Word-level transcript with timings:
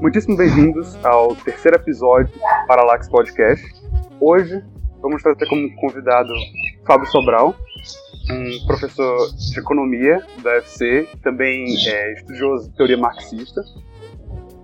Muitíssimo 0.00 0.36
bem-vindos 0.36 0.94
ao 1.04 1.34
terceiro 1.34 1.76
episódio 1.78 2.32
do 2.32 2.66
Paralax 2.68 3.08
Podcast. 3.08 3.66
Hoje 4.20 4.62
vamos 5.00 5.22
trazer 5.22 5.48
como 5.48 5.74
convidado 5.76 6.28
Fábio 6.86 7.06
Sobral, 7.06 7.54
um 8.30 8.66
professor 8.66 9.32
de 9.34 9.58
economia 9.58 10.22
da 10.42 10.52
UFC, 10.54 11.08
também 11.22 11.66
é 11.86 12.12
estudioso 12.14 12.70
de 12.70 12.76
teoria 12.76 12.96
marxista. 12.96 13.62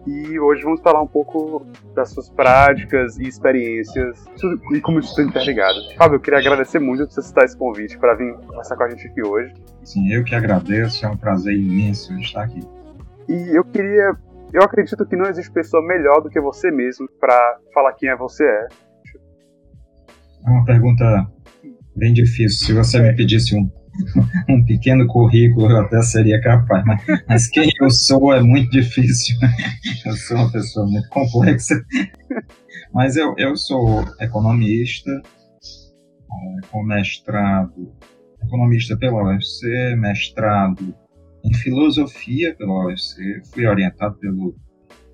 E 0.07 0.41
hoje 0.41 0.63
vamos 0.63 0.81
falar 0.81 1.03
um 1.03 1.07
pouco 1.07 1.67
das 1.95 2.11
suas 2.11 2.31
práticas 2.31 3.19
e 3.19 3.25
experiências 3.25 4.25
e 4.73 4.81
como 4.81 4.99
isso 4.99 5.11
está 5.11 5.23
interligado. 5.23 5.79
Fábio, 5.97 6.17
eu 6.17 6.21
queria 6.21 6.39
agradecer 6.39 6.79
muito 6.79 7.07
por 7.07 7.13
você 7.13 7.23
citar 7.23 7.45
esse 7.45 7.57
convite 7.57 7.99
para 7.99 8.15
vir 8.15 8.35
conversar 8.47 8.77
com 8.77 8.85
a 8.85 8.89
gente 8.89 9.07
aqui 9.07 9.23
hoje. 9.23 9.53
Sim, 9.85 10.11
eu 10.11 10.25
que 10.25 10.35
agradeço, 10.35 11.05
é 11.05 11.09
um 11.09 11.17
prazer 11.17 11.55
imenso 11.55 12.15
estar 12.19 12.45
aqui. 12.45 12.61
E 13.29 13.55
eu 13.55 13.63
queria 13.63 14.17
eu 14.53 14.63
acredito 14.63 15.07
que 15.07 15.15
não 15.15 15.27
existe 15.27 15.51
pessoa 15.53 15.83
melhor 15.83 16.21
do 16.21 16.29
que 16.29 16.41
você 16.41 16.71
mesmo 16.71 17.09
para 17.21 17.59
falar 17.73 17.93
quem 17.93 18.09
é 18.09 18.17
você 18.17 18.45
é. 18.45 18.69
É 20.47 20.51
uma 20.51 20.65
pergunta 20.65 21.31
bem 22.01 22.15
difícil. 22.15 22.67
Se 22.67 22.73
você 22.73 22.99
me 23.01 23.15
pedisse 23.15 23.55
um, 23.55 23.71
um 24.49 24.65
pequeno 24.65 25.07
currículo, 25.07 25.71
eu 25.71 25.81
até 25.83 26.03
seria 26.03 26.41
capaz. 26.41 26.83
Mas, 26.85 27.05
mas 27.29 27.49
quem 27.49 27.71
eu 27.81 27.91
sou 27.91 28.33
é 28.33 28.43
muito 28.43 28.71
difícil. 28.71 29.37
Eu 30.07 30.17
sou 30.17 30.39
uma 30.39 30.51
pessoa 30.51 30.87
muito 30.87 31.09
complexa. 31.11 31.75
Mas 32.95 33.17
eu, 33.17 33.35
eu 33.37 33.55
sou 33.55 34.03
economista, 34.19 35.11
é, 35.11 36.67
com 36.71 36.83
mestrado, 36.83 37.93
economista 38.43 38.97
pela 38.97 39.23
UFC, 39.23 39.95
mestrado 39.97 40.95
em 41.45 41.55
filosofia 41.55 42.55
pela 42.57 42.87
UFC, 42.87 43.43
fui 43.53 43.67
orientado 43.67 44.17
pelo 44.19 44.57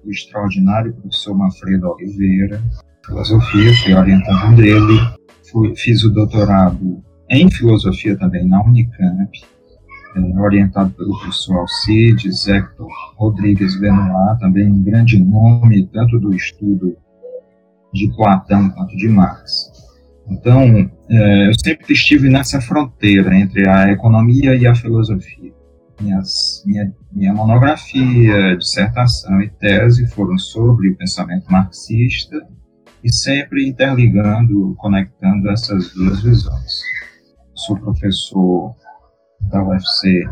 extraordinário 0.07 0.95
professor 0.95 1.37
Manfredo 1.37 1.89
Oliveira, 1.89 2.63
filosofia, 3.05 3.73
fui 3.83 3.93
orientado 3.93 4.57
dele, 4.57 5.16
fui, 5.51 5.75
fiz 5.77 6.05
o 6.05 6.11
doutorado 6.11 7.03
em 7.31 7.51
filosofia 7.51 8.17
também 8.17 8.47
na 8.47 8.63
Unicamp, 8.63 9.31
é, 10.17 10.41
orientado 10.41 10.91
pelo 10.91 11.19
professor 11.19 11.59
Alcides, 11.59 12.47
Hector 12.47 12.89
Rodrigues 13.17 13.79
Benoit, 13.81 14.39
também 14.41 14.71
um 14.71 14.83
grande 14.83 15.19
nome, 15.23 15.87
tanto 15.93 16.19
do 16.19 16.35
estudo 16.35 16.97
de 17.93 18.09
Platão 18.17 18.71
quanto 18.71 18.97
de 18.97 19.09
Marx. 19.09 19.73
Então, 20.29 20.91
é, 21.09 21.49
eu 21.49 21.53
sempre 21.59 21.93
estive 21.93 22.29
nessa 22.29 22.61
fronteira 22.61 23.35
entre 23.37 23.69
a 23.69 23.91
economia 23.91 24.55
e 24.57 24.67
a 24.67 24.75
filosofia 24.75 25.57
minhas, 26.01 26.63
minha, 26.67 26.93
minha 27.13 27.35
monografia, 27.35 28.57
dissertação 28.57 29.41
e 29.41 29.49
tese 29.49 30.07
foram 30.09 30.37
sobre 30.39 30.91
o 30.91 30.97
pensamento 30.97 31.51
marxista 31.51 32.47
e 33.07 33.13
sempre 33.13 33.69
interligando, 33.69 34.75
conectando 34.79 35.49
essas 35.49 35.95
duas 35.95 36.21
visões. 36.23 36.83
Sou 37.55 37.79
professor 37.79 38.75
da 39.49 39.63
UFC 39.63 40.25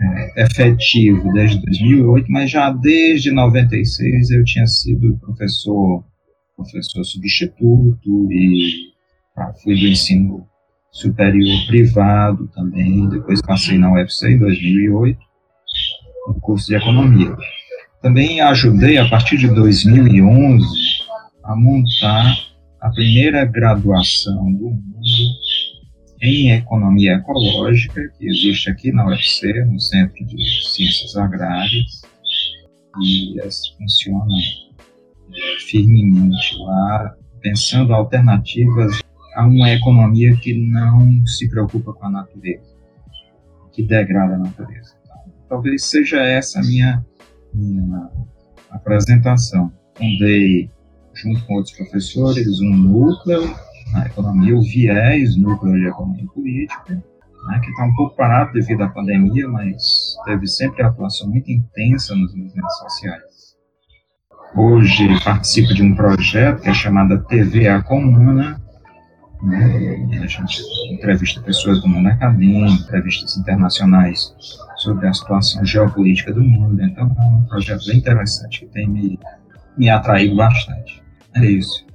é, 0.00 0.42
efetivo 0.44 1.32
desde 1.32 1.60
2008, 1.60 2.26
mas 2.30 2.48
já 2.48 2.70
desde 2.70 3.32
96 3.32 4.30
eu 4.30 4.44
tinha 4.44 4.66
sido 4.68 5.18
professor, 5.18 6.04
professor 6.56 7.02
substituto 7.04 8.32
e 8.32 8.92
ah, 9.36 9.52
fui 9.60 9.74
do 9.74 9.88
ensino 9.88 10.46
superior 10.92 11.66
privado 11.66 12.46
também, 12.54 13.08
depois 13.08 13.42
passei 13.42 13.78
na 13.78 13.92
UFC 13.92 14.30
em 14.30 14.38
2008, 14.38 15.18
no 16.28 16.34
curso 16.40 16.68
de 16.68 16.76
economia. 16.76 17.34
Também 18.00 18.40
ajudei, 18.40 18.98
a 18.98 19.08
partir 19.08 19.38
de 19.38 19.48
2011, 19.48 21.01
a 21.44 21.56
montar 21.56 22.52
a 22.80 22.90
primeira 22.90 23.44
graduação 23.44 24.52
do 24.52 24.70
mundo 24.70 24.82
em 26.20 26.52
economia 26.52 27.14
ecológica, 27.14 28.08
que 28.16 28.28
existe 28.28 28.70
aqui 28.70 28.92
na 28.92 29.06
UFC, 29.06 29.64
no 29.64 29.80
Centro 29.80 30.24
de 30.24 30.68
Ciências 30.68 31.16
Agrárias, 31.16 32.02
e 33.02 33.36
funciona 33.76 34.36
é, 35.34 35.60
firmemente 35.60 36.56
lá, 36.58 37.16
pensando 37.40 37.92
alternativas 37.92 39.00
a 39.34 39.46
uma 39.46 39.70
economia 39.70 40.36
que 40.36 40.54
não 40.54 41.26
se 41.26 41.48
preocupa 41.48 41.92
com 41.92 42.06
a 42.06 42.10
natureza, 42.10 42.76
que 43.72 43.82
degrada 43.82 44.34
a 44.34 44.38
natureza. 44.38 44.94
Talvez 45.48 45.84
seja 45.84 46.22
essa 46.22 46.60
a 46.60 46.62
minha, 46.62 47.04
minha 47.52 48.10
apresentação. 48.70 49.72
Fundei, 49.94 50.70
junto 51.22 51.44
com 51.46 51.54
outros 51.54 51.76
professores, 51.76 52.60
um 52.60 52.76
núcleo 52.76 53.54
na 53.92 54.06
economia, 54.06 54.56
o 54.56 54.62
viés 54.62 55.36
núcleo 55.36 55.74
de 55.74 55.86
economia 55.86 56.26
política, 56.26 56.94
né, 56.94 57.60
que 57.62 57.70
está 57.70 57.84
um 57.84 57.94
pouco 57.94 58.16
parado 58.16 58.52
devido 58.52 58.82
à 58.82 58.88
pandemia, 58.88 59.48
mas 59.48 60.16
teve 60.24 60.46
sempre 60.46 60.82
atuação 60.82 61.28
muito 61.28 61.50
intensa 61.50 62.14
nos 62.14 62.34
movimentos 62.34 62.78
sociais. 62.78 63.56
Hoje 64.54 65.08
participo 65.24 65.72
de 65.74 65.82
um 65.82 65.94
projeto 65.94 66.60
que 66.60 66.68
é 66.68 66.74
chamado 66.74 67.24
TVA 67.24 67.82
Comuna, 67.82 68.60
né? 69.42 70.20
A 70.22 70.26
gente 70.26 70.62
entrevista 70.90 71.40
pessoas 71.40 71.80
do 71.80 71.88
mundo 71.88 72.08
acadêmico, 72.08 72.82
entrevistas 72.82 73.36
internacionais 73.36 74.32
sobre 74.76 75.08
a 75.08 75.12
situação 75.12 75.64
geopolítica 75.64 76.32
do 76.32 76.42
mundo. 76.44 76.80
Então 76.82 77.10
é 77.18 77.22
um 77.22 77.44
projeto 77.46 77.86
bem 77.86 77.98
interessante 77.98 78.60
que 78.60 78.66
tem 78.66 78.88
me, 78.88 79.18
me 79.76 79.88
atraído 79.88 80.36
bastante. 80.36 81.01
É 81.36 81.44
isso. 81.44 81.86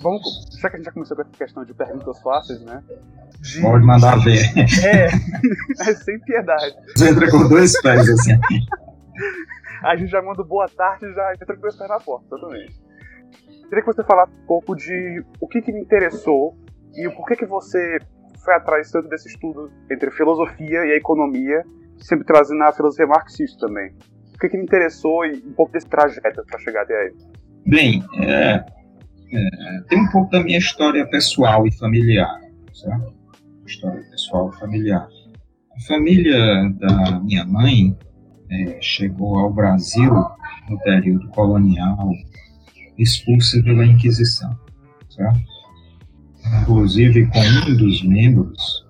Vamos, 0.00 0.46
já 0.60 0.70
que 0.70 0.76
a 0.76 0.78
gente 0.78 0.86
já 0.86 0.92
começou 0.92 1.16
com 1.16 1.22
essa 1.22 1.32
questão 1.32 1.64
de 1.64 1.74
perguntas 1.74 2.20
fáceis, 2.20 2.60
né? 2.62 2.82
De... 3.40 3.60
Pode 3.60 3.84
mandar 3.84 4.16
ver. 4.22 4.40
É, 4.84 5.06
é 5.90 5.94
sem 5.94 6.20
piedade. 6.20 6.76
Você 6.96 7.10
entra 7.10 7.30
com 7.30 7.48
dois 7.48 7.80
pés 7.82 8.08
assim. 8.08 8.38
a 9.82 9.96
gente 9.96 10.10
já 10.10 10.22
manda 10.22 10.44
boa 10.44 10.68
tarde 10.68 11.06
e 11.06 11.12
já 11.12 11.32
entra 11.34 11.54
com 11.54 11.60
dois 11.60 11.76
pés 11.76 11.88
na 11.88 11.98
porta, 11.98 12.26
totalmente. 12.28 12.80
Queria 13.68 13.84
que 13.84 13.92
você 13.92 14.04
falasse 14.04 14.32
um 14.32 14.46
pouco 14.46 14.76
de 14.76 15.24
o 15.40 15.48
que, 15.48 15.60
que 15.60 15.72
me 15.72 15.80
interessou 15.80 16.56
e 16.94 17.08
por 17.10 17.26
que 17.26 17.36
que 17.36 17.46
você 17.46 17.98
foi 18.44 18.54
atrás 18.54 18.90
tanto 18.90 19.08
desse 19.08 19.28
estudo 19.28 19.70
entre 19.90 20.10
filosofia 20.10 20.86
e 20.86 20.92
a 20.92 20.96
economia, 20.96 21.64
sempre 21.98 22.24
trazendo 22.24 22.62
a 22.62 22.72
filosofia 22.72 23.06
marxista 23.06 23.66
também? 23.66 23.94
O 24.34 24.38
que 24.38 24.48
que 24.48 24.56
me 24.56 24.62
interessou 24.62 25.26
e 25.26 25.42
um 25.44 25.52
pouco 25.52 25.72
desse 25.72 25.88
trajeto 25.88 26.44
para 26.46 26.58
chegar 26.60 26.82
até 26.82 26.94
aí? 26.94 27.14
Bem, 27.68 28.02
é, 28.14 28.64
é, 29.30 29.80
tem 29.90 30.00
um 30.00 30.10
pouco 30.10 30.30
da 30.30 30.42
minha 30.42 30.56
história 30.56 31.06
pessoal 31.06 31.66
e 31.66 31.70
familiar, 31.70 32.40
certo? 32.72 33.12
História 33.66 34.02
pessoal 34.10 34.50
e 34.50 34.58
familiar. 34.58 35.06
A 35.76 35.80
família 35.86 36.70
da 36.78 37.20
minha 37.20 37.44
mãe 37.44 37.94
é, 38.50 38.78
chegou 38.80 39.38
ao 39.38 39.52
Brasil 39.52 40.10
no 40.70 40.78
período 40.80 41.28
colonial, 41.28 42.10
expulsa 42.96 43.62
pela 43.62 43.84
Inquisição, 43.84 44.58
certo? 45.10 45.38
inclusive 46.62 47.26
com 47.26 47.70
um 47.70 47.76
dos 47.76 48.02
membros 48.02 48.86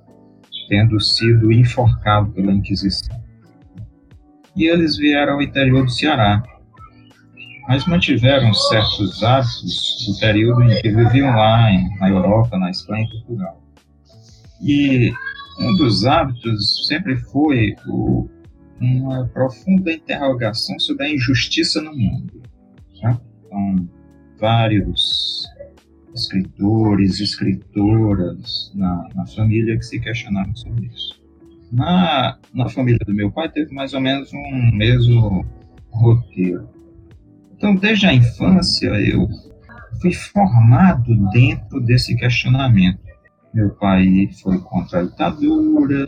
tendo 0.69 1.01
sido 1.01 1.51
enforcado 1.51 2.31
pela 2.31 2.53
Inquisição. 2.53 3.21
E 4.55 4.67
eles 4.67 4.97
vieram 4.97 5.33
ao 5.33 5.43
interior 5.43 5.85
do 5.85 5.91
Ceará, 5.91 6.45
mas 7.69 7.87
mantiveram 7.87 8.53
certos 8.55 9.23
hábitos 9.23 10.07
do 10.09 10.19
período 10.19 10.63
em 10.63 10.81
que 10.81 10.89
viviam 10.89 11.37
lá, 11.37 11.71
em, 11.71 11.99
na 11.99 12.09
Europa, 12.09 12.59
na 12.59 12.71
Espanha 12.71 13.05
e 13.05 13.11
Portugal. 13.11 13.63
E 14.63 15.13
um 15.61 15.77
dos 15.77 16.07
hábitos 16.07 16.89
sempre 16.89 17.19
foi 17.19 17.77
o, 17.87 18.27
uma 18.81 19.27
profunda 19.27 19.93
interrogação 19.93 20.79
sobre 20.81 21.05
a 21.05 21.15
injustiça 21.15 21.83
no 21.83 21.95
mundo. 21.95 22.43
Né? 23.03 23.21
Então, 23.45 23.89
vários 24.41 25.47
escritores, 26.15 27.21
escritoras 27.21 28.73
na, 28.75 29.09
na 29.15 29.27
família 29.27 29.77
que 29.77 29.85
se 29.85 30.01
questionaram 30.01 30.57
sobre 30.57 30.87
isso. 30.87 31.21
Na, 31.71 32.39
na 32.55 32.67
família 32.71 33.05
do 33.05 33.13
meu 33.13 33.31
pai 33.31 33.51
teve 33.51 33.75
mais 33.75 33.93
ou 33.93 34.01
menos 34.01 34.33
um 34.33 34.71
mesmo 34.75 35.45
roteiro. 35.91 36.78
Então, 37.59 37.75
desde 37.75 38.07
a 38.07 38.15
infância, 38.15 38.87
eu 39.01 39.29
fui 40.01 40.13
formado 40.13 41.13
dentro 41.33 41.81
desse 41.81 42.15
questionamento. 42.15 43.01
Meu 43.53 43.71
pai 43.71 44.29
foi 44.41 44.61
contra 44.61 45.01
a 45.01 45.03
ditadura, 45.03 46.07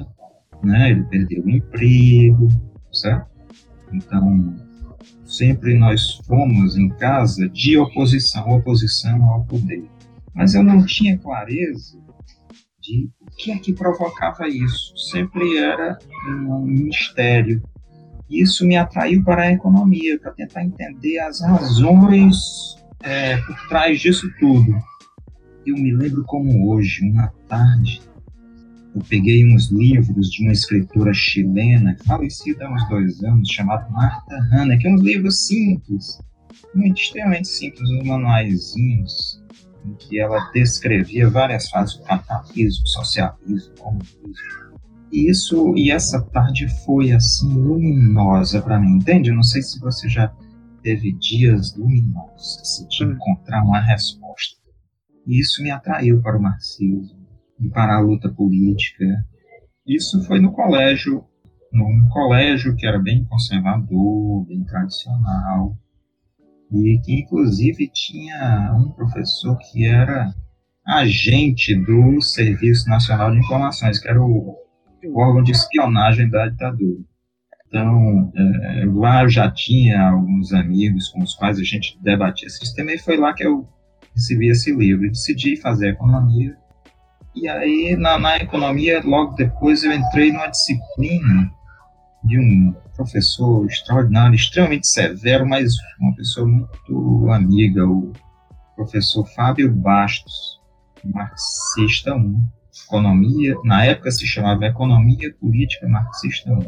né? 0.63 0.93
ele 0.93 1.03
perdeu 1.05 1.45
o 1.45 1.51
emprego, 1.51 2.49
certo? 2.93 3.27
Então, 3.93 4.55
sempre 5.25 5.77
nós 5.77 6.21
fomos 6.25 6.77
em 6.77 6.89
casa 6.89 7.49
de 7.49 7.77
oposição, 7.77 8.49
oposição 8.51 9.21
ao 9.25 9.45
poder. 9.45 9.91
Mas 10.33 10.55
eu 10.55 10.63
não 10.63 10.87
tinha 10.87 11.19
clareza 11.19 11.99
de 12.81 13.11
o 13.21 13.27
que 13.37 13.51
é 13.51 13.59
que 13.59 13.73
provocava 13.73 14.47
isso. 14.47 14.97
Sempre 15.11 15.59
era 15.59 15.99
um 16.29 16.65
mistério. 16.65 17.61
Isso 18.31 18.65
me 18.67 18.77
atraiu 18.77 19.25
para 19.25 19.43
a 19.43 19.53
economia, 19.53 20.19
para 20.21 20.31
tentar 20.33 20.65
entender 20.65 21.19
as 21.19 21.41
razões 21.41 22.37
é, 23.03 23.37
por 23.39 23.69
trás 23.69 24.01
disso 24.01 24.31
tudo. 24.39 24.73
Eu 25.67 25.75
me 25.75 25.93
lembro 25.93 26.23
como 26.25 26.73
hoje, 26.73 27.05
uma 27.11 27.29
tarde, 27.49 28.01
eu 28.95 29.03
peguei 29.09 29.45
uns 29.45 29.71
livros 29.71 30.31
de 30.31 30.43
uma 30.43 30.53
escritora 30.53 31.13
chilena, 31.13 31.97
falecida 32.07 32.67
há 32.67 32.73
uns 32.73 32.89
dois 32.89 33.23
anos, 33.23 33.49
chamada 33.49 33.89
Marta 33.91 34.37
Hanna, 34.51 34.77
que 34.79 34.87
é 34.87 34.93
uns 34.93 35.03
livros 35.03 35.47
simples, 35.47 36.19
muito 36.75 37.01
extremamente 37.01 37.49
simples, 37.49 37.89
uns 37.91 38.05
manuaizinhos, 38.05 39.43
em 39.85 39.95
que 39.95 40.19
ela 40.19 40.51
descrevia 40.53 41.29
várias 41.29 41.69
fases 41.69 41.97
do 41.97 42.03
capitalismo, 42.05 42.87
socialismo, 42.87 43.75
comunismo. 43.79 44.70
E 45.13 45.29
isso, 45.29 45.75
e 45.77 45.91
essa 45.91 46.23
tarde 46.23 46.69
foi 46.85 47.11
assim 47.11 47.53
luminosa 47.53 48.63
para 48.63 48.79
mim, 48.79 48.97
entende? 48.97 49.31
Eu 49.31 49.35
não 49.35 49.43
sei 49.43 49.61
se 49.61 49.81
você 49.81 50.09
já 50.09 50.33
teve 50.83 51.13
dias 51.13 51.77
luminosos, 51.77 52.59
assim, 52.61 52.89
de 52.89 53.05
hum. 53.05 53.13
encontrar 53.13 53.63
uma 53.65 53.81
resposta. 53.81 54.61
E 55.27 55.41
isso 55.41 55.63
me 55.63 55.71
atraiu 55.71 56.23
para 56.23 56.39
o 56.39 56.43
marxismo 56.43 57.27
e 57.59 57.69
para 57.69 57.97
a 57.97 58.01
luta 58.01 58.29
política. 58.29 59.05
Isso 59.87 60.23
foi 60.25 60.41
no 60.41 60.53
colégio, 60.53 61.25
num 61.73 62.09
colégio 62.09 62.77
que 62.77 62.87
era 62.87 62.99
bem 62.99 63.25
conservador, 63.25 64.47
bem 64.47 64.65
tradicional, 64.65 65.77
e 66.73 67.01
que 67.05 67.21
inclusive 67.21 67.91
tinha 67.93 68.75
um 68.77 68.91
professor 68.93 69.59
que 69.59 69.85
era 69.85 70.33
agente 70.87 71.75
do 71.85 72.21
Serviço 72.21 72.89
Nacional 72.89 73.33
de 73.33 73.39
Informações, 73.39 73.99
que 73.99 74.09
era 74.09 74.23
o, 74.23 74.57
o 75.05 75.19
órgão 75.19 75.43
de 75.43 75.53
espionagem 75.53 76.29
da 76.29 76.49
ditadura. 76.49 77.01
Então, 77.67 78.33
é, 78.35 78.85
lá 78.93 79.23
eu 79.23 79.29
já 79.29 79.51
tinha 79.51 80.09
alguns 80.09 80.53
amigos 80.53 81.09
com 81.09 81.23
os 81.23 81.35
quais 81.35 81.59
a 81.59 81.63
gente 81.63 81.99
debatia 82.03 82.49
sistema, 82.49 82.93
e 82.93 82.99
foi 82.99 83.17
lá 83.17 83.33
que 83.33 83.45
eu 83.45 83.69
recebi 84.15 84.49
esse 84.49 84.75
livro. 84.75 85.07
E 85.07 85.11
decidi 85.11 85.57
fazer 85.57 85.91
economia 85.91 86.57
e 87.35 87.49
aí, 87.49 87.97
na, 87.97 88.19
na 88.19 88.37
economia, 88.37 89.01
logo 89.05 89.35
depois 89.37 89.85
eu 89.85 89.93
entrei 89.93 90.33
numa 90.33 90.49
disciplina 90.49 91.51
de 92.25 92.39
um 92.39 92.75
professor 92.97 93.65
extraordinário, 93.67 94.35
extremamente 94.35 94.87
severo, 94.89 95.49
mas 95.49 95.73
uma 96.01 96.15
pessoa 96.15 96.47
muito 96.47 97.31
amiga, 97.31 97.87
o 97.87 98.13
professor 98.75 99.25
Fábio 99.35 99.73
Bastos, 99.73 100.61
marxista 101.05 102.15
1, 102.15 102.45
economia, 102.85 103.55
na 103.65 103.85
época 103.85 104.11
se 104.11 104.27
chamava 104.27 104.67
Economia 104.67 105.35
Política 105.41 105.89
Marxista 105.89 106.53
1. 106.53 106.61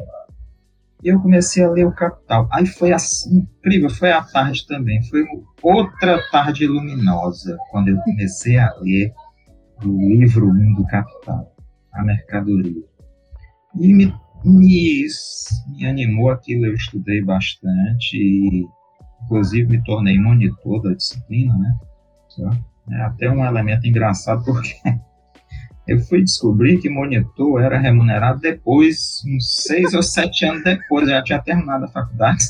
E 1.02 1.08
eu 1.08 1.20
comecei 1.20 1.64
a 1.64 1.70
ler 1.70 1.84
o 1.84 1.92
Capital. 1.92 2.48
Aí 2.52 2.64
foi 2.64 2.92
assim, 2.92 3.38
incrível, 3.38 3.90
foi 3.90 4.12
à 4.12 4.22
tarde 4.22 4.66
também, 4.66 5.02
foi 5.02 5.24
outra 5.60 6.20
tarde 6.30 6.66
luminosa, 6.66 7.58
quando 7.70 7.88
eu 7.88 7.98
comecei 7.98 8.56
a 8.56 8.72
ler 8.80 9.12
do 9.80 9.90
livro 9.98 10.48
1 10.48 10.74
do 10.74 10.86
Capital, 10.86 11.52
A 11.92 12.04
Mercadoria. 12.04 12.84
E 13.80 13.92
me, 13.92 14.14
me, 14.44 15.06
me 15.68 15.86
animou 15.86 16.30
aquilo, 16.30 16.66
eu 16.66 16.74
estudei 16.74 17.20
bastante 17.20 18.16
e, 18.16 18.64
inclusive, 19.24 19.68
me 19.68 19.82
tornei 19.82 20.18
monitor 20.20 20.82
da 20.82 20.94
disciplina, 20.94 21.56
né? 21.56 21.74
É 22.90 23.02
até 23.02 23.30
um 23.30 23.44
elemento 23.44 23.86
engraçado, 23.86 24.44
porque 24.44 24.74
eu 25.86 25.98
fui 26.00 26.22
descobrir 26.22 26.80
que 26.80 26.88
monitor 26.88 27.62
era 27.62 27.78
remunerado 27.78 28.40
depois, 28.40 29.22
uns 29.26 29.62
seis 29.62 29.94
ou 29.94 30.02
sete 30.02 30.44
anos 30.44 30.62
depois, 30.62 31.08
eu 31.08 31.14
já 31.14 31.22
tinha 31.22 31.42
terminado 31.42 31.84
a 31.84 31.88
faculdade. 31.88 32.44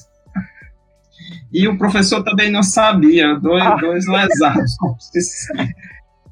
E 1.53 1.69
o 1.69 1.79
professor 1.79 2.23
também 2.23 2.51
não 2.51 2.63
sabia, 2.63 3.35
dois, 3.35 3.63
ah. 3.63 3.77
dois 3.77 4.07
lesados 4.07 4.77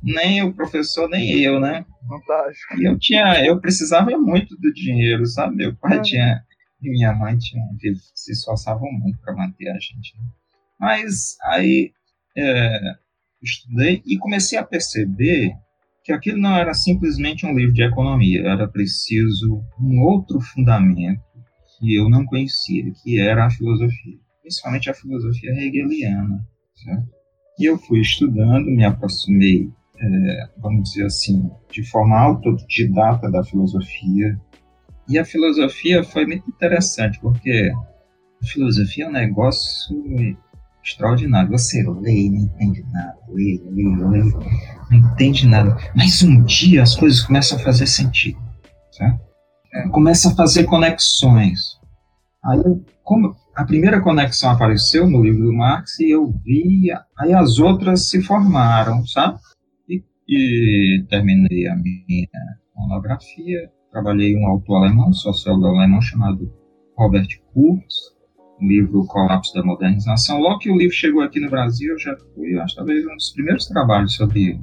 nem 0.03 0.43
o 0.43 0.53
professor, 0.53 1.09
nem 1.09 1.41
eu, 1.41 1.61
né? 1.61 1.85
Fantástico. 2.09 2.81
E 2.81 2.85
eu 2.85 2.99
tinha, 2.99 3.45
eu 3.45 3.61
precisava 3.61 4.11
muito 4.19 4.57
do 4.57 4.73
dinheiro, 4.73 5.27
sabe? 5.27 5.57
Meu 5.57 5.77
pai 5.77 5.99
é. 5.99 6.03
tinha 6.03 6.43
e 6.83 6.91
minha 6.91 7.13
mãe 7.13 7.37
tinha, 7.37 7.63
se 8.15 8.33
esforçavam 8.33 8.91
muito 8.91 9.19
para 9.21 9.35
manter 9.35 9.69
a 9.69 9.75
gente. 9.75 10.17
Né? 10.17 10.25
Mas 10.79 11.37
aí 11.45 11.93
é, 12.37 12.81
estudei 13.43 14.03
e 14.07 14.17
comecei 14.19 14.59
a 14.59 14.65
perceber 14.65 15.53
que 16.03 16.13
aquilo 16.13 16.39
não 16.39 16.57
era 16.57 16.75
simplesmente 16.75 17.47
um 17.47 17.57
livro 17.57 17.75
de 17.75 17.83
economia, 17.83 18.43
era 18.43 18.69
preciso 18.69 19.63
um 19.81 20.01
outro 20.01 20.41
fundamento 20.41 21.23
que 21.79 21.95
eu 21.95 22.09
não 22.09 22.25
conhecia, 22.25 22.85
que 23.03 23.19
era 23.19 23.47
a 23.47 23.51
filosofia, 23.51 24.19
principalmente 24.43 24.91
a 24.91 24.95
filosofia 24.95 25.51
hegeliana. 25.53 26.47
Certo? 26.75 27.09
E 27.59 27.65
eu 27.65 27.79
fui 27.79 28.01
estudando, 28.01 28.67
me 28.67 28.85
aproximei 28.85 29.71
é, 30.01 30.49
vamos 30.57 30.91
dizer 30.91 31.07
assim, 31.07 31.51
de 31.71 31.83
forma 31.83 32.19
autodidata 32.19 33.31
da 33.31 33.45
filosofia. 33.45 34.41
E 35.09 35.19
a 35.19 35.25
filosofia 35.25 36.03
foi 36.03 36.27
muito 36.27 36.49
interessante, 36.49 37.21
porque 37.21 37.71
a 38.43 38.47
filosofia 38.47 39.05
é 39.05 39.09
um 39.09 39.13
negócio 39.13 39.97
extraordinário. 40.83 41.51
Você 41.51 41.83
lê 42.01 42.27
e 42.27 42.31
não 42.31 42.41
entende 42.41 42.85
nada, 42.93 43.17
lê, 43.29 43.61
lê, 43.71 43.83
lê, 43.85 44.23
não 44.91 44.99
entende 44.99 45.47
nada. 45.47 45.77
Mas 45.95 46.23
um 46.23 46.43
dia 46.43 46.83
as 46.83 46.97
coisas 46.97 47.23
começam 47.23 47.59
a 47.59 47.63
fazer 47.63 47.87
sentido, 47.87 48.39
certo? 48.93 49.21
É, 49.73 49.89
começa 49.89 50.31
a 50.31 50.35
fazer 50.35 50.65
conexões. 50.65 51.79
Aí, 52.45 52.63
como 53.05 53.37
a 53.55 53.65
primeira 53.65 54.01
conexão 54.01 54.51
apareceu 54.51 55.09
no 55.09 55.23
livro 55.23 55.45
do 55.45 55.53
Marx 55.53 56.01
e 56.01 56.11
eu 56.11 56.33
vi, 56.45 56.91
aí 57.19 57.33
as 57.33 57.59
outras 57.59 58.09
se 58.09 58.23
formaram, 58.23 59.07
sabe? 59.07 59.39
e 60.31 61.05
terminei 61.09 61.67
a 61.67 61.75
minha 61.75 62.29
monografia. 62.77 63.69
Trabalhei 63.91 64.37
um 64.37 64.47
autor 64.47 64.77
alemão, 64.77 65.13
sociólogo 65.13 65.67
alemão 65.67 66.01
chamado 66.01 66.49
Robert 66.97 67.27
Kurz, 67.53 68.15
livro 68.61 69.05
Colapso 69.07 69.55
da 69.55 69.63
Modernização. 69.63 70.39
Logo 70.39 70.59
que 70.59 70.71
o 70.71 70.77
livro 70.77 70.95
chegou 70.95 71.23
aqui 71.23 71.41
no 71.41 71.51
Brasil, 71.51 71.93
eu 71.93 71.99
já 71.99 72.17
fui, 72.35 72.59
acho 72.59 72.77
talvez, 72.77 73.05
um 73.05 73.15
dos 73.15 73.31
primeiros 73.31 73.67
trabalhos 73.67 74.15
sobre 74.15 74.51
ele. 74.51 74.61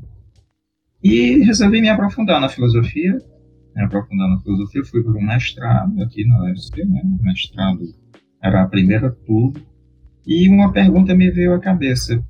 E 1.04 1.44
resolvi 1.44 1.82
me 1.82 1.90
aprofundar 1.90 2.42
na 2.42 2.50
filosofia. 2.50 3.18
Me 3.76 3.84
aprofundar 3.84 4.30
na 4.30 4.40
filosofia, 4.42 4.84
fui 4.86 5.04
para 5.04 5.14
um 5.14 5.26
mestrado 5.26 6.02
aqui 6.02 6.26
na 6.26 6.44
UFC, 6.44 6.84
né? 6.86 7.02
O 7.04 7.24
mestrado 7.24 7.82
era 8.42 8.64
a 8.64 8.68
primeira 8.68 9.12
turma. 9.12 9.62
E 10.26 10.50
uma 10.50 10.72
pergunta 10.72 11.16
me 11.16 11.30
veio 11.32 11.54
à 11.54 11.60
cabeça: 11.60 12.22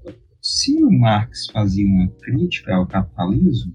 se 0.42 0.84
o 0.84 0.92
Marx 0.92 1.48
fazia 1.52 1.86
uma 1.86 2.08
crítica 2.22 2.76
ao 2.76 2.86
capitalismo, 2.86 3.74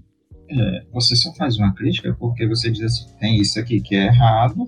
é, 0.49 0.85
você 0.93 1.15
só 1.15 1.33
faz 1.33 1.57
uma 1.57 1.73
crítica 1.73 2.15
porque 2.19 2.47
você 2.47 2.69
diz 2.71 2.83
assim: 2.83 3.17
tem 3.19 3.37
isso 3.39 3.59
aqui 3.59 3.81
que 3.81 3.95
é 3.95 4.05
errado, 4.05 4.67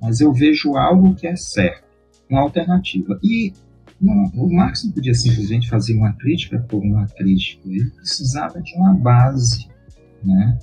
mas 0.00 0.20
eu 0.20 0.32
vejo 0.32 0.76
algo 0.76 1.14
que 1.14 1.26
é 1.26 1.36
certo, 1.36 1.85
uma 2.28 2.40
alternativa. 2.40 3.18
E 3.22 3.52
não, 4.00 4.24
o 4.34 4.54
Marx 4.54 4.84
não 4.84 4.92
podia 4.92 5.14
simplesmente 5.14 5.68
fazer 5.68 5.94
uma 5.94 6.12
crítica 6.14 6.58
por 6.68 6.82
uma 6.82 7.06
crítica, 7.06 7.62
ele 7.66 7.90
precisava 7.90 8.60
de 8.60 8.74
uma 8.74 8.94
base, 8.94 9.68
né? 10.22 10.58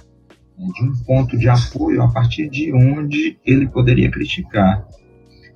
de 0.57 0.83
um 0.83 0.93
ponto 1.03 1.37
de 1.37 1.49
apoio 1.49 2.01
a 2.01 2.11
partir 2.11 2.49
de 2.49 2.71
onde 2.73 3.37
ele 3.45 3.67
poderia 3.67 4.09
criticar. 4.09 4.87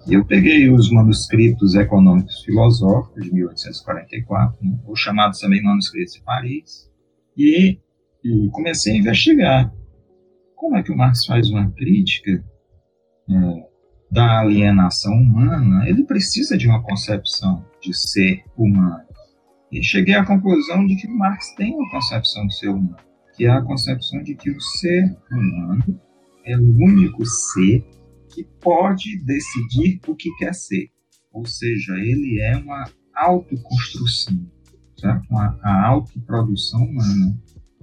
E 0.07 0.13
eu 0.13 0.25
peguei 0.25 0.69
os 0.69 0.89
manuscritos 0.89 1.75
econômicos 1.75 2.41
filosóficos 2.43 3.23
de 3.23 3.33
1844, 3.33 4.57
né, 4.65 4.79
ou 4.85 4.95
chamados 4.95 5.39
também 5.39 5.61
manuscritos 5.61 6.13
de 6.13 6.21
Paris, 6.21 6.89
e, 7.37 7.77
e, 8.23 8.49
comecei 8.51 8.93
a 8.93 8.97
investigar 8.97 9.73
como 10.55 10.77
é 10.77 10.83
que 10.83 10.91
o 10.91 10.97
Marx 10.97 11.25
faz 11.25 11.49
uma 11.49 11.69
crítica 11.71 12.43
é, 13.29 13.66
da 14.11 14.39
alienação 14.39 15.13
humana. 15.13 15.87
Ele 15.87 16.03
precisa 16.03 16.57
de 16.57 16.67
uma 16.67 16.81
concepção 16.81 17.65
de 17.81 17.93
ser 17.93 18.43
humano. 18.57 19.05
E 19.71 19.83
cheguei 19.83 20.15
à 20.15 20.25
conclusão 20.25 20.85
de 20.85 20.95
que 20.95 21.07
Marx 21.07 21.53
tem 21.55 21.75
uma 21.75 21.89
concepção 21.91 22.47
de 22.47 22.57
ser 22.57 22.69
humano, 22.69 22.95
que 23.35 23.45
é 23.45 23.49
a 23.49 23.61
concepção 23.61 24.23
de 24.23 24.33
que 24.33 24.49
o 24.49 24.61
ser 24.61 25.17
humano 25.29 26.01
é 26.45 26.57
o 26.57 26.75
único 26.77 27.25
ser 27.25 27.85
que 28.33 28.45
pode 28.61 29.21
decidir 29.25 29.99
o 30.07 30.15
que 30.15 30.29
quer 30.37 30.53
ser. 30.53 30.87
Ou 31.33 31.45
seja, 31.45 31.93
ele 31.95 32.39
é 32.41 32.55
uma 32.57 32.85
autoconstrução, 33.13 34.39
certo? 34.97 35.27
Uma, 35.29 35.59
a 35.61 35.87
autoprodução 35.87 36.81
humana. 36.81 37.37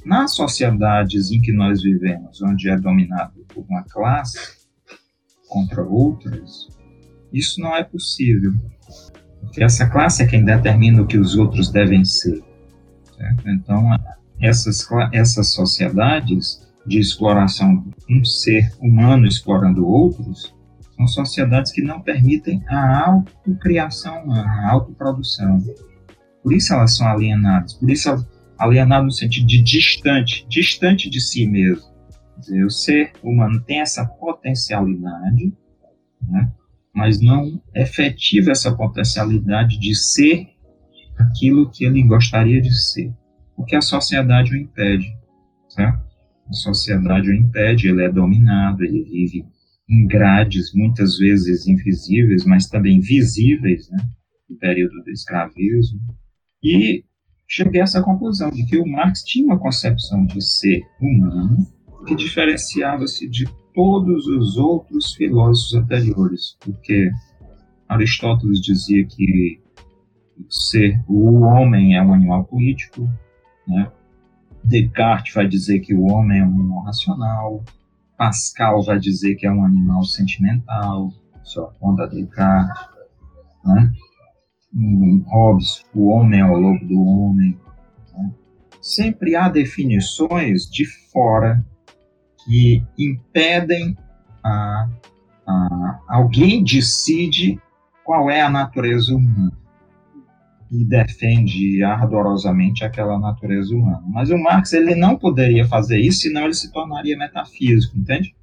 Nas 0.07 0.35
sociedades 0.35 1.31
em 1.31 1.41
que 1.41 1.53
nós 1.53 1.83
vivemos, 1.83 2.41
onde 2.43 2.69
é 2.69 2.79
dominado 2.79 3.45
por 3.49 3.65
uma 3.69 3.83
classe 3.85 4.64
contra 5.55 5.85
outras, 5.85 6.67
isso 7.33 7.61
não 7.61 7.77
é 7.77 7.85
possível. 7.85 8.53
que 9.53 9.63
essa 9.63 9.89
classe 9.89 10.23
é 10.23 10.27
quem 10.27 10.45
determina 10.45 11.01
o 11.01 11.07
que 11.07 11.17
os 11.17 11.37
outros 11.37 11.71
devem 11.71 12.05
ser. 12.05 12.43
Certo? 13.17 13.49
Então, 13.49 13.89
essas, 14.41 14.85
essas 15.13 15.53
sociedades 15.53 16.61
de 16.85 16.99
exploração, 16.99 17.85
um 18.11 18.25
ser 18.25 18.73
humano 18.81 19.27
explorando 19.27 19.87
outros, 19.87 20.53
são 20.97 21.07
sociedades 21.07 21.71
que 21.71 21.83
não 21.83 22.01
permitem 22.01 22.63
a 22.69 23.11
autocriação 23.11 24.25
humana, 24.25 24.49
a 24.49 24.73
autoprodução. 24.73 25.59
Por 26.43 26.53
isso 26.53 26.73
elas 26.75 26.97
são 26.97 27.07
alienadas, 27.07 27.75
por 27.75 27.91
isso 27.91 28.27
alienadas 28.59 29.05
no 29.05 29.13
sentido 29.13 29.47
de 29.47 29.63
distante, 29.63 30.47
distante 30.49 31.09
de 31.09 31.21
si 31.21 31.47
mesmo. 31.47 31.94
Dizer, 32.39 32.65
o 32.65 32.71
ser 32.71 33.13
humano 33.23 33.63
tem 33.63 33.81
essa 33.81 34.05
potencialidade, 34.05 35.53
né, 36.23 36.53
mas 36.95 37.21
não 37.21 37.63
efetiva 37.75 38.51
essa 38.51 38.75
potencialidade 38.75 39.79
de 39.79 39.95
ser 39.95 40.49
aquilo 41.19 41.71
que 41.71 41.85
ele 41.85 42.03
gostaria 42.03 42.61
de 42.61 42.73
ser, 42.73 43.13
porque 43.57 43.77
a 43.77 43.81
sociedade 43.81 44.53
o 44.53 44.57
impede, 44.57 45.07
certo? 45.69 46.05
A 46.49 46.53
sociedade 46.53 47.31
o 47.31 47.35
impede, 47.35 47.89
ele 47.89 48.05
é 48.05 48.11
dominado, 48.11 48.85
ele 48.85 49.05
vive 49.05 49.47
em 49.89 50.07
grades, 50.07 50.73
muitas 50.75 51.17
vezes 51.19 51.67
invisíveis, 51.67 52.45
mas 52.45 52.69
também 52.69 53.01
visíveis, 53.01 53.89
né, 53.91 53.99
no 54.49 54.57
período 54.57 55.03
do 55.03 55.11
escravismo. 55.11 56.01
E 56.63 57.05
cheguei 57.47 57.81
a 57.81 57.85
essa 57.85 58.03
conclusão 58.03 58.51
de 58.51 58.65
que 58.65 58.79
o 58.79 58.87
Marx 58.87 59.23
tinha 59.23 59.47
uma 59.47 59.59
concepção 59.59 60.25
de 60.27 60.43
ser 60.43 60.83
humano 61.01 61.67
que 62.05 62.15
diferenciava-se 62.15 63.29
de 63.29 63.45
todos 63.75 64.27
os 64.27 64.57
outros 64.57 65.15
filósofos 65.15 65.75
anteriores, 65.75 66.57
porque 66.61 67.11
Aristóteles 67.89 68.61
dizia 68.61 69.05
que 69.05 69.61
o 70.39 70.53
ser, 70.53 71.03
o 71.09 71.41
homem 71.41 71.97
é 71.97 72.03
um 72.03 72.13
animal 72.13 72.45
político, 72.45 73.09
né? 73.67 73.91
Descartes 74.63 75.35
vai 75.35 75.47
dizer 75.47 75.81
que 75.81 75.95
o 75.95 76.05
homem 76.05 76.41
é 76.41 76.45
um 76.45 76.55
animal 76.55 76.85
racional, 76.85 77.65
Pascal 78.17 78.83
vai 78.83 78.99
dizer 78.99 79.35
que 79.35 79.47
é 79.47 79.53
um 79.53 79.65
animal 79.65 80.05
sentimental, 80.05 81.13
só 81.43 81.67
conta 81.81 82.07
Descartes, 82.07 82.89
né? 83.65 83.93
Hobbes, 85.27 85.85
o 85.95 86.09
homem 86.09 86.41
é 86.41 86.45
o 86.45 86.57
lobo 86.57 86.85
do 86.85 87.01
homem. 87.01 87.57
Né? 88.13 88.33
Sempre 88.81 89.37
há 89.37 89.49
definições 89.49 90.69
de 90.69 90.85
fora 91.13 91.65
que 92.45 92.85
impedem 92.99 93.97
a, 94.45 94.89
a 95.47 96.01
alguém 96.09 96.63
decide 96.63 97.61
qual 98.05 98.31
é 98.31 98.41
a 98.41 98.51
natureza 98.51 99.15
humana 99.15 99.53
e 100.71 100.85
defende 100.85 101.83
ardorosamente 101.85 102.85
aquela 102.85 103.19
natureza 103.19 103.75
humana. 103.75 104.03
Mas 104.09 104.31
o 104.31 104.39
Marx 104.39 104.73
ele 104.73 104.95
não 104.95 105.17
poderia 105.17 105.67
fazer 105.67 105.99
isso, 105.99 106.21
senão 106.21 106.45
ele 106.45 106.55
se 106.55 106.73
tornaria 106.73 107.17
metafísico, 107.17 107.97
entende? 107.97 108.35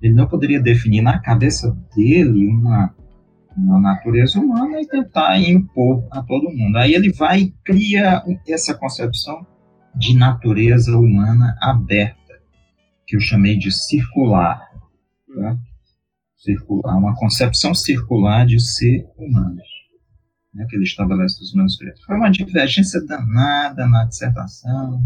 Ele 0.00 0.14
não 0.14 0.26
poderia 0.26 0.60
definir 0.60 1.00
na 1.00 1.18
cabeça 1.20 1.76
dele 1.96 2.48
uma, 2.48 2.94
uma 3.56 3.80
natureza 3.80 4.38
humana 4.38 4.80
e 4.80 4.86
tentar 4.86 5.38
impor 5.40 6.04
a 6.10 6.20
todo 6.22 6.50
mundo. 6.50 6.76
Aí 6.76 6.92
ele 6.92 7.12
vai 7.12 7.40
e 7.40 7.54
cria 7.64 8.22
essa 8.48 8.74
concepção 8.74 9.46
de 9.94 10.16
natureza 10.16 10.96
humana 10.98 11.56
aberta, 11.60 12.18
que 13.12 13.16
eu 13.16 13.20
chamei 13.20 13.58
de 13.58 13.70
circular. 13.70 14.58
Tá? 15.34 15.58
Circular, 16.34 16.96
uma 16.96 17.14
concepção 17.14 17.74
circular 17.74 18.46
de 18.46 18.58
ser 18.58 19.06
humano 19.18 19.60
né, 20.54 20.66
que 20.66 20.76
ele 20.76 20.84
estabelece 20.84 21.38
dos 21.38 21.52
manuscritos. 21.52 22.02
Foi 22.04 22.16
uma 22.16 22.30
divergência 22.30 23.04
danada 23.04 23.86
na 23.86 24.06
dissertação, 24.06 25.04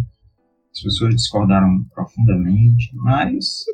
as 0.73 0.81
pessoas 0.81 1.17
discordaram 1.17 1.83
profundamente, 1.93 2.95
mas 2.95 3.65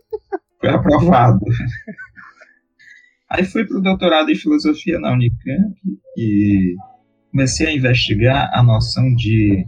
foi 0.59 0.71
aprovado. 0.71 1.45
Aí 3.29 3.45
fui 3.45 3.67
para 3.67 3.77
o 3.77 3.83
doutorado 3.83 4.31
em 4.31 4.35
filosofia 4.35 4.99
na 4.99 5.13
Unicamp 5.13 5.77
e 6.17 6.75
comecei 7.31 7.67
a 7.67 7.73
investigar 7.75 8.51
a 8.55 8.63
noção 8.63 9.15
de 9.15 9.67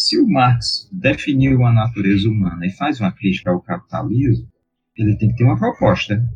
se 0.00 0.18
o 0.18 0.26
Marx 0.26 0.88
definiu 0.90 1.62
a 1.66 1.70
natureza 1.70 2.26
humana 2.26 2.64
e 2.64 2.70
faz 2.70 2.98
uma 2.98 3.12
crítica 3.12 3.50
ao 3.50 3.60
capitalismo, 3.60 4.48
ele 4.96 5.14
tem 5.16 5.28
que 5.28 5.36
ter 5.36 5.44
uma 5.44 5.58
proposta, 5.58 6.26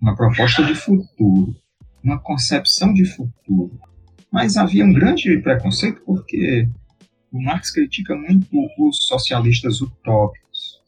uma 0.00 0.14
proposta 0.14 0.62
de 0.64 0.72
futuro, 0.76 1.56
uma 2.02 2.16
concepção 2.20 2.94
de 2.94 3.04
futuro. 3.04 3.76
Mas 4.30 4.56
havia 4.56 4.84
um 4.84 4.92
grande 4.92 5.36
preconceito 5.38 6.00
porque 6.06 6.68
o 7.32 7.42
Marx 7.42 7.72
critica 7.72 8.14
muito 8.14 8.46
os 8.78 9.04
socialistas 9.04 9.80
utópicos. 9.80 10.80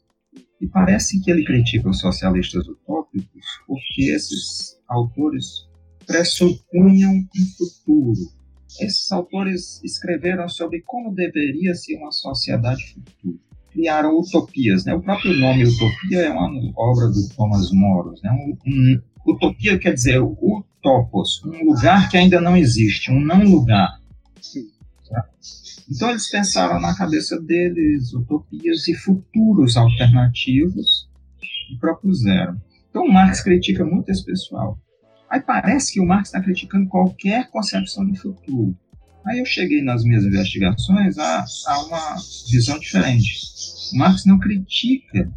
E 0.60 0.68
parece 0.68 1.20
que 1.20 1.32
ele 1.32 1.44
critica 1.44 1.88
os 1.88 1.98
socialistas 1.98 2.64
utópicos 2.68 3.44
porque 3.66 4.12
esses 4.12 4.78
autores 4.88 5.66
pressupunham 6.06 7.12
um 7.12 7.46
futuro. 7.56 8.37
Esses 8.80 9.10
autores 9.10 9.82
escreveram 9.82 10.48
sobre 10.48 10.82
como 10.82 11.14
deveria 11.14 11.74
ser 11.74 11.96
uma 11.96 12.12
sociedade 12.12 12.94
futura. 12.94 13.38
Criaram 13.72 14.18
utopias. 14.18 14.84
Né? 14.84 14.94
O 14.94 15.00
próprio 15.00 15.34
nome 15.34 15.64
utopia 15.64 16.20
é 16.20 16.30
uma 16.30 16.48
obra 16.76 17.08
do 17.08 17.28
Thomas 17.34 17.70
Moros. 17.72 18.20
Né? 18.22 18.30
Um, 18.30 18.56
um, 18.66 19.02
utopia 19.26 19.78
quer 19.78 19.94
dizer 19.94 20.20
o 20.20 20.64
topos, 20.82 21.42
um 21.44 21.64
lugar 21.64 22.08
que 22.08 22.16
ainda 22.16 22.40
não 22.40 22.56
existe, 22.56 23.10
um 23.10 23.20
não 23.20 23.42
lugar. 23.42 24.00
Tá? 25.08 25.28
Então 25.90 26.10
eles 26.10 26.30
pensaram 26.30 26.80
na 26.80 26.94
cabeça 26.94 27.40
deles 27.40 28.12
utopias 28.12 28.86
e 28.88 28.94
futuros 28.94 29.76
alternativos 29.76 31.08
e 31.70 31.76
propuseram. 31.76 32.60
Então 32.90 33.08
Marx 33.08 33.42
critica 33.42 33.84
muito 33.84 34.10
esse 34.10 34.24
pessoal. 34.24 34.78
Aí 35.30 35.40
parece 35.40 35.92
que 35.92 36.00
o 36.00 36.06
Marx 36.06 36.28
está 36.28 36.40
criticando 36.40 36.88
qualquer 36.88 37.50
concepção 37.50 38.10
de 38.10 38.18
futuro. 38.18 38.76
Aí 39.26 39.38
eu 39.38 39.44
cheguei 39.44 39.82
nas 39.82 40.04
minhas 40.04 40.24
investigações 40.24 41.18
a, 41.18 41.44
a 41.66 41.84
uma 41.84 42.16
visão 42.50 42.78
diferente. 42.78 43.34
O 43.92 43.98
Marx 43.98 44.24
não 44.24 44.38
critica 44.38 45.30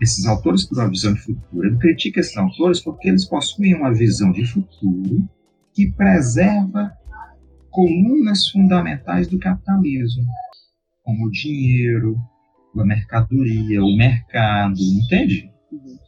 esses 0.00 0.26
autores 0.26 0.64
por 0.64 0.78
uma 0.78 0.90
visão 0.90 1.14
de 1.14 1.20
futuro. 1.20 1.66
Ele 1.66 1.78
critica 1.78 2.20
esses 2.20 2.36
autores 2.36 2.80
porque 2.80 3.08
eles 3.08 3.24
possuem 3.24 3.74
uma 3.74 3.94
visão 3.94 4.32
de 4.32 4.44
futuro 4.44 5.28
que 5.72 5.90
preserva 5.92 6.92
colunas 7.70 8.48
fundamentais 8.48 9.26
do 9.26 9.38
capitalismo, 9.38 10.24
como 11.02 11.26
o 11.26 11.30
dinheiro, 11.30 12.16
a 12.76 12.84
mercadoria, 12.84 13.82
o 13.82 13.96
mercado, 13.96 14.80
entende? 14.80 15.50
Uhum. 15.70 15.98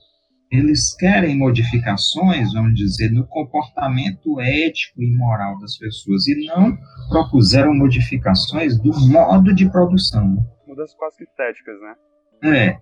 Eles 0.51 0.95
querem 0.95 1.37
modificações, 1.37 2.53
vamos 2.53 2.75
dizer, 2.75 3.11
no 3.11 3.27
comportamento 3.27 4.41
ético 4.41 5.03
e 5.03 5.11
moral 5.17 5.59
das 5.59 5.77
pessoas 5.77 6.27
e 6.29 6.47
não 6.47 6.77
propuseram 7.09 7.75
modificações 7.75 8.79
do 8.81 8.93
modo 9.09 9.53
de 9.53 9.69
produção. 9.71 10.37
Mudanças 10.67 10.95
quase 10.97 11.25
estéticas, 11.25 11.77
né? 11.81 11.95
É, 12.43 12.79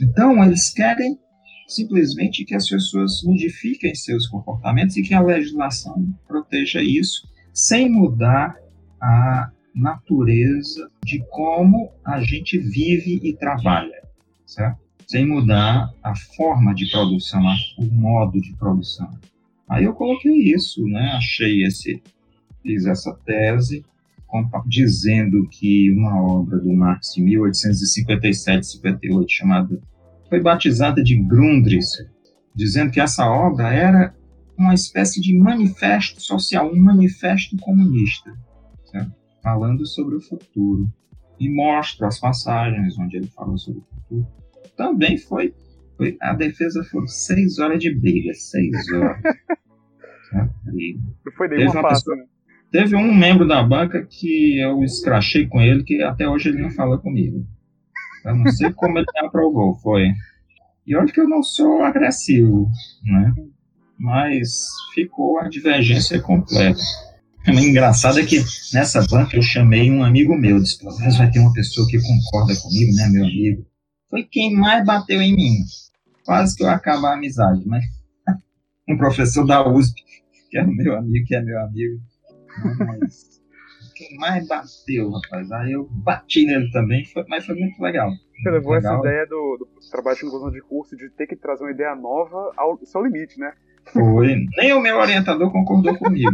então, 0.00 0.42
eles 0.42 0.72
querem 0.72 1.18
simplesmente 1.66 2.44
que 2.44 2.54
as 2.54 2.68
pessoas 2.68 3.22
modifiquem 3.24 3.94
seus 3.94 4.26
comportamentos 4.28 4.96
e 4.96 5.02
que 5.02 5.14
a 5.14 5.20
legislação 5.20 6.06
proteja 6.26 6.80
isso, 6.80 7.28
sem 7.52 7.90
mudar 7.90 8.56
a 9.00 9.50
natureza 9.74 10.90
de 11.04 11.22
como 11.28 11.92
a 12.04 12.20
gente 12.20 12.58
vive 12.58 13.20
e 13.22 13.36
trabalha, 13.36 14.02
certo? 14.46 14.85
Sem 15.06 15.26
mudar 15.26 15.90
a 16.02 16.14
forma 16.36 16.74
de 16.74 16.90
produção, 16.90 17.42
o 17.78 17.84
modo 17.84 18.40
de 18.40 18.52
produção. 18.54 19.08
Aí 19.68 19.84
eu 19.84 19.94
coloquei 19.94 20.52
isso, 20.52 20.84
né? 20.86 21.12
Achei 21.16 21.64
esse, 21.64 22.02
fiz 22.62 22.86
essa 22.86 23.12
tese 23.24 23.84
dizendo 24.66 25.48
que 25.48 25.90
uma 25.92 26.20
obra 26.20 26.58
do 26.58 26.72
Marx 26.72 27.14
de 27.14 27.22
1857-58 27.22 29.24
chamada 29.28 29.80
foi 30.28 30.40
batizada 30.40 31.00
de 31.02 31.16
Grundrisse, 31.16 32.08
dizendo 32.54 32.90
que 32.90 33.00
essa 33.00 33.26
obra 33.26 33.72
era 33.72 34.14
uma 34.58 34.74
espécie 34.74 35.20
de 35.20 35.38
manifesto 35.38 36.20
social, 36.20 36.70
um 36.70 36.76
manifesto 36.76 37.56
comunista, 37.58 38.36
certo? 38.90 39.14
falando 39.42 39.86
sobre 39.86 40.16
o 40.16 40.20
futuro. 40.20 40.92
E 41.38 41.54
mostra 41.54 42.08
as 42.08 42.18
passagens 42.18 42.98
onde 42.98 43.18
ele 43.18 43.26
fala 43.26 43.58
sobre 43.58 43.80
o 43.80 43.84
futuro. 43.94 44.26
Também 44.76 45.16
foi, 45.18 45.54
foi 45.96 46.16
a 46.20 46.34
defesa 46.34 46.84
foram 46.84 47.06
seis 47.06 47.58
horas 47.58 47.78
de 47.78 47.94
briga, 47.94 48.32
seis 48.34 48.74
horas. 48.92 49.20
Não 51.24 51.32
foi 51.36 51.48
nenhuma 51.48 51.82
fácil, 51.82 52.14
né? 52.16 52.24
Teve 52.70 52.96
um 52.96 53.14
membro 53.14 53.46
da 53.46 53.62
banca 53.62 54.04
que 54.04 54.58
eu 54.58 54.82
escrachei 54.82 55.46
com 55.46 55.60
ele, 55.60 55.84
que 55.84 56.02
até 56.02 56.28
hoje 56.28 56.48
ele 56.48 56.60
não 56.60 56.70
fala 56.70 56.98
comigo. 56.98 57.46
Eu 58.24 58.34
não 58.34 58.50
sei 58.50 58.72
como 58.72 58.98
ele 58.98 59.06
me 59.14 59.26
aprovou, 59.26 59.74
foi. 59.76 60.10
E 60.86 60.96
olha 60.96 61.10
que 61.10 61.20
eu 61.20 61.28
não 61.28 61.42
sou 61.42 61.82
agressivo, 61.82 62.68
né? 63.04 63.32
Mas 63.98 64.50
ficou 64.94 65.38
a 65.38 65.48
divergência 65.48 66.20
completa. 66.20 66.80
O 67.48 67.52
engraçado 67.52 68.18
é 68.18 68.26
que 68.26 68.42
nessa 68.74 69.00
banca 69.06 69.36
eu 69.36 69.42
chamei 69.42 69.90
um 69.90 70.02
amigo 70.02 70.36
meu, 70.36 70.60
disse, 70.60 70.78
pelo 70.78 70.98
menos 70.98 71.16
vai 71.16 71.30
ter 71.30 71.38
uma 71.38 71.52
pessoa 71.52 71.86
que 71.88 71.98
concorda 71.98 72.60
comigo, 72.60 72.92
né, 72.94 73.08
meu 73.08 73.24
amigo. 73.24 73.64
Foi 74.10 74.24
quem 74.24 74.54
mais 74.54 74.84
bateu 74.84 75.20
em 75.20 75.34
mim. 75.34 75.56
Quase 76.24 76.56
que 76.56 76.64
eu 76.64 76.68
acabar 76.68 77.10
a 77.10 77.14
amizade, 77.14 77.62
mas 77.66 77.84
um 78.88 78.96
professor 78.96 79.46
da 79.46 79.66
USP, 79.66 80.02
que 80.50 80.58
é 80.58 80.64
meu 80.64 80.96
amigo, 80.96 81.26
que 81.26 81.34
é 81.34 81.40
meu 81.40 81.60
amigo. 81.60 82.00
Mas 82.86 83.40
quem 83.94 84.16
mais 84.18 84.46
bateu, 84.46 85.10
rapaz? 85.10 85.50
Aí 85.52 85.72
eu 85.72 85.88
bati 85.90 86.44
nele 86.44 86.70
também, 86.70 87.04
foi, 87.04 87.24
mas 87.28 87.46
foi 87.46 87.54
muito 87.54 87.80
legal. 87.80 88.10
Você 88.42 88.50
levou 88.50 88.74
legal. 88.74 88.94
essa 88.94 89.08
ideia 89.08 89.26
do, 89.26 89.56
do 89.58 89.90
trabalho 89.90 90.16
de 90.16 90.22
conclusão 90.22 90.50
de 90.50 90.60
curso 90.62 90.96
de 90.96 91.08
ter 91.10 91.26
que 91.26 91.36
trazer 91.36 91.64
uma 91.64 91.70
ideia 91.70 91.94
nova 91.94 92.52
ao 92.56 92.78
seu 92.84 93.02
limite, 93.02 93.38
né? 93.38 93.52
Foi. 93.92 94.46
Nem 94.58 94.72
o 94.72 94.80
meu 94.80 94.98
orientador 94.98 95.50
concordou 95.50 95.96
comigo 95.96 96.30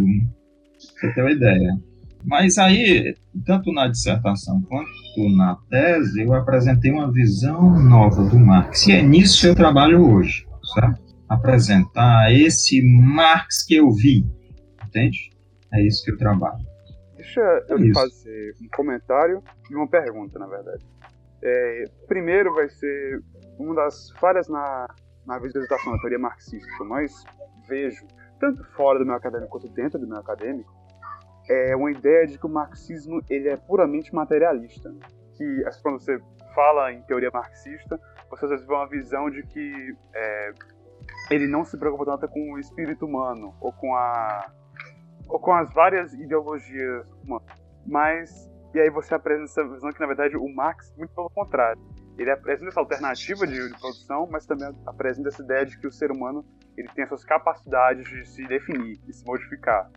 você 0.78 1.12
ter 1.12 1.20
uma 1.20 1.30
ideia. 1.30 1.78
Mas 2.24 2.58
aí, 2.58 3.14
tanto 3.44 3.72
na 3.72 3.88
dissertação 3.88 4.62
quanto 4.62 4.88
na 5.36 5.56
tese, 5.68 6.22
eu 6.22 6.32
apresentei 6.34 6.90
uma 6.90 7.10
visão 7.10 7.78
nova 7.82 8.24
do 8.24 8.38
Marx. 8.38 8.86
E 8.86 8.92
é 8.92 9.02
nisso 9.02 9.40
que 9.40 9.48
eu 9.48 9.54
trabalho 9.54 10.04
hoje, 10.12 10.46
certo? 10.74 11.02
Apresentar 11.28 12.32
esse 12.32 12.82
Marx 12.82 13.64
que 13.64 13.74
eu 13.74 13.90
vi, 13.90 14.24
entende? 14.86 15.30
É 15.72 15.82
isso 15.82 16.04
que 16.04 16.12
eu 16.12 16.18
trabalho. 16.18 16.64
Deixa 17.16 17.40
eu 17.68 17.78
é 17.78 17.92
fazer 17.94 18.54
um 18.62 18.68
comentário 18.74 19.42
e 19.70 19.74
uma 19.74 19.88
pergunta, 19.88 20.38
na 20.38 20.46
verdade. 20.46 20.84
É, 21.42 21.84
primeiro 22.06 22.54
vai 22.54 22.68
ser 22.68 23.22
uma 23.58 23.74
das 23.74 24.10
falhas 24.20 24.48
na, 24.48 24.86
na 25.26 25.38
visualização 25.38 25.92
da 25.92 25.98
teoria 25.98 26.18
marxista 26.18 26.84
mais 26.84 27.12
vejo, 27.68 28.06
tanto 28.38 28.62
fora 28.76 28.98
do 28.98 29.06
meu 29.06 29.14
acadêmico 29.14 29.50
quanto 29.50 29.68
dentro 29.68 29.98
do 29.98 30.06
meu 30.06 30.18
acadêmico, 30.18 30.72
é 31.48 31.74
uma 31.76 31.90
ideia 31.90 32.26
de 32.26 32.38
que 32.38 32.46
o 32.46 32.48
marxismo 32.48 33.22
ele 33.28 33.48
é 33.48 33.56
puramente 33.56 34.14
materialista. 34.14 34.94
Que 35.34 35.64
quando 35.82 35.98
você 35.98 36.20
fala 36.54 36.92
em 36.92 37.02
teoria 37.02 37.30
marxista, 37.32 37.98
você 38.30 38.44
às 38.44 38.50
vezes 38.50 38.66
vê 38.66 38.74
uma 38.74 38.88
visão 38.88 39.30
de 39.30 39.42
que 39.42 39.96
é, 40.14 40.52
ele 41.30 41.46
não 41.46 41.64
se 41.64 41.76
preocupa 41.76 42.04
tanto 42.04 42.28
com 42.28 42.52
o 42.52 42.58
espírito 42.58 43.06
humano 43.06 43.54
ou 43.60 43.72
com 43.72 43.94
a 43.94 44.50
ou 45.28 45.38
com 45.38 45.52
as 45.52 45.72
várias 45.72 46.12
ideologias 46.12 47.06
humanas. 47.24 47.46
Mas 47.86 48.50
e 48.74 48.80
aí 48.80 48.90
você 48.90 49.14
apresenta 49.14 49.44
essa 49.44 49.68
visão 49.68 49.90
que 49.90 50.00
na 50.00 50.06
verdade 50.06 50.36
o 50.36 50.48
Marx 50.54 50.92
muito 50.96 51.14
pelo 51.14 51.30
contrário. 51.30 51.80
Ele 52.18 52.30
apresenta 52.30 52.68
essa 52.68 52.80
alternativa 52.80 53.46
de, 53.46 53.68
de 53.68 53.80
produção, 53.80 54.28
mas 54.30 54.44
também 54.44 54.68
apresenta 54.86 55.28
essa 55.28 55.42
ideia 55.42 55.64
de 55.64 55.78
que 55.78 55.86
o 55.86 55.92
ser 55.92 56.10
humano 56.10 56.44
ele 56.76 56.88
tem 56.88 57.04
as 57.04 57.08
suas 57.08 57.24
capacidades 57.24 58.06
de 58.08 58.26
se 58.26 58.46
definir, 58.46 58.98
de 58.98 59.12
se 59.12 59.24
modificar. 59.24 59.90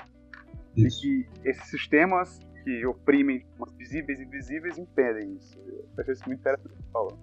Isso. 0.75 1.05
E 1.05 1.24
que 1.24 1.50
esses 1.50 1.70
sistemas 1.70 2.39
que 2.63 2.86
oprimem 2.86 3.46
os 3.60 3.72
visíveis 3.77 4.20
e 4.20 4.24
invisíveis 4.24 4.77
impedem 4.77 5.36
isso. 5.36 5.58
Eu 5.67 5.86
achei 6.00 6.13
isso 6.13 6.24
muito 6.25 6.39
interessante 6.39 6.75
falando. 6.91 7.20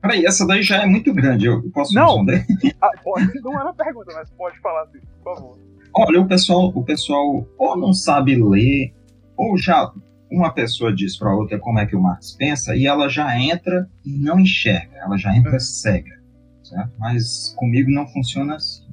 Peraí, 0.00 0.24
essa 0.24 0.46
daí 0.46 0.62
já 0.62 0.82
é 0.82 0.86
muito 0.86 1.12
grande, 1.12 1.46
eu 1.46 1.62
posso 1.70 1.94
não. 1.94 2.24
responder? 2.24 2.46
Ah, 2.80 2.90
pode, 3.02 3.40
não 3.40 3.58
era 3.58 3.72
pergunta, 3.72 4.12
mas 4.14 4.30
pode 4.30 4.58
falar 4.60 4.82
assim, 4.84 5.00
por 5.22 5.34
favor. 5.34 5.58
Olha, 5.96 6.20
o 6.20 6.28
pessoal, 6.28 6.70
o 6.72 6.84
pessoal 6.84 7.48
ou 7.58 7.76
não 7.76 7.92
sabe 7.92 8.36
ler, 8.36 8.94
ou 9.36 9.58
já 9.58 9.92
uma 10.30 10.52
pessoa 10.52 10.94
diz 10.94 11.16
para 11.16 11.34
outra 11.34 11.58
como 11.58 11.78
é 11.78 11.86
que 11.86 11.96
o 11.96 12.00
Marx 12.00 12.32
pensa 12.32 12.76
e 12.76 12.86
ela 12.86 13.08
já 13.08 13.36
entra 13.36 13.88
e 14.04 14.18
não 14.18 14.38
enxerga, 14.38 14.96
ela 14.98 15.16
já 15.16 15.34
entra 15.34 15.56
é. 15.56 15.58
cega, 15.58 16.22
certo? 16.62 16.92
Mas 16.98 17.54
comigo 17.56 17.90
não 17.90 18.06
funciona 18.06 18.56
assim 18.56 18.87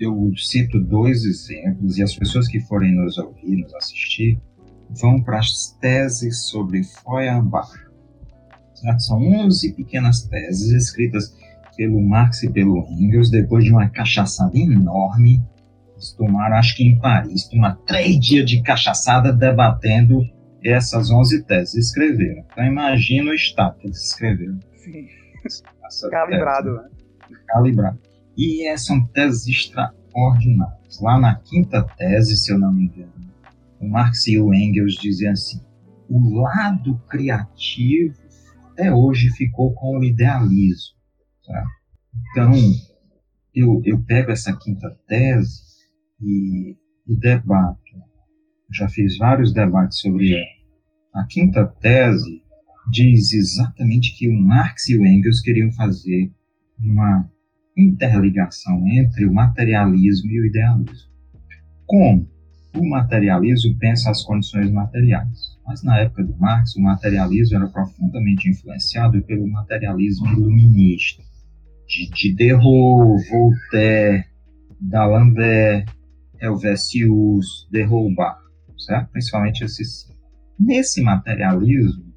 eu 0.00 0.32
cito 0.34 0.80
dois 0.80 1.24
exemplos 1.24 1.98
e 1.98 2.02
as 2.02 2.14
pessoas 2.14 2.48
que 2.48 2.58
forem 2.60 2.96
nos 2.96 3.18
ouvir, 3.18 3.56
nos 3.56 3.74
assistir, 3.74 4.40
vão 4.98 5.22
para 5.22 5.38
as 5.38 5.76
teses 5.78 6.48
sobre 6.48 6.82
Feuerbach. 6.82 7.70
Certo? 8.74 9.02
São 9.02 9.18
11 9.20 9.74
pequenas 9.74 10.22
teses 10.22 10.72
escritas 10.72 11.36
pelo 11.76 12.00
Marx 12.00 12.42
e 12.42 12.50
pelo 12.50 12.86
Engels 12.90 13.30
depois 13.30 13.62
de 13.62 13.70
uma 13.70 13.90
cachaçada 13.90 14.56
enorme. 14.56 15.42
Eles 15.92 16.12
tomaram, 16.12 16.56
acho 16.56 16.74
que 16.76 16.84
em 16.84 16.98
Paris, 16.98 17.46
tomaram 17.46 17.76
três 17.84 18.18
dias 18.18 18.48
de 18.48 18.62
cachaçada 18.62 19.34
debatendo 19.34 20.22
essas 20.64 21.10
11 21.10 21.44
teses. 21.44 21.74
Escreveram. 21.74 22.42
Então 22.50 22.64
imagina 22.64 23.30
o 23.30 23.34
estado 23.34 23.78
que 23.78 23.86
eles 23.86 24.02
escreveram. 24.02 24.58
Sim. 24.76 25.06
Calibrado, 26.10 26.76
tese, 26.76 27.32
né? 27.32 27.38
Calibrado. 27.48 28.09
E 28.42 28.74
são 28.78 29.06
teses 29.08 29.46
extraordinárias. 29.46 30.98
Lá 30.98 31.20
na 31.20 31.34
quinta 31.34 31.82
tese, 31.82 32.38
se 32.38 32.50
eu 32.50 32.58
não 32.58 32.72
me 32.72 32.84
engano, 32.84 33.12
o 33.78 33.86
Marx 33.86 34.26
e 34.28 34.38
o 34.38 34.54
Engels 34.54 34.94
diziam 34.94 35.32
assim: 35.32 35.60
o 36.08 36.40
lado 36.40 36.98
criativo 37.06 38.16
até 38.70 38.90
hoje 38.90 39.28
ficou 39.28 39.74
com 39.74 39.98
o 39.98 40.04
idealismo. 40.04 40.96
Tá? 41.46 41.66
Então, 42.30 42.52
eu, 43.54 43.82
eu 43.84 44.02
pego 44.04 44.30
essa 44.30 44.56
quinta 44.56 44.88
tese 45.06 45.60
e, 46.18 46.78
e 47.06 47.16
debato. 47.16 47.78
Já 48.72 48.88
fiz 48.88 49.18
vários 49.18 49.52
debates 49.52 49.98
sobre 49.98 50.32
ela. 50.32 51.22
A 51.22 51.26
quinta 51.26 51.66
tese 51.66 52.42
diz 52.90 53.34
exatamente 53.34 54.16
que 54.16 54.30
o 54.30 54.32
Marx 54.32 54.88
e 54.88 54.96
o 54.96 55.04
Engels 55.04 55.42
queriam 55.42 55.70
fazer 55.72 56.32
uma 56.78 57.30
interligação 57.76 58.86
entre 58.88 59.26
o 59.26 59.32
materialismo 59.32 60.30
e 60.30 60.40
o 60.40 60.46
idealismo. 60.46 61.10
Como? 61.86 62.28
O 62.74 62.88
materialismo 62.88 63.76
pensa 63.78 64.10
as 64.10 64.22
condições 64.22 64.70
materiais, 64.70 65.58
mas 65.66 65.82
na 65.82 65.98
época 65.98 66.22
do 66.22 66.36
Marx, 66.36 66.76
o 66.76 66.80
materialismo 66.80 67.56
era 67.56 67.66
profundamente 67.66 68.48
influenciado 68.48 69.20
pelo 69.22 69.48
materialismo 69.48 70.26
iluminista, 70.28 71.22
de 71.88 72.08
Diderot, 72.10 73.28
Voltaire, 73.28 74.24
D'Alembert, 74.80 75.90
Helvetius, 76.40 77.68
Derrubart, 77.72 78.38
certo? 78.78 79.10
Principalmente 79.10 79.64
esses 79.64 80.02
cinco. 80.02 80.20
Nesse 80.58 81.02
materialismo, 81.02 82.09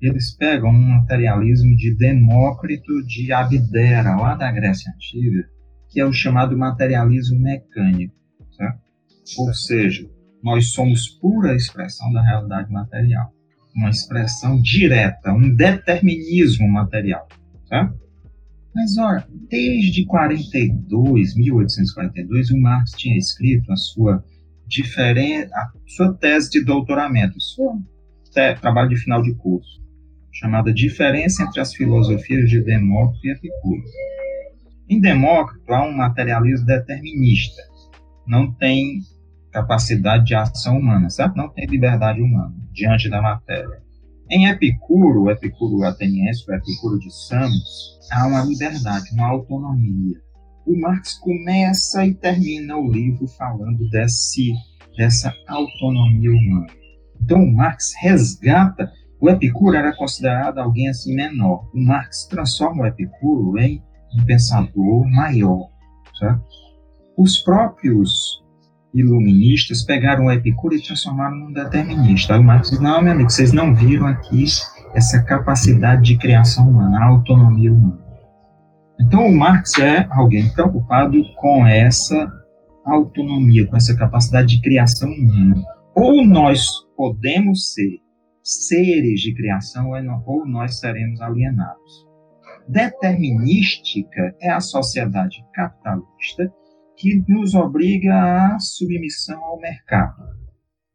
eles 0.00 0.36
pegam 0.36 0.70
um 0.70 0.88
materialismo 0.88 1.74
de 1.76 1.94
Demócrito 1.94 3.02
de 3.06 3.32
Abdera, 3.32 4.16
lá 4.16 4.34
da 4.34 4.50
Grécia 4.52 4.92
Antiga, 4.92 5.48
que 5.90 6.00
é 6.00 6.04
o 6.04 6.12
chamado 6.12 6.56
materialismo 6.56 7.40
mecânico. 7.40 8.14
Certo? 8.50 8.80
Ou 9.38 9.54
seja, 9.54 10.08
nós 10.42 10.72
somos 10.72 11.08
pura 11.08 11.54
expressão 11.54 12.12
da 12.12 12.22
realidade 12.22 12.70
material, 12.70 13.32
uma 13.74 13.90
expressão 13.90 14.60
direta, 14.60 15.32
um 15.32 15.54
determinismo 15.54 16.68
material. 16.68 17.26
Certo? 17.66 17.98
Mas 18.74 18.98
olha, 18.98 19.26
desde 19.48 20.04
42, 20.04 21.34
1842, 21.34 22.50
o 22.50 22.60
Marx 22.60 22.90
tinha 22.92 23.16
escrito 23.16 23.72
a 23.72 23.76
sua, 23.76 24.22
diferen... 24.66 25.44
a 25.44 25.70
sua 25.86 26.12
tese 26.12 26.50
de 26.50 26.64
doutoramento, 26.64 27.40
seu 27.40 27.82
trabalho 28.60 28.90
de 28.90 28.96
final 28.96 29.22
de 29.22 29.34
curso 29.34 29.85
chamada 30.38 30.72
Diferença 30.72 31.42
entre 31.42 31.60
as 31.60 31.74
Filosofias 31.74 32.48
de 32.48 32.62
Demócrito 32.62 33.26
e 33.26 33.30
Epicuro. 33.30 33.82
Em 34.88 35.00
Demócrito 35.00 35.72
há 35.72 35.84
um 35.84 35.92
materialismo 35.92 36.66
determinista, 36.66 37.62
não 38.26 38.52
tem 38.52 39.00
capacidade 39.50 40.26
de 40.26 40.34
ação 40.34 40.78
humana, 40.78 41.08
certo? 41.08 41.36
Não 41.36 41.48
tem 41.48 41.66
liberdade 41.66 42.20
humana 42.20 42.54
diante 42.72 43.08
da 43.08 43.22
matéria. 43.22 43.82
Em 44.30 44.46
Epicuro, 44.48 45.22
o 45.22 45.30
Epicuro 45.30 45.84
ateniense, 45.84 46.44
o 46.48 46.54
Epicuro 46.54 46.98
de 46.98 47.10
Samos, 47.10 47.98
há 48.12 48.26
uma 48.26 48.44
liberdade, 48.44 49.10
uma 49.12 49.28
autonomia. 49.28 50.16
O 50.66 50.78
Marx 50.78 51.14
começa 51.14 52.04
e 52.04 52.12
termina 52.12 52.76
o 52.76 52.90
livro 52.90 53.26
falando 53.28 53.88
desse, 53.88 54.52
dessa 54.96 55.32
autonomia 55.46 56.30
humana. 56.30 56.66
Então, 57.22 57.38
o 57.38 57.54
Marx 57.54 57.94
resgata 58.00 58.90
o 59.20 59.30
Epicuro 59.30 59.76
era 59.76 59.94
considerado 59.96 60.58
alguém 60.58 60.88
assim 60.88 61.14
menor. 61.14 61.68
O 61.74 61.80
Marx 61.82 62.26
transforma 62.26 62.82
o 62.82 62.86
Epicuro 62.86 63.58
em 63.58 63.82
um 64.14 64.24
pensador 64.24 65.06
maior. 65.10 65.68
Certo? 66.18 66.44
Os 67.16 67.38
próprios 67.38 68.42
iluministas 68.94 69.82
pegaram 69.82 70.26
o 70.26 70.32
Epicuro 70.32 70.74
e 70.74 70.82
transformaram 70.82 71.36
num 71.36 71.52
determinista. 71.52 72.34
Aí 72.34 72.40
o 72.40 72.44
Marx 72.44 72.70
diz: 72.70 72.80
Não, 72.80 73.02
meu 73.02 73.12
amigo, 73.12 73.30
vocês 73.30 73.52
não 73.52 73.74
viram 73.74 74.06
aqui 74.06 74.44
essa 74.94 75.22
capacidade 75.22 76.02
de 76.02 76.18
criação 76.18 76.68
humana, 76.68 76.98
a 76.98 77.04
autonomia 77.06 77.72
humana. 77.72 78.04
Então, 78.98 79.26
o 79.26 79.36
Marx 79.36 79.78
é 79.78 80.06
alguém 80.10 80.48
preocupado 80.50 81.22
com 81.36 81.66
essa 81.66 82.32
autonomia, 82.84 83.66
com 83.66 83.76
essa 83.76 83.94
capacidade 83.94 84.56
de 84.56 84.62
criação 84.62 85.10
humana. 85.10 85.62
Ou 85.94 86.24
nós 86.24 86.66
podemos 86.96 87.74
ser 87.74 88.05
seres 88.46 89.20
de 89.20 89.34
criação 89.34 89.90
ou 90.24 90.46
nós 90.46 90.78
seremos 90.78 91.20
alienados. 91.20 92.06
Determinística 92.68 94.36
é 94.40 94.50
a 94.50 94.60
sociedade 94.60 95.44
capitalista 95.52 96.52
que 96.96 97.24
nos 97.28 97.54
obriga 97.54 98.14
à 98.54 98.58
submissão 98.60 99.42
ao 99.42 99.58
mercado. 99.58 100.22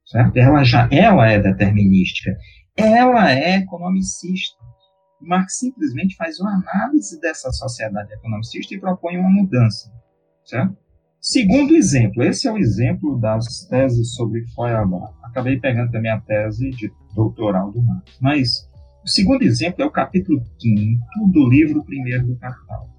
certo? 0.06 0.38
Ela 0.38 0.64
já 0.64 0.88
ela 0.92 1.30
é 1.30 1.40
determinística, 1.40 2.36
ela 2.76 3.32
é 3.32 3.58
economicista. 3.58 4.58
Marx 5.22 5.60
simplesmente 5.60 6.16
faz 6.16 6.40
uma 6.40 6.56
análise 6.56 7.20
dessa 7.20 7.52
sociedade 7.52 8.14
economicista 8.14 8.74
e 8.74 8.80
propõe 8.80 9.18
uma 9.18 9.30
mudança, 9.30 9.92
certo? 10.46 10.76
Segundo 11.21 11.75
exemplo, 11.75 12.23
esse 12.23 12.47
é 12.47 12.51
o 12.51 12.57
exemplo 12.57 13.19
das 13.19 13.67
teses 13.67 14.15
sobre 14.15 14.43
Feuerbach. 14.55 15.13
Acabei 15.21 15.60
pegando 15.60 15.91
também 15.91 16.10
a 16.10 16.19
tese 16.19 16.71
de 16.71 16.91
doutoral 17.13 17.71
do 17.71 17.79
Marx. 17.79 18.17
Mas 18.19 18.67
o 19.03 19.07
segundo 19.07 19.43
exemplo 19.43 19.84
é 19.84 19.86
o 19.86 19.91
capítulo 19.91 20.43
5 20.60 21.31
do 21.31 21.47
livro 21.47 21.86
primeiro 21.86 22.25
do 22.25 22.36
Capital. 22.38 22.89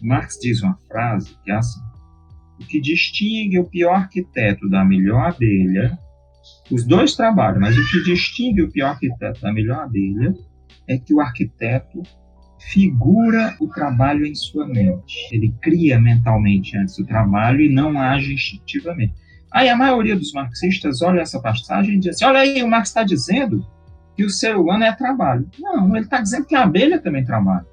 Marx 0.00 0.38
diz 0.40 0.62
uma 0.62 0.78
frase 0.86 1.36
que 1.42 1.50
é 1.50 1.56
assim: 1.56 1.80
O 2.60 2.66
que 2.66 2.80
distingue 2.80 3.58
o 3.58 3.68
pior 3.68 3.96
arquiteto 3.96 4.68
da 4.68 4.84
melhor 4.84 5.26
abelha, 5.26 5.98
os 6.70 6.84
dois 6.84 7.16
trabalham, 7.16 7.60
mas 7.60 7.76
o 7.76 7.90
que 7.90 8.04
distingue 8.04 8.62
o 8.62 8.70
pior 8.70 8.90
arquiteto 8.90 9.40
da 9.40 9.52
melhor 9.52 9.80
abelha 9.80 10.32
é 10.86 10.96
que 10.96 11.12
o 11.12 11.20
arquiteto 11.20 12.00
figura 12.58 13.56
o 13.60 13.68
trabalho 13.68 14.26
em 14.26 14.34
sua 14.34 14.66
mente. 14.66 15.28
Ele 15.32 15.54
cria 15.60 16.00
mentalmente 16.00 16.76
antes 16.76 16.96
do 16.96 17.06
trabalho 17.06 17.60
e 17.60 17.68
não 17.68 17.98
age 17.98 18.34
instintivamente. 18.34 19.14
Aí 19.52 19.68
a 19.68 19.76
maioria 19.76 20.16
dos 20.16 20.32
marxistas 20.32 21.02
olha 21.02 21.20
essa 21.20 21.40
passagem 21.40 21.96
e 21.96 21.98
diz 21.98 22.16
assim: 22.16 22.24
olha 22.24 22.40
aí, 22.40 22.62
o 22.62 22.68
Marx 22.68 22.88
está 22.88 23.02
dizendo 23.02 23.66
que 24.16 24.24
o 24.24 24.30
ser 24.30 24.56
humano 24.56 24.84
é 24.84 24.92
trabalho. 24.92 25.48
Não, 25.58 25.94
ele 25.94 26.04
está 26.04 26.20
dizendo 26.20 26.46
que 26.46 26.54
a 26.54 26.62
abelha 26.62 27.00
também 27.00 27.24
trabalha. 27.24 27.66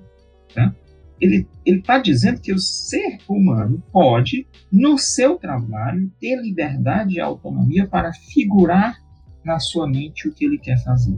Tá? 0.53 0.73
Ele 1.19 1.47
está 1.65 1.99
dizendo 1.99 2.41
que 2.41 2.53
o 2.53 2.59
ser 2.59 3.17
humano 3.29 3.81
pode, 3.91 4.45
no 4.71 4.97
seu 4.97 5.37
trabalho, 5.37 6.11
ter 6.19 6.35
liberdade 6.35 7.15
e 7.15 7.21
autonomia 7.21 7.87
para 7.87 8.11
figurar 8.11 8.97
na 9.43 9.59
sua 9.59 9.87
mente 9.87 10.27
o 10.27 10.33
que 10.33 10.45
ele 10.45 10.57
quer 10.57 10.81
fazer. 10.83 11.17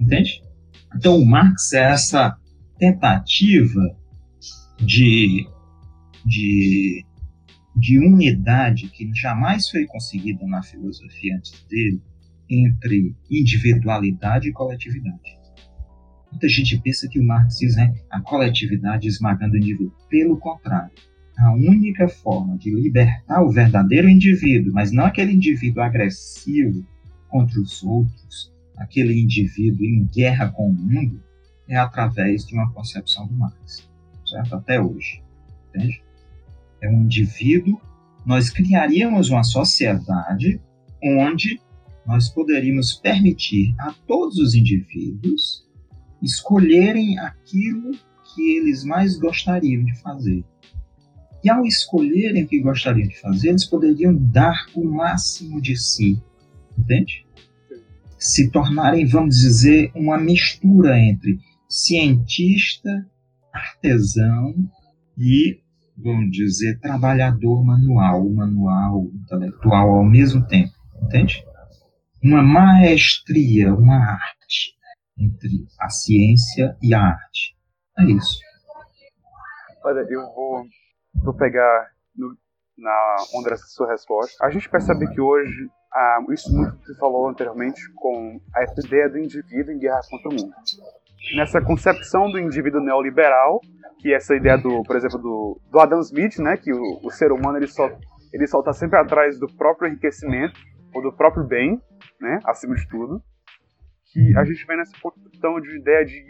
Entende? 0.00 0.42
Então, 0.94 1.18
o 1.18 1.26
Marx 1.26 1.72
é 1.72 1.90
essa 1.90 2.36
tentativa 2.78 3.96
de, 4.78 5.46
de, 6.24 7.04
de 7.76 7.98
unidade 7.98 8.88
que 8.88 9.12
jamais 9.14 9.68
foi 9.68 9.86
conseguida 9.86 10.46
na 10.46 10.62
filosofia 10.62 11.36
antes 11.36 11.64
dele 11.68 12.02
entre 12.50 13.14
individualidade 13.30 14.48
e 14.48 14.52
coletividade. 14.52 15.44
Muita 16.30 16.48
gente 16.48 16.78
pensa 16.78 17.08
que 17.08 17.20
o 17.20 17.24
marxismo 17.24 17.80
é 17.80 17.94
a 18.10 18.20
coletividade 18.20 19.06
esmagando 19.06 19.54
o 19.54 19.56
indivíduo. 19.56 19.92
Pelo 20.10 20.36
contrário, 20.36 20.92
a 21.38 21.52
única 21.52 22.08
forma 22.08 22.58
de 22.58 22.74
libertar 22.74 23.42
o 23.42 23.50
verdadeiro 23.50 24.08
indivíduo, 24.08 24.72
mas 24.72 24.92
não 24.92 25.04
aquele 25.04 25.32
indivíduo 25.32 25.82
agressivo 25.82 26.84
contra 27.28 27.60
os 27.60 27.82
outros, 27.82 28.52
aquele 28.76 29.18
indivíduo 29.18 29.84
em 29.84 30.04
guerra 30.06 30.50
com 30.50 30.68
o 30.68 30.72
mundo, 30.72 31.22
é 31.68 31.76
através 31.76 32.46
de 32.46 32.54
uma 32.54 32.70
concepção 32.72 33.26
do 33.26 33.34
Marx, 33.34 33.88
certo? 34.26 34.56
Até 34.56 34.80
hoje, 34.80 35.22
entende? 35.68 36.02
É 36.80 36.88
um 36.88 37.02
indivíduo. 37.02 37.80
Nós 38.24 38.50
criaríamos 38.50 39.30
uma 39.30 39.44
sociedade 39.44 40.60
onde 41.02 41.60
nós 42.06 42.28
poderíamos 42.28 42.94
permitir 42.94 43.74
a 43.78 43.92
todos 44.06 44.38
os 44.38 44.54
indivíduos 44.54 45.64
escolherem 46.22 47.18
aquilo 47.18 47.92
que 48.24 48.56
eles 48.56 48.84
mais 48.84 49.18
gostariam 49.18 49.84
de 49.84 49.94
fazer. 50.00 50.44
E 51.42 51.50
ao 51.50 51.66
escolherem 51.66 52.44
o 52.44 52.48
que 52.48 52.60
gostariam 52.60 53.06
de 53.06 53.20
fazer, 53.20 53.50
eles 53.50 53.66
poderiam 53.66 54.14
dar 54.14 54.66
o 54.74 54.82
máximo 54.82 55.60
de 55.60 55.76
si, 55.76 56.18
entende? 56.78 57.26
Se 58.18 58.50
tornarem, 58.50 59.06
vamos 59.06 59.36
dizer, 59.36 59.92
uma 59.94 60.16
mistura 60.16 60.98
entre 60.98 61.38
cientista, 61.68 63.06
artesão 63.52 64.54
e, 65.18 65.60
vamos 65.96 66.30
dizer, 66.30 66.78
trabalhador 66.80 67.64
manual, 67.64 68.28
manual, 68.30 69.06
intelectual 69.14 69.90
ao 69.90 70.04
mesmo 70.04 70.46
tempo, 70.46 70.72
entende? 71.02 71.44
uma 72.24 72.42
maestria, 72.42 73.74
uma 73.74 73.96
arte 73.96 74.74
entre 75.18 75.66
a 75.78 75.90
ciência 75.90 76.74
e 76.82 76.94
a 76.94 77.00
arte. 77.00 77.54
É 77.98 78.04
isso. 78.04 78.38
Olha, 79.84 80.00
eu 80.08 80.20
vou, 80.34 80.64
vou 81.22 81.34
pegar 81.34 81.90
no, 82.16 82.34
na 82.78 83.16
onda 83.34 83.50
dessa 83.50 83.66
sua 83.66 83.90
resposta. 83.90 84.42
A 84.42 84.50
gente 84.50 84.70
percebe 84.70 85.06
que 85.12 85.20
hoje, 85.20 85.68
ah, 85.92 86.18
isso 86.30 86.50
muito 86.50 86.78
que 86.78 86.86
você 86.86 86.98
falou 86.98 87.28
anteriormente, 87.28 87.80
com 87.96 88.40
essa 88.56 88.80
ideia 88.86 89.10
do 89.10 89.18
indivíduo 89.18 89.74
em 89.74 89.78
guerra 89.78 90.00
contra 90.08 90.30
o 90.30 90.32
mundo. 90.32 90.54
Nessa 91.34 91.60
concepção 91.60 92.30
do 92.30 92.38
indivíduo 92.38 92.80
neoliberal, 92.80 93.60
que 93.98 94.12
é 94.12 94.16
essa 94.16 94.34
ideia 94.34 94.58
do, 94.58 94.82
por 94.82 94.96
exemplo, 94.96 95.18
do, 95.18 95.60
do 95.70 95.80
Adam 95.80 96.00
Smith, 96.00 96.38
né, 96.38 96.56
que 96.56 96.72
o, 96.72 97.00
o 97.02 97.10
ser 97.10 97.32
humano 97.32 97.56
ele 97.58 97.66
só 97.66 97.88
ele 98.32 98.48
só 98.48 98.58
está 98.58 98.72
sempre 98.72 98.98
atrás 98.98 99.38
do 99.38 99.46
próprio 99.46 99.88
enriquecimento 99.88 100.58
ou 100.92 101.00
do 101.00 101.12
próprio 101.12 101.46
bem, 101.46 101.80
né, 102.20 102.40
acima 102.44 102.74
de 102.74 102.86
tudo, 102.88 103.22
que 104.12 104.36
a 104.36 104.44
gente 104.44 104.66
vem 104.66 104.76
nessa 104.76 104.92
questão 105.30 105.60
de 105.60 105.78
ideia 105.78 106.04
de 106.04 106.20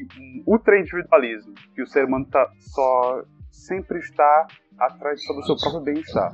ultra-individualismo, 0.46 1.54
que 1.74 1.82
o 1.82 1.86
ser 1.86 2.04
humano 2.04 2.26
tá, 2.30 2.46
só 2.58 3.22
sempre 3.50 3.98
está 3.98 4.46
atrás 4.78 5.20
do 5.26 5.42
seu 5.44 5.56
próprio 5.56 5.82
bem-estar. 5.82 6.32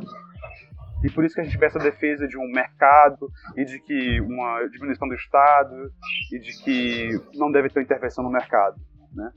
E 1.02 1.10
por 1.10 1.24
isso 1.24 1.34
que 1.34 1.40
a 1.40 1.44
gente 1.44 1.58
vê 1.58 1.66
essa 1.66 1.78
defesa 1.78 2.28
de 2.28 2.36
um 2.36 2.46
mercado 2.52 3.30
e 3.56 3.64
de 3.64 3.80
que 3.80 4.20
uma 4.20 4.66
diminuição 4.68 5.08
do 5.08 5.14
Estado 5.14 5.90
e 6.32 6.38
de 6.38 6.62
que 6.62 7.20
não 7.34 7.50
deve 7.50 7.70
ter 7.70 7.82
intervenção 7.82 8.22
no 8.22 8.30
mercado, 8.30 8.76
né? 9.14 9.30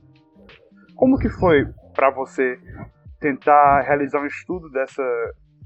Como 0.95 1.17
que 1.17 1.30
foi 1.30 1.65
para 1.93 2.10
você 2.10 2.60
tentar 3.19 3.82
realizar 3.82 4.21
um 4.21 4.26
estudo 4.26 4.69
dessa 4.69 5.04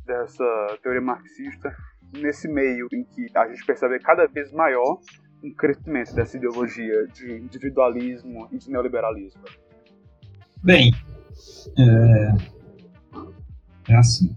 dessa 0.06 0.78
teoria 0.82 1.02
marxista 1.02 1.76
nesse 2.14 2.48
meio 2.48 2.88
em 2.94 3.04
que 3.04 3.28
a 3.36 3.48
gente 3.48 3.66
percebe 3.66 4.00
cada 4.00 4.26
vez 4.28 4.52
maior 4.54 5.00
um 5.44 5.54
crescimento 5.54 6.16
dessa 6.16 6.38
ideologia 6.38 7.08
de 7.08 7.34
individualismo 7.34 8.48
e 8.52 8.58
de 8.58 8.72
neoliberalismo? 8.72 9.42
Bem, 10.64 10.94
é, 11.78 12.32
é 13.92 13.96
assim. 13.96 14.36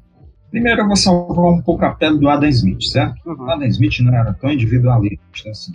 Primeiro 0.50 0.82
eu 0.82 0.86
vou 0.86 0.96
salvar 0.96 1.52
um 1.52 1.62
pouco 1.62 1.84
a 1.84 1.94
pele 1.94 2.18
do 2.18 2.28
Adam 2.28 2.48
Smith, 2.48 2.82
certo? 2.82 3.20
Uhum. 3.24 3.50
Adam 3.50 3.68
Smith 3.68 4.00
não 4.00 4.14
era 4.14 4.34
tão 4.34 4.50
individualista 4.50 5.50
assim. 5.50 5.74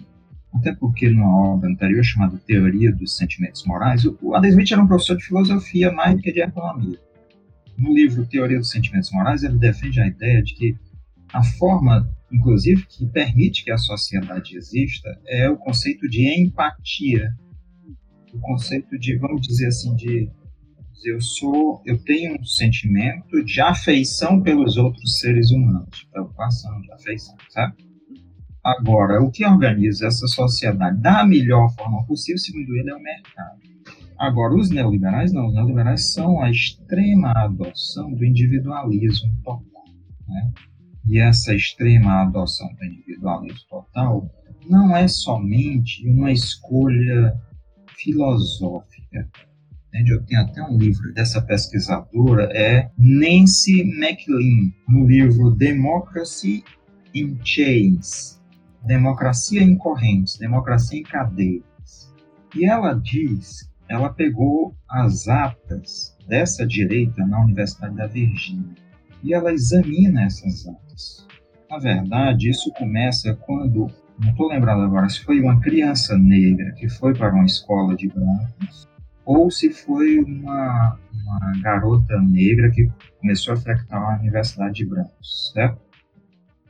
Até 0.53 0.73
porque 0.73 1.09
numa 1.09 1.53
obra 1.53 1.69
anterior 1.69 2.03
chamada 2.03 2.37
Teoria 2.45 2.93
dos 2.93 3.15
Sentimentos 3.15 3.65
Morais, 3.65 4.05
o 4.05 4.35
Adam 4.35 4.49
Smith 4.49 4.71
era 4.71 4.81
um 4.81 4.87
professor 4.87 5.17
de 5.17 5.25
filosofia 5.25 5.91
mais 5.91 6.15
do 6.15 6.21
que 6.21 6.31
de 6.31 6.41
economia. 6.41 6.99
No 7.77 7.93
livro 7.93 8.25
Teoria 8.25 8.57
dos 8.57 8.69
Sentimentos 8.69 9.11
Morais, 9.11 9.43
ele 9.43 9.57
defende 9.57 9.99
a 10.01 10.07
ideia 10.07 10.41
de 10.43 10.53
que 10.53 10.75
a 11.33 11.43
forma, 11.43 12.09
inclusive, 12.31 12.85
que 12.85 13.05
permite 13.05 13.63
que 13.63 13.71
a 13.71 13.77
sociedade 13.77 14.55
exista 14.55 15.09
é 15.27 15.49
o 15.49 15.57
conceito 15.57 16.07
de 16.07 16.41
empatia, 16.41 17.33
o 18.33 18.39
conceito 18.39 18.97
de, 18.97 19.17
vamos 19.17 19.41
dizer 19.41 19.67
assim, 19.67 19.95
de 19.95 20.29
eu 21.05 21.21
sou, 21.21 21.81
eu 21.85 21.97
tenho 22.03 22.39
um 22.39 22.43
sentimento 22.43 23.43
de 23.43 23.61
afeição 23.61 24.41
pelos 24.41 24.77
outros 24.77 25.19
seres 25.19 25.51
humanos, 25.51 26.07
preocupação, 26.11 26.81
de 26.81 26.91
afeição, 26.91 27.35
sabe? 27.49 27.75
Agora, 28.63 29.21
o 29.21 29.29
que 29.29 29.45
organiza 29.45 30.07
essa 30.07 30.27
sociedade 30.27 30.99
da 30.99 31.25
melhor 31.25 31.69
forma 31.75 32.03
possível, 32.05 32.39
segundo 32.39 32.75
ele, 32.75 32.89
é 32.89 32.95
o 32.95 33.01
mercado. 33.01 33.59
Agora, 34.17 34.55
os 34.55 34.69
neoliberais 34.69 35.31
não, 35.31 35.47
os 35.47 35.53
neoliberais 35.53 36.13
são 36.13 36.41
a 36.41 36.49
extrema 36.49 37.31
adoção 37.35 38.11
do 38.13 38.25
individualismo 38.25 39.31
total, 39.43 39.83
né? 40.27 40.51
E 41.07 41.19
essa 41.19 41.53
extrema 41.53 42.23
adoção 42.23 42.67
do 42.73 42.85
individualismo 42.85 43.59
total 43.69 44.27
não 44.67 44.95
é 44.95 45.07
somente 45.07 46.07
uma 46.09 46.31
escolha 46.31 47.39
filosófica. 47.95 49.29
Eu 49.97 50.21
tenho 50.23 50.41
até 50.41 50.61
um 50.61 50.77
livro 50.77 51.13
dessa 51.13 51.41
pesquisadora, 51.41 52.49
é 52.53 52.91
Nancy 52.97 53.81
McLean, 53.81 54.73
no 54.89 55.07
livro 55.07 55.51
Democracy 55.51 56.63
in 57.13 57.39
Chains, 57.41 58.41
Democracia 58.85 59.63
em 59.63 59.77
Correntes, 59.77 60.37
Democracia 60.37 60.99
em 60.99 61.03
Cadeias. 61.03 62.13
E 62.53 62.65
ela 62.65 62.93
diz, 62.93 63.71
ela 63.87 64.09
pegou 64.09 64.75
as 64.89 65.29
atas 65.29 66.15
dessa 66.27 66.67
direita 66.67 67.25
na 67.25 67.41
Universidade 67.43 67.95
da 67.95 68.05
Virgínia 68.05 68.75
e 69.23 69.33
ela 69.33 69.53
examina 69.53 70.23
essas 70.23 70.67
atas. 70.67 71.25
Na 71.69 71.77
verdade, 71.77 72.49
isso 72.49 72.69
começa 72.73 73.33
quando, 73.33 73.89
não 74.19 74.31
estou 74.31 74.49
lembrado 74.49 74.81
agora 74.81 75.07
se 75.07 75.23
foi 75.23 75.39
uma 75.39 75.59
criança 75.61 76.17
negra 76.17 76.73
que 76.73 76.89
foi 76.89 77.13
para 77.13 77.33
uma 77.33 77.45
escola 77.45 77.95
de 77.95 78.09
brancos 78.09 78.93
ou 79.25 79.49
se 79.49 79.71
foi 79.71 80.19
uma, 80.19 80.99
uma 81.11 81.61
garota 81.61 82.21
negra 82.21 82.69
que 82.71 82.87
começou 83.19 83.53
a 83.53 83.57
frequentar 83.57 83.97
a 83.97 84.19
universidade 84.19 84.75
de 84.75 84.85
brancos, 84.85 85.51
certo? 85.53 85.81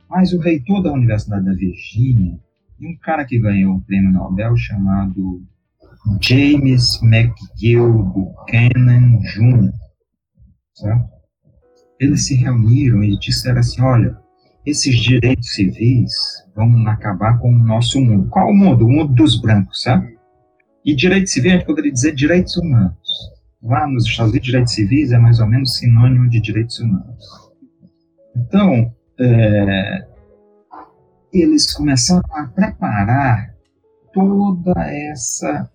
Mas 0.08 0.32
o 0.32 0.40
reitor 0.40 0.82
da 0.82 0.92
Universidade 0.92 1.44
da 1.44 1.52
Virgínia 1.52 2.38
e 2.78 2.86
um 2.86 2.96
cara 2.96 3.24
que 3.24 3.38
ganhou 3.38 3.74
um 3.74 3.80
prêmio 3.80 4.12
Nobel 4.12 4.56
chamado 4.56 5.42
James 6.20 7.00
McGill 7.02 8.04
Buchanan 8.04 9.18
Jr. 9.18 9.72
Certo? 10.74 11.16
Eles 11.98 12.26
se 12.26 12.36
reuniram 12.36 13.02
e 13.02 13.18
disseram 13.18 13.60
assim: 13.60 13.80
olha, 13.82 14.16
esses 14.64 14.96
direitos 14.96 15.54
civis 15.54 16.12
vão 16.54 16.86
acabar 16.88 17.38
com 17.38 17.50
o 17.50 17.58
nosso 17.58 18.00
mundo. 18.00 18.28
Qual 18.28 18.50
o 18.50 18.54
mundo? 18.54 18.86
O 18.86 18.90
mundo 18.90 19.14
dos 19.14 19.40
brancos, 19.40 19.82
sabe? 19.82 20.15
E 20.86 20.94
direito 20.94 21.28
civil, 21.28 21.50
a 21.50 21.54
gente 21.56 21.66
poderia 21.66 21.92
dizer 21.92 22.14
direitos 22.14 22.56
humanos. 22.56 22.96
Lá 23.60 23.88
nos 23.88 24.04
Estados 24.04 24.30
Unidos, 24.30 24.46
direitos 24.46 24.72
civis 24.72 25.10
é 25.10 25.18
mais 25.18 25.40
ou 25.40 25.48
menos 25.48 25.76
sinônimo 25.76 26.30
de 26.30 26.40
direitos 26.40 26.78
humanos. 26.78 27.24
Então, 28.36 28.94
é, 29.18 30.06
eles 31.32 31.72
começaram 31.72 32.22
a 32.30 32.46
preparar 32.46 33.52
toda 34.12 34.72
essa 35.10 35.68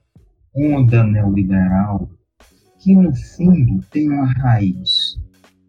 onda 0.56 1.04
neoliberal 1.04 2.10
que, 2.80 2.96
no 2.96 3.14
fundo, 3.14 3.86
tem 3.92 4.10
uma 4.10 4.32
raiz 4.32 5.20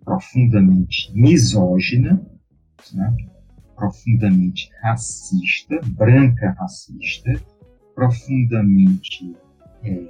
profundamente 0.04 1.12
misógina, 1.16 2.24
né? 2.94 3.16
profundamente 3.74 4.70
racista, 4.82 5.80
branca 5.96 6.54
racista, 6.60 7.32
profundamente, 7.94 9.36
é, 9.82 10.02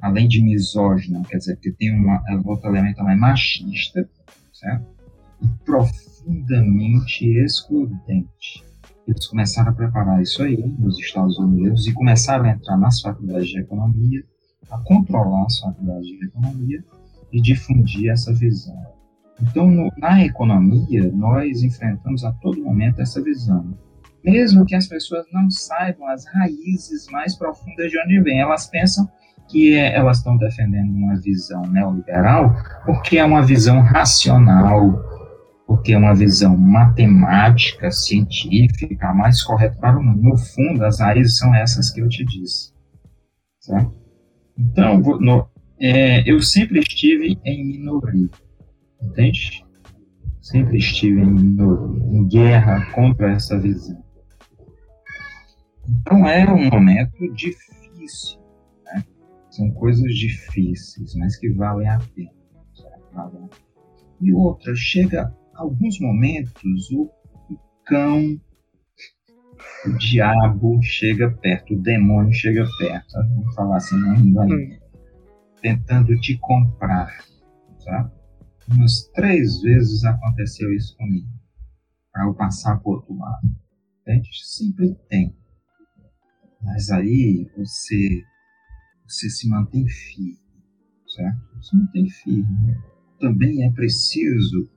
além 0.00 0.28
de 0.28 0.42
misógina, 0.42 1.22
quer 1.28 1.38
dizer, 1.38 1.56
que 1.58 1.72
tem 1.72 1.92
uma, 1.94 2.22
outro 2.44 2.68
elemento 2.68 3.02
mais 3.02 3.18
machista, 3.18 4.08
certo? 4.52 4.96
e 5.42 5.48
profundamente 5.64 7.26
excludente. 7.44 8.64
Eles 9.06 9.26
começaram 9.26 9.70
a 9.70 9.74
preparar 9.74 10.20
isso 10.20 10.42
aí 10.42 10.56
nos 10.78 10.98
Estados 10.98 11.38
Unidos 11.38 11.86
e 11.86 11.92
começaram 11.92 12.44
a 12.44 12.50
entrar 12.50 12.76
nas 12.76 13.00
faculdades 13.00 13.48
de 13.48 13.60
economia, 13.60 14.24
a 14.70 14.78
controlar 14.78 15.44
as 15.44 15.60
faculdades 15.60 16.06
de 16.06 16.24
economia 16.24 16.84
e 17.32 17.40
difundir 17.40 18.10
essa 18.10 18.32
visão. 18.32 18.76
Então, 19.40 19.70
no, 19.70 19.92
na 19.98 20.24
economia, 20.24 21.12
nós 21.12 21.62
enfrentamos 21.62 22.24
a 22.24 22.32
todo 22.32 22.64
momento 22.64 23.00
essa 23.00 23.22
visão. 23.22 23.78
Mesmo 24.26 24.66
que 24.66 24.74
as 24.74 24.88
pessoas 24.88 25.24
não 25.32 25.48
saibam 25.48 26.08
as 26.08 26.26
raízes 26.26 27.06
mais 27.12 27.36
profundas 27.36 27.92
de 27.92 27.98
onde 28.00 28.20
vem, 28.22 28.40
elas 28.40 28.66
pensam 28.66 29.08
que 29.48 29.74
é, 29.74 29.94
elas 29.94 30.18
estão 30.18 30.36
defendendo 30.36 30.90
uma 30.90 31.14
visão 31.20 31.62
neoliberal 31.62 32.56
porque 32.84 33.18
é 33.18 33.24
uma 33.24 33.46
visão 33.46 33.80
racional, 33.82 35.00
porque 35.64 35.92
é 35.92 35.98
uma 35.98 36.12
visão 36.12 36.56
matemática, 36.56 37.88
científica, 37.92 39.14
mais 39.14 39.44
correta 39.44 39.76
para 39.78 39.96
o 39.96 40.02
mundo. 40.02 40.20
No 40.20 40.36
fundo, 40.36 40.84
as 40.84 40.98
raízes 40.98 41.38
são 41.38 41.54
essas 41.54 41.92
que 41.92 42.00
eu 42.00 42.08
te 42.08 42.24
disse. 42.24 42.72
Certo? 43.60 43.94
Então, 44.58 44.98
no, 44.98 45.48
é, 45.78 46.28
eu 46.28 46.40
sempre 46.40 46.80
estive 46.80 47.38
em 47.44 47.64
minoria, 47.64 48.28
entende? 49.00 49.64
Sempre 50.40 50.78
estive 50.78 51.20
em 51.20 51.30
minoria, 51.30 52.02
em 52.04 52.26
guerra 52.26 52.86
contra 52.92 53.30
essa 53.30 53.56
visão. 53.56 54.05
Então, 55.88 56.26
é 56.26 56.48
um 56.52 56.70
momento 56.70 57.32
difícil, 57.34 58.40
né? 58.84 59.04
São 59.50 59.70
coisas 59.72 60.14
difíceis, 60.14 61.14
mas 61.14 61.36
que 61.36 61.50
valem 61.50 61.88
a 61.88 61.98
pena. 62.14 62.36
E 64.20 64.32
outra, 64.32 64.74
chega 64.74 65.34
alguns 65.54 65.98
momentos 66.00 66.90
o, 66.90 67.10
o 67.50 67.58
cão, 67.84 68.40
o 69.86 69.98
diabo 69.98 70.80
chega 70.82 71.30
perto, 71.30 71.74
o 71.74 71.80
demônio 71.80 72.32
chega 72.32 72.66
perto, 72.78 73.14
vamos 73.14 73.54
falar 73.54 73.76
assim, 73.76 73.98
não 73.98 74.14
engane, 74.16 74.78
tentando 75.62 76.14
te 76.20 76.36
comprar, 76.38 77.24
tá? 77.84 78.10
Umas 78.68 79.08
três 79.14 79.60
vezes 79.62 80.04
aconteceu 80.04 80.72
isso 80.74 80.96
comigo, 80.96 81.28
para 82.12 82.26
eu 82.26 82.34
passar 82.34 82.78
para 82.78 82.88
o 82.88 82.94
outro 82.94 83.16
lado. 83.16 83.48
Entende? 84.02 84.28
Sempre 84.44 84.94
tem. 85.08 85.34
Mas 86.66 86.90
aí 86.90 87.48
você, 87.56 88.24
você 89.06 89.30
se 89.30 89.48
mantém 89.48 89.86
firme, 89.86 90.36
certo? 91.06 91.40
Você 91.62 91.76
mantém 91.76 92.10
firme. 92.10 92.76
Também 93.20 93.64
é 93.64 93.70
preciso 93.70 94.68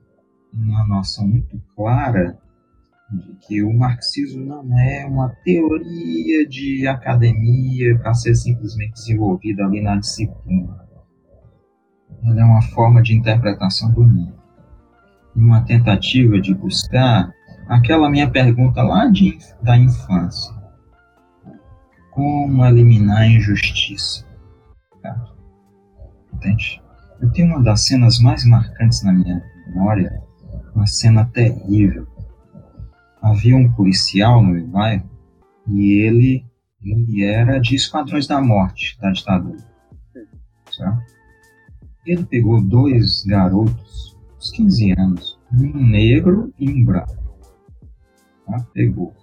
uma 0.54 0.86
noção 0.86 1.26
muito 1.26 1.60
clara 1.74 2.38
de 3.12 3.34
que 3.44 3.62
o 3.62 3.76
marxismo 3.76 4.46
não 4.46 4.78
é 4.78 5.04
uma 5.04 5.30
teoria 5.44 6.46
de 6.48 6.86
academia 6.86 7.98
para 7.98 8.14
ser 8.14 8.36
simplesmente 8.36 8.92
desenvolvida 8.92 9.64
ali 9.64 9.82
na 9.82 9.96
disciplina. 9.96 10.88
Ela 12.22 12.40
é 12.40 12.44
uma 12.44 12.62
forma 12.62 13.02
de 13.02 13.16
interpretação 13.16 13.92
do 13.92 14.04
mundo. 14.04 14.38
Uma 15.34 15.64
tentativa 15.64 16.40
de 16.40 16.54
buscar 16.54 17.32
aquela 17.68 18.08
minha 18.08 18.30
pergunta 18.30 18.80
lá 18.80 19.06
de, 19.08 19.36
da 19.60 19.76
infância. 19.76 20.59
Como 22.10 22.64
eliminar 22.64 23.22
a 23.22 23.26
injustiça? 23.26 24.26
Tá? 25.02 25.32
Entende? 26.34 26.82
Eu 27.20 27.30
tenho 27.32 27.48
uma 27.48 27.62
das 27.62 27.86
cenas 27.86 28.18
mais 28.18 28.44
marcantes 28.44 29.02
na 29.02 29.12
minha 29.12 29.42
memória 29.66 30.20
uma 30.74 30.86
cena 30.86 31.24
terrível. 31.26 32.06
Havia 33.20 33.56
um 33.56 33.70
policial 33.72 34.42
no 34.42 34.66
bairro 34.66 35.08
e 35.68 36.00
ele, 36.00 36.44
ele 36.82 37.22
era 37.22 37.58
de 37.58 37.74
esquadrões 37.74 38.26
da 38.26 38.40
morte 38.40 38.98
da 38.98 39.10
ditadura. 39.10 39.58
Certo? 40.70 41.20
Ele 42.06 42.24
pegou 42.24 42.62
dois 42.62 43.24
garotos, 43.24 44.16
uns 44.38 44.50
15 44.52 44.92
anos, 44.92 45.38
um 45.52 45.86
negro 45.86 46.52
e 46.58 46.70
um 46.70 46.84
branco. 46.84 47.14
Tá? 48.46 48.58
Pegou. 48.72 49.14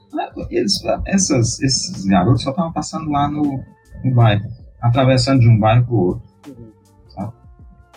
Eles, 0.50 0.82
essas, 1.06 1.60
esses 1.62 2.06
garotos 2.06 2.44
só 2.44 2.52
estavam 2.52 2.72
passando 2.72 3.10
lá 3.10 3.28
no, 3.30 3.64
no 4.04 4.16
bairro, 4.16 4.48
atravessando 4.82 5.42
de 5.42 5.50
um 5.50 5.60
bairro 5.60 5.86
para 5.86 5.94
o 5.94 5.98
outro. 5.98 6.28
Tá? 7.16 7.34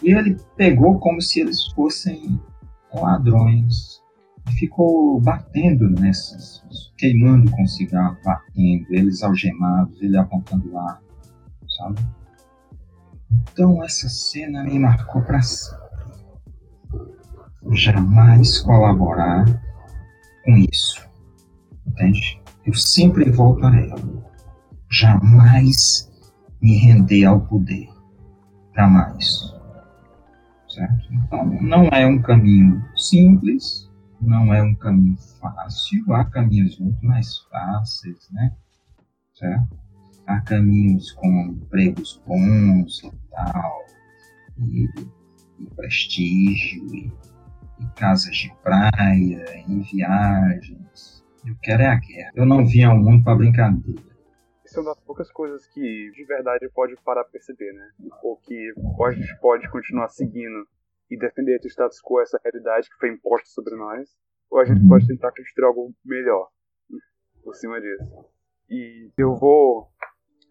E 0.02 0.12
ele 0.12 0.36
pegou 0.56 0.98
como 0.98 1.20
se 1.20 1.40
eles 1.40 1.66
fossem 1.72 2.40
ladrões. 2.92 4.00
E 4.48 4.52
ficou 4.52 5.20
batendo 5.20 5.88
nesses, 5.88 6.62
queimando 6.96 7.50
com 7.50 7.66
cigarro, 7.66 8.16
batendo, 8.24 8.86
eles 8.90 9.22
algemados, 9.22 10.00
ele 10.00 10.16
apontando 10.16 10.72
lá, 10.72 10.98
sabe? 11.78 12.00
Então 13.52 13.82
essa 13.84 14.08
cena 14.08 14.64
me 14.64 14.78
marcou 14.78 15.22
para. 15.22 15.40
Jamais 17.72 18.58
colaborar 18.60 19.44
com 20.44 20.56
isso, 20.56 21.06
entende? 21.90 22.40
Eu 22.64 22.74
sempre 22.74 23.30
volto 23.30 23.66
a 23.66 23.76
ela. 23.76 24.30
Jamais 24.90 26.10
me 26.60 26.76
render 26.78 27.24
ao 27.24 27.40
poder. 27.40 27.88
Jamais 28.74 29.60
certo? 30.70 31.12
Então, 31.12 31.44
não 31.60 31.88
é 31.88 32.06
um 32.06 32.20
caminho 32.22 32.82
simples, 32.96 33.90
não 34.20 34.52
é 34.54 34.62
um 34.62 34.74
caminho 34.74 35.16
fácil, 35.40 36.12
há 36.14 36.24
caminhos 36.24 36.78
muito 36.78 37.04
mais 37.04 37.38
fáceis, 37.50 38.28
né? 38.30 38.52
Certo? 39.34 39.78
Há 40.26 40.40
caminhos 40.42 41.12
com 41.12 41.28
empregos 41.28 42.22
bons 42.26 43.02
e 43.02 43.10
tal, 43.30 43.86
e, 44.58 44.88
e 45.58 45.66
prestígio, 45.74 46.94
e, 46.94 47.12
e 47.80 47.86
casas 47.96 48.36
de 48.36 48.52
praia, 48.62 49.64
e 49.66 49.80
viagens. 49.92 51.19
Eu 51.46 51.54
quero 51.62 51.82
é 51.82 51.86
a 51.86 51.96
guerra. 51.96 52.30
Eu 52.34 52.46
não 52.46 52.66
vim 52.66 52.84
ao 52.84 52.96
mundo 52.96 53.24
para 53.24 53.36
brincadeira 53.36 54.10
isso 54.70 54.78
é 54.78 54.82
uma 54.82 54.94
das 54.94 55.02
poucas 55.02 55.30
coisas 55.32 55.66
que 55.66 56.10
de 56.12 56.24
verdade 56.24 56.68
pode 56.72 56.94
parar 57.02 57.22
a 57.22 57.24
perceber, 57.24 57.72
né? 57.72 57.90
Ou 58.22 58.36
que 58.36 58.72
a 59.04 59.10
gente 59.10 59.40
pode 59.40 59.68
continuar 59.68 60.08
seguindo 60.08 60.64
e 61.10 61.18
defender 61.18 61.56
esse 61.56 61.68
status 61.68 62.00
quo, 62.00 62.20
essa 62.20 62.40
realidade 62.42 62.88
que 62.88 62.96
foi 62.96 63.08
imposta 63.10 63.48
sobre 63.48 63.74
nós, 63.74 64.08
ou 64.48 64.60
a 64.60 64.64
gente 64.64 64.86
pode 64.86 65.08
tentar 65.08 65.32
construir 65.32 65.66
algo 65.66 65.92
melhor 66.04 66.48
por 67.42 67.54
cima 67.56 67.80
disso. 67.80 68.30
E 68.70 69.10
eu 69.18 69.34
vou, 69.34 69.88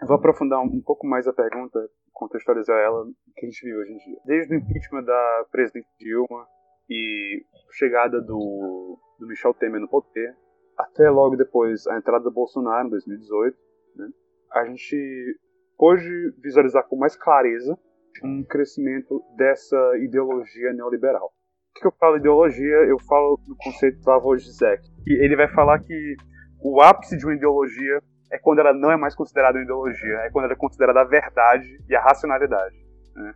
eu 0.02 0.08
vou 0.08 0.18
aprofundar 0.18 0.60
um, 0.60 0.82
pouco 0.82 1.08
mais 1.08 1.26
a 1.26 1.32
pergunta, 1.32 1.80
contextualizar 2.12 2.78
ela 2.78 3.06
que 3.38 3.46
a 3.46 3.50
gente 3.50 3.64
vive 3.64 3.78
hoje 3.78 3.94
em 3.94 3.98
dia. 4.00 4.20
Desde 4.26 4.54
o 4.54 4.58
impeachment 4.58 5.04
da 5.04 5.46
presidente 5.50 5.88
Dilma 5.98 6.46
e 6.90 7.46
chegada 7.72 8.20
do, 8.20 9.00
do 9.18 9.28
Michel 9.28 9.54
Temer 9.54 9.80
no 9.80 9.88
poder, 9.88 10.36
até 10.80 11.10
logo 11.10 11.36
depois 11.36 11.86
a 11.88 11.98
entrada 11.98 12.24
do 12.24 12.32
Bolsonaro 12.32 12.88
em 12.88 12.92
2018, 12.92 13.58
né, 13.98 14.08
a 14.54 14.66
gente 14.66 15.40
pode 15.78 16.08
visualizar 16.42 16.88
com 16.88 16.96
mais 16.96 17.18
clareza 17.18 17.78
um 18.24 18.44
crescimento 18.44 19.22
dessa 19.36 19.78
ideologia 19.98 20.74
neoliberal. 20.74 21.32
que 21.76 21.86
eu 21.86 21.92
falo 21.92 22.18
ideologia, 22.18 22.76
eu 22.88 22.98
falo 23.08 23.38
do 23.46 23.56
conceito 23.58 24.00
Slavoj 24.00 24.40
Zizek. 24.40 24.82
E 25.06 25.24
ele 25.24 25.36
vai 25.36 25.48
falar 25.50 25.80
que 25.80 26.16
o 26.62 26.82
ápice 26.82 27.18
de 27.18 27.26
uma 27.26 27.36
ideologia 27.36 28.02
é 28.32 28.38
quando 28.38 28.60
ela 28.60 28.74
não 28.74 28.92
é 28.92 28.98
mais 28.98 29.16
considerada 29.16 29.58
uma 29.58 29.64
ideologia, 29.64 30.16
é 30.26 30.30
quando 30.30 30.46
ela 30.46 30.54
é 30.54 30.58
considerada 30.58 31.02
a 31.02 31.06
verdade 31.06 31.78
e 31.88 31.96
a 31.96 32.02
racionalidade. 32.02 32.76
Né? 33.16 33.34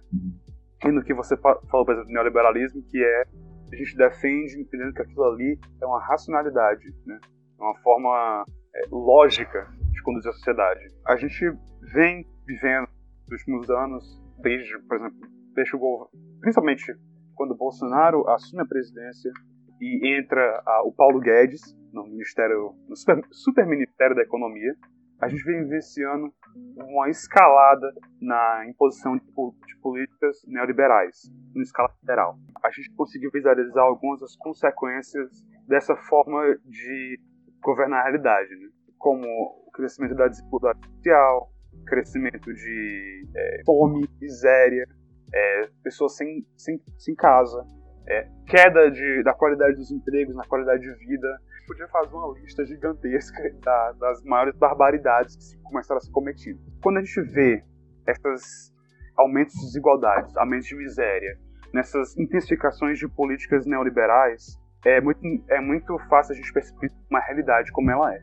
E 0.86 0.92
no 0.92 1.04
que 1.04 1.14
você 1.14 1.38
falou, 1.38 1.86
por 1.86 1.92
exemplo, 1.92 2.08
do 2.08 2.14
neoliberalismo, 2.14 2.84
que 2.84 3.02
é 3.02 3.24
a 3.72 3.76
gente 3.76 3.98
defende 3.98 4.60
entendendo 4.60 4.94
que 4.94 5.02
aquilo 5.02 5.24
ali 5.24 5.60
é 5.82 5.86
uma 5.86 6.00
racionalidade, 6.04 6.94
né? 7.06 7.20
Uma 7.64 7.76
forma 7.80 8.44
é, 8.76 8.82
lógica 8.92 9.66
de 9.92 10.04
conduzir 10.04 10.30
a 10.30 10.34
sociedade. 10.34 10.86
A 11.08 11.16
gente 11.16 11.50
vem 11.94 12.26
vivendo 12.46 12.90
nos 13.30 13.40
últimos 13.40 13.70
anos, 13.70 14.22
desde, 14.42 14.78
por 14.86 14.98
exemplo, 14.98 15.18
desde 15.56 15.76
o 15.78 16.10
principalmente 16.42 16.94
quando 17.36 17.56
Bolsonaro 17.56 18.28
assume 18.30 18.64
a 18.64 18.66
presidência 18.66 19.32
e 19.80 20.20
entra 20.20 20.62
a, 20.66 20.84
o 20.84 20.92
Paulo 20.92 21.22
Guedes 21.22 21.62
no 21.94 22.04
ministério, 22.04 22.74
no 22.90 22.98
super, 22.98 23.22
super 23.32 23.66
ministério 23.66 24.14
da 24.14 24.24
economia, 24.24 24.76
a 25.22 25.30
gente 25.30 25.44
vem 25.46 25.64
vivenciando 25.64 26.34
uma 26.76 27.10
escalada 27.10 27.94
na 28.22 28.68
imposição 28.68 29.16
de, 29.16 29.24
de, 29.24 29.78
políticas 29.82 30.38
neoliberais, 30.48 31.32
em 31.56 31.62
escala 31.62 31.90
federal. 32.02 32.36
A 32.62 32.70
gente 32.72 32.94
conseguiu 32.94 33.32
visualizar 33.32 33.86
algumas 33.86 34.20
das 34.20 34.36
consequências 34.36 35.30
dessa 35.66 35.96
forma 35.96 36.58
de 36.66 37.20
governar 37.64 38.02
a 38.02 38.04
realidade, 38.04 38.50
né? 38.56 38.70
como 38.98 39.26
o 39.26 39.72
crescimento 39.72 40.16
da 40.16 40.28
desigualdade 40.28 40.80
social, 40.88 41.52
crescimento 41.86 42.54
de 42.54 43.28
é, 43.36 43.62
fome, 43.66 44.08
miséria, 44.22 44.86
é, 45.34 45.70
pessoas 45.84 46.16
sem, 46.16 46.46
sem, 46.56 46.80
sem 46.98 47.16
casa, 47.16 47.66
é, 48.08 48.28
queda 48.48 48.92
de, 48.92 49.24
da 49.24 49.34
qualidade 49.34 49.76
dos 49.76 49.92
empregos, 49.92 50.36
na 50.36 50.46
qualidade 50.46 50.82
de 50.82 50.94
vida. 51.06 51.38
Podia 51.68 51.88
fazer 51.88 52.14
uma 52.14 52.38
lista 52.40 52.66
gigantesca 52.66 53.42
da, 53.62 53.92
das 53.94 54.24
maiores 54.24 54.56
barbaridades 54.58 55.36
que 55.38 55.62
começaram 55.64 55.98
a 55.98 56.02
ser 56.02 56.12
cometidas. 56.12 56.62
Quando 56.82 56.98
a 56.98 57.02
gente 57.02 57.22
vê 57.22 57.64
esses 58.06 58.74
aumentos 59.18 59.54
de 59.54 59.62
desigualdades, 59.62 60.36
aumentos 60.36 60.68
de 60.68 60.76
miséria, 60.76 61.38
nessas 61.74 62.18
intensificações 62.18 63.00
de 63.00 63.08
políticas 63.08 63.66
neoliberais, 63.66 64.60
é 64.86 65.02
muito, 65.02 65.22
é 65.50 65.60
muito 65.62 65.98
fácil 66.10 66.34
a 66.34 66.36
gente 66.36 66.52
perceber 66.52 66.92
uma 67.10 67.20
realidade 67.20 67.72
como 67.72 67.90
ela 67.90 68.14
é. 68.14 68.22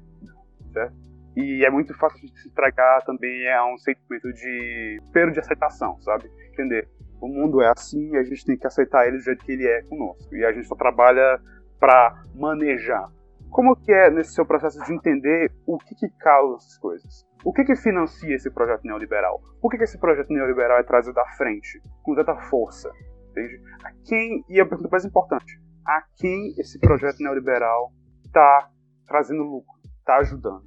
Certo? 0.73 0.94
E 1.37 1.64
é 1.64 1.70
muito 1.70 1.96
fácil 1.96 2.18
a 2.18 2.27
gente 2.27 2.40
se 2.40 2.49
entregar 2.49 3.03
também 3.03 3.51
a 3.53 3.64
um 3.66 3.79
sentimento 3.79 4.33
de 4.33 4.99
espero 5.03 5.33
de 5.33 5.40
aceitação, 5.40 6.01
sabe? 6.01 6.31
Entender 6.53 6.88
o 7.20 7.29
mundo 7.29 7.61
é 7.61 7.68
assim 7.68 8.11
e 8.11 8.16
a 8.16 8.23
gente 8.23 8.44
tem 8.44 8.57
que 8.57 8.66
aceitar 8.66 9.07
ele 9.07 9.18
do 9.18 9.23
jeito 9.23 9.44
que 9.44 9.53
ele 9.53 9.66
é 9.66 9.83
conosco. 9.83 10.35
E 10.35 10.44
a 10.44 10.53
gente 10.53 10.66
só 10.66 10.75
trabalha 10.75 11.40
para 11.79 12.25
manejar. 12.35 13.09
Como 13.51 13.75
que 13.77 13.92
é 13.92 14.11
nesse 14.11 14.33
seu 14.33 14.44
processo 14.46 14.83
de 14.85 14.92
entender 14.92 15.53
o 15.66 15.79
que, 15.79 15.94
que 15.94 16.09
causa 16.18 16.57
essas 16.57 16.79
coisas? 16.79 17.27
O 17.44 17.53
que, 17.53 17.64
que 17.64 17.75
financia 17.75 18.35
esse 18.35 18.51
projeto 18.51 18.85
neoliberal? 18.85 19.40
Por 19.61 19.70
que, 19.70 19.79
que 19.79 19.85
esse 19.85 19.99
projeto 19.99 20.31
neoliberal 20.31 20.79
é 20.79 20.83
trazido 20.83 21.18
à 21.18 21.27
frente 21.37 21.81
com 22.03 22.14
tanta 22.14 22.37
força? 22.49 22.90
Entende? 23.31 23.61
A 23.83 23.92
quem, 24.05 24.44
e 24.49 24.61
a 24.61 24.66
pergunta 24.66 24.88
mais 24.90 25.05
importante, 25.05 25.59
a 25.87 26.03
quem 26.16 26.55
esse 26.59 26.79
projeto 26.79 27.19
neoliberal 27.21 27.93
está 28.25 28.71
trazendo 29.07 29.43
lucro, 29.43 29.81
está 29.99 30.19
ajudando? 30.19 30.62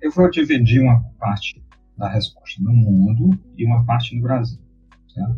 Eu 0.00 0.10
vou 0.10 0.30
dividir 0.30 0.80
uma 0.80 1.02
parte 1.18 1.64
da 1.96 2.08
resposta 2.08 2.62
no 2.62 2.72
mundo 2.72 3.38
e 3.56 3.64
uma 3.64 3.84
parte 3.84 4.16
no 4.16 4.22
Brasil. 4.22 4.60
Tá? 5.14 5.36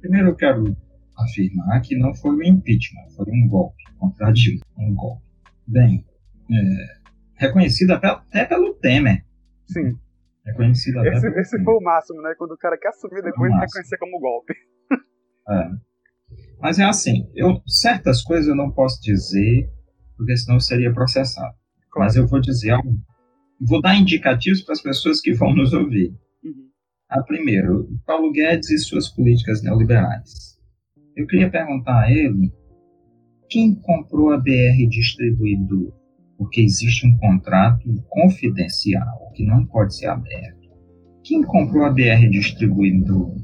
Primeiro, 0.00 0.28
eu 0.28 0.36
quero 0.36 0.76
afirmar 1.18 1.80
que 1.80 1.96
não 1.96 2.14
foi 2.14 2.30
um 2.30 2.42
impeachment, 2.42 3.08
foi 3.14 3.26
um 3.28 3.48
golpe 3.48 3.82
contra 3.98 4.28
a 4.28 4.32
Dilma, 4.32 4.64
um 4.78 4.94
golpe. 4.94 5.22
Bem, 5.66 6.04
é, 6.50 6.96
reconhecido 7.34 7.92
até, 7.92 8.08
até 8.08 8.44
pelo 8.44 8.74
Temer. 8.74 9.24
Sim. 9.66 9.98
Reconhecido 10.44 11.00
até 11.00 11.10
esse, 11.10 11.28
esse 11.40 11.64
foi 11.64 11.74
o 11.74 11.80
máximo, 11.80 12.22
né? 12.22 12.34
Quando 12.38 12.52
o 12.52 12.58
cara 12.58 12.78
quer 12.78 12.88
assumir 12.88 13.22
depois 13.22 13.52
reconhecer 13.52 13.98
como 13.98 14.20
golpe. 14.20 14.54
É. 15.48 15.70
Mas 16.60 16.78
é 16.78 16.84
assim, 16.84 17.28
eu, 17.34 17.60
certas 17.66 18.22
coisas 18.22 18.48
eu 18.48 18.56
não 18.56 18.70
posso 18.70 19.00
dizer, 19.02 19.70
porque 20.16 20.36
senão 20.36 20.58
seria 20.58 20.92
processado. 20.92 21.54
Claro. 21.90 22.06
Mas 22.06 22.16
eu 22.16 22.26
vou 22.26 22.40
dizer 22.40 22.70
algo. 22.70 22.98
Vou 23.60 23.80
dar 23.80 23.96
indicativos 23.96 24.62
para 24.62 24.72
as 24.74 24.82
pessoas 24.82 25.20
que 25.20 25.32
vão 25.32 25.54
nos 25.54 25.72
ouvir. 25.72 26.14
A 27.08 27.22
primeiro, 27.22 27.88
Paulo 28.04 28.32
Guedes 28.32 28.70
e 28.70 28.78
suas 28.78 29.08
políticas 29.08 29.62
neoliberais. 29.62 30.58
Eu 31.16 31.26
queria 31.26 31.50
perguntar 31.50 32.02
a 32.02 32.12
ele 32.12 32.52
quem 33.48 33.74
comprou 33.74 34.32
a 34.32 34.38
BR 34.38 34.88
Distribuidor, 34.88 35.92
porque 36.36 36.60
existe 36.60 37.06
um 37.06 37.16
contrato 37.16 37.88
confidencial 38.08 39.30
que 39.34 39.44
não 39.44 39.64
pode 39.66 39.96
ser 39.96 40.08
aberto. 40.08 40.68
Quem 41.22 41.42
comprou 41.42 41.84
a 41.84 41.90
BR 41.90 42.28
Distribuidor? 42.30 43.34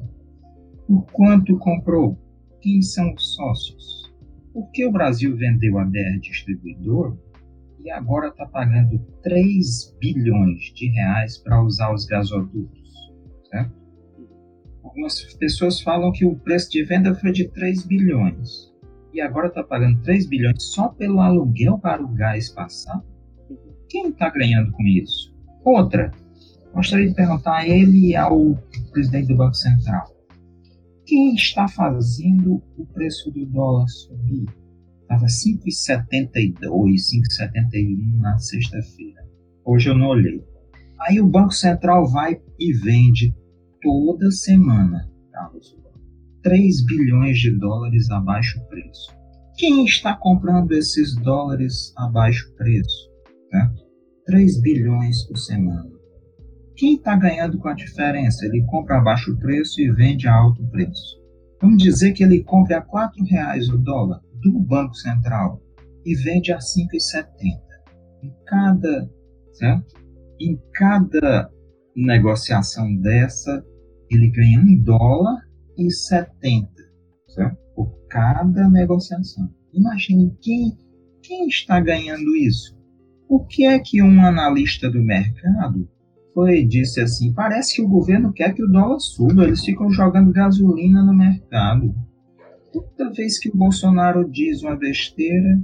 Por 0.86 1.06
quanto 1.12 1.56
comprou? 1.58 2.18
Quem 2.62 2.80
são 2.80 3.12
os 3.12 3.34
sócios? 3.34 4.14
Por 4.52 4.70
que 4.70 4.86
o 4.86 4.92
Brasil 4.92 5.36
vendeu 5.36 5.80
a 5.80 5.84
BR 5.84 6.20
Distribuidor 6.20 7.18
e 7.80 7.90
agora 7.90 8.28
está 8.28 8.46
pagando 8.46 9.00
3 9.20 9.96
bilhões 10.00 10.72
de 10.72 10.86
reais 10.90 11.38
para 11.38 11.60
usar 11.60 11.92
os 11.92 12.06
gasodutos? 12.06 13.10
Né? 13.52 13.68
Algumas 14.84 15.20
pessoas 15.34 15.80
falam 15.80 16.12
que 16.12 16.24
o 16.24 16.36
preço 16.36 16.70
de 16.70 16.84
venda 16.84 17.12
foi 17.16 17.32
de 17.32 17.48
3 17.48 17.84
bilhões 17.84 18.72
e 19.12 19.20
agora 19.20 19.48
está 19.48 19.64
pagando 19.64 20.00
3 20.02 20.28
bilhões 20.28 20.62
só 20.62 20.88
pelo 20.88 21.20
aluguel 21.20 21.78
para 21.78 22.00
o 22.00 22.14
gás 22.14 22.48
passar. 22.48 23.02
Quem 23.88 24.10
está 24.10 24.30
ganhando 24.30 24.70
com 24.70 24.84
isso? 24.84 25.34
Outra, 25.64 26.12
gostaria 26.72 27.08
de 27.08 27.14
perguntar 27.14 27.56
a 27.56 27.68
ele 27.68 28.10
e 28.10 28.16
ao 28.16 28.54
presidente 28.92 29.28
do 29.28 29.36
Banco 29.36 29.54
Central: 29.54 30.11
quem 31.12 31.34
está 31.34 31.68
fazendo 31.68 32.62
o 32.74 32.86
preço 32.86 33.30
do 33.30 33.44
dólar 33.44 33.86
subir? 33.86 34.46
Estava 35.02 35.26
5,72, 35.26 36.62
5,71 36.62 38.18
na 38.18 38.38
sexta-feira. 38.38 39.22
Hoje 39.62 39.90
eu 39.90 39.98
não 39.98 40.06
olhei. 40.06 40.42
Aí 41.02 41.20
o 41.20 41.28
Banco 41.28 41.52
Central 41.52 42.08
vai 42.08 42.40
e 42.58 42.72
vende 42.72 43.36
toda 43.82 44.30
semana, 44.30 45.06
Carlos, 45.30 45.76
3 46.42 46.86
bilhões 46.86 47.38
de 47.38 47.50
dólares 47.58 48.10
a 48.10 48.18
baixo 48.18 48.58
preço. 48.68 49.14
Quem 49.58 49.84
está 49.84 50.16
comprando 50.16 50.72
esses 50.72 51.14
dólares 51.16 51.92
a 51.98 52.08
baixo 52.08 52.50
preço? 52.54 53.10
Tá? 53.50 53.70
3 54.24 54.62
bilhões 54.62 55.24
por 55.24 55.36
semana. 55.36 55.91
Quem 56.76 56.94
está 56.96 57.16
ganhando 57.16 57.58
com 57.58 57.68
a 57.68 57.74
diferença? 57.74 58.46
Ele 58.46 58.62
compra 58.66 58.98
a 58.98 59.00
baixo 59.00 59.36
preço 59.38 59.80
e 59.80 59.90
vende 59.90 60.26
a 60.26 60.34
alto 60.34 60.66
preço. 60.68 61.20
Vamos 61.60 61.82
dizer 61.82 62.12
que 62.12 62.24
ele 62.24 62.42
compra 62.42 62.78
a 62.78 62.82
4 62.82 63.24
reais 63.24 63.68
o 63.68 63.78
dólar 63.78 64.20
do 64.42 64.58
Banco 64.60 64.94
Central 64.94 65.60
e 66.04 66.14
vende 66.16 66.52
a 66.52 66.58
5,70. 66.58 67.60
Em 68.22 68.32
cada, 68.46 69.10
certo? 69.52 69.94
Em 70.40 70.58
cada 70.72 71.50
negociação 71.94 72.96
dessa, 72.96 73.64
ele 74.10 74.28
ganha 74.30 74.60
um 74.60 74.82
dólar 74.82 75.40
e 75.78 75.90
70 75.90 76.68
certo? 77.28 77.56
por 77.74 77.92
cada 78.08 78.68
negociação. 78.68 79.48
Imagine 79.72 80.36
quem, 80.40 80.76
quem 81.22 81.46
está 81.46 81.80
ganhando 81.80 82.36
isso. 82.36 82.76
O 83.28 83.44
que 83.44 83.64
é 83.64 83.78
que 83.78 84.02
um 84.02 84.24
analista 84.24 84.90
do 84.90 85.02
mercado 85.02 85.88
foi 86.34 86.64
disse 86.64 87.00
assim: 87.00 87.32
parece 87.32 87.76
que 87.76 87.82
o 87.82 87.88
governo 87.88 88.32
quer 88.32 88.54
que 88.54 88.62
o 88.62 88.68
dólar 88.68 88.98
suba, 89.00 89.44
eles 89.44 89.64
ficam 89.64 89.90
jogando 89.90 90.32
gasolina 90.32 91.02
no 91.02 91.14
mercado. 91.14 91.94
Toda 92.72 93.12
vez 93.12 93.38
que 93.38 93.50
o 93.50 93.56
Bolsonaro 93.56 94.28
diz 94.30 94.62
uma 94.62 94.76
besteira, 94.76 95.60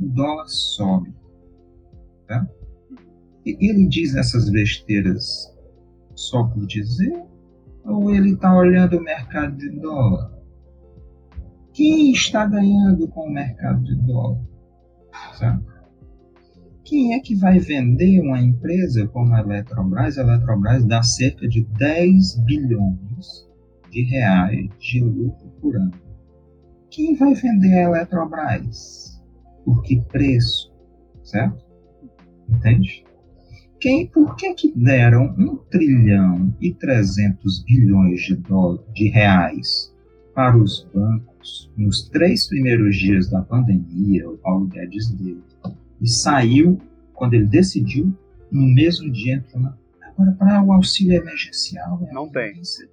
o 0.00 0.06
dólar 0.06 0.46
sobe. 0.46 1.14
Tá? 2.26 2.46
E 3.44 3.56
ele 3.60 3.88
diz 3.88 4.14
essas 4.14 4.50
besteiras 4.50 5.52
só 6.14 6.44
por 6.44 6.66
dizer 6.66 7.12
ou 7.84 8.10
ele 8.14 8.32
está 8.34 8.54
olhando 8.54 8.98
o 8.98 9.02
mercado 9.02 9.56
de 9.56 9.68
dólar? 9.80 10.30
Quem 11.72 12.12
está 12.12 12.46
ganhando 12.46 13.08
com 13.08 13.28
o 13.28 13.32
mercado 13.32 13.82
de 13.82 13.94
dólar? 14.06 14.40
Sabe? 15.34 15.64
Quem 16.92 17.14
é 17.14 17.20
que 17.20 17.34
vai 17.34 17.58
vender 17.58 18.20
uma 18.20 18.38
empresa 18.38 19.08
como 19.08 19.34
a 19.34 19.40
Eletrobras? 19.40 20.18
A 20.18 20.22
Eletrobras 20.24 20.84
dá 20.84 21.02
cerca 21.02 21.48
de 21.48 21.64
10 21.78 22.40
bilhões 22.44 23.48
de 23.90 24.02
reais 24.02 24.68
de 24.78 25.00
lucro 25.00 25.48
por 25.58 25.74
ano. 25.74 25.94
Quem 26.90 27.16
vai 27.16 27.32
vender 27.32 27.78
a 27.78 27.82
Eletrobras? 27.84 29.18
Por 29.64 29.82
que 29.82 30.02
preço? 30.02 30.70
Certo? 31.24 31.64
Entende? 32.46 33.02
Quem, 33.80 34.06
por 34.08 34.36
que, 34.36 34.52
que 34.52 34.70
deram 34.76 35.34
1 35.38 35.56
trilhão 35.70 36.54
e 36.60 36.74
300 36.74 37.64
bilhões 37.64 38.20
de, 38.20 38.36
de 38.92 39.08
reais 39.08 39.90
para 40.34 40.58
os 40.58 40.86
bancos 40.92 41.72
nos 41.74 42.06
três 42.10 42.46
primeiros 42.46 42.94
dias 42.98 43.30
da 43.30 43.40
pandemia, 43.40 44.28
o 44.28 44.36
Paulo 44.36 44.66
Guedes 44.66 45.10
deu, 45.12 45.40
e 46.02 46.08
saiu, 46.08 46.78
quando 47.14 47.34
ele 47.34 47.46
decidiu, 47.46 48.12
no 48.50 48.66
mesmo 48.74 49.10
dia 49.10 49.36
entrou. 49.36 49.72
Agora, 50.02 50.32
para 50.32 50.62
o 50.62 50.72
auxílio 50.72 51.16
emergencial, 51.16 52.06
é 52.06 52.12
não 52.12 52.28
tem. 52.28 52.52
Imensa, 52.52 52.88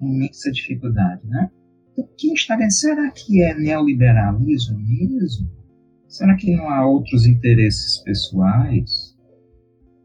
imensa 0.00 0.52
dificuldade, 0.52 1.22
né? 1.26 1.50
Então, 1.92 2.08
quem 2.18 2.34
está 2.34 2.56
vendo? 2.56 2.72
Será 2.72 3.10
que 3.10 3.42
é 3.42 3.54
neoliberalismo 3.54 4.78
mesmo? 4.78 5.48
Será 6.08 6.36
que 6.36 6.54
não 6.54 6.68
há 6.68 6.86
outros 6.86 7.26
interesses 7.26 8.02
pessoais? 8.02 9.16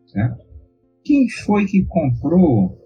Certo? 0.08 0.46
Quem 1.04 1.28
foi 1.30 1.66
que 1.66 1.84
comprou 1.86 2.80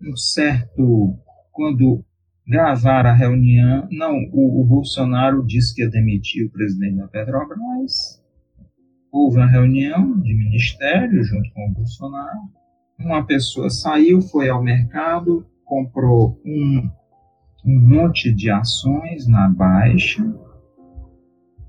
um 0.00 0.16
certo. 0.16 1.18
Quando 1.52 2.04
gravaram 2.46 3.10
a 3.10 3.14
reunião. 3.14 3.88
Não, 3.90 4.14
o, 4.32 4.60
o 4.62 4.64
Bolsonaro 4.64 5.44
disse 5.44 5.74
que 5.74 5.82
ia 5.82 5.90
demitir 5.90 6.46
o 6.46 6.50
presidente 6.50 6.96
da 6.96 7.08
Petrobras. 7.08 8.15
Houve 9.16 9.38
uma 9.38 9.46
reunião 9.46 10.20
de 10.20 10.34
ministério 10.34 11.24
junto 11.24 11.50
com 11.54 11.70
o 11.70 11.72
Bolsonaro. 11.72 12.50
Uma 13.00 13.24
pessoa 13.24 13.70
saiu, 13.70 14.20
foi 14.20 14.50
ao 14.50 14.62
mercado, 14.62 15.46
comprou 15.64 16.38
um, 16.44 16.86
um 17.64 17.80
monte 17.80 18.30
de 18.30 18.50
ações 18.50 19.26
na 19.26 19.48
baixa 19.48 20.22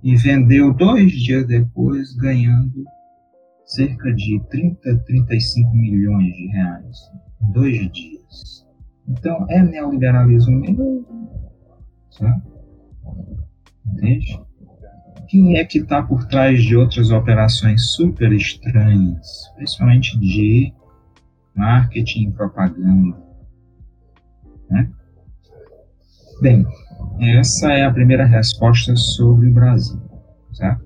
e 0.03 0.13
vendeu 0.17 0.73
dois 0.73 1.09
dias 1.13 1.47
depois, 1.47 2.13
ganhando 2.17 2.83
cerca 3.63 4.13
de 4.13 4.41
30, 4.49 4.97
35 5.05 5.73
milhões 5.73 6.33
de 6.33 6.47
reais 6.47 6.97
em 7.41 7.51
dois 7.53 7.91
dias. 7.93 8.67
Então, 9.07 9.45
é 9.49 9.63
neoliberalismo 9.63 10.59
mesmo. 10.59 11.05
Sabe? 12.09 12.41
Entende? 13.85 14.37
Quem 15.27 15.57
é 15.57 15.65
que 15.65 15.79
está 15.79 16.01
por 16.01 16.25
trás 16.25 16.63
de 16.63 16.75
outras 16.75 17.11
operações 17.11 17.93
super 17.93 18.31
estranhas, 18.31 19.51
principalmente 19.55 20.17
de 20.19 20.73
marketing 21.55 22.29
e 22.29 22.31
propaganda? 22.31 23.17
Né? 24.69 24.89
Bem, 26.41 26.65
essa 27.19 27.71
é 27.71 27.83
a 27.83 27.91
primeira 27.91 28.25
resposta 28.25 28.95
sobre 28.95 29.49
o 29.49 29.53
Brasil. 29.53 29.99
Certo? 30.53 30.85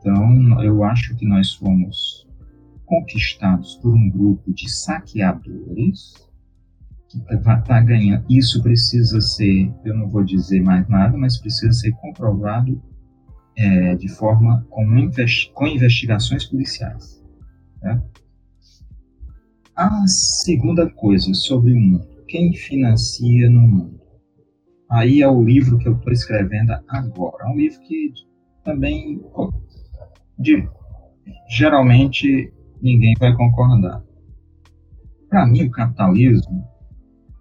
Então, 0.00 0.62
eu 0.62 0.84
acho 0.84 1.16
que 1.16 1.26
nós 1.26 1.54
fomos 1.54 2.26
conquistados 2.84 3.74
por 3.82 3.92
um 3.92 4.08
grupo 4.08 4.52
de 4.54 4.70
saqueadores 4.70 6.14
que 7.08 7.18
está 7.34 7.60
tá 7.60 7.80
ganhando. 7.80 8.24
Isso 8.28 8.62
precisa 8.62 9.20
ser, 9.20 9.72
eu 9.84 9.94
não 9.96 10.08
vou 10.08 10.24
dizer 10.24 10.62
mais 10.62 10.88
nada, 10.88 11.16
mas 11.16 11.38
precisa 11.38 11.72
ser 11.72 11.92
comprovado 11.92 12.80
é, 13.56 13.94
de 13.94 14.08
forma 14.08 14.66
com, 14.70 14.84
com 15.54 15.66
investigações 15.66 16.44
policiais. 16.44 17.24
Tá? 17.80 18.02
A 19.74 20.06
segunda 20.06 20.88
coisa 20.90 21.32
sobre 21.34 21.72
o 21.72 21.76
mundo: 21.76 22.06
quem 22.28 22.52
financia 22.52 23.48
no 23.50 23.60
mundo? 23.60 24.00
Aí 24.90 25.20
é 25.20 25.28
o 25.28 25.42
livro 25.42 25.78
que 25.78 25.88
eu 25.88 25.96
estou 25.96 26.12
escrevendo 26.12 26.72
agora. 26.88 27.44
É 27.44 27.48
um 27.48 27.56
livro 27.56 27.80
que 27.80 28.12
também 28.64 29.20
de, 30.38 30.68
geralmente 31.48 32.52
ninguém 32.80 33.14
vai 33.18 33.34
concordar. 33.34 34.02
Para 35.28 35.46
mim, 35.46 35.64
o 35.64 35.70
capitalismo 35.70 36.64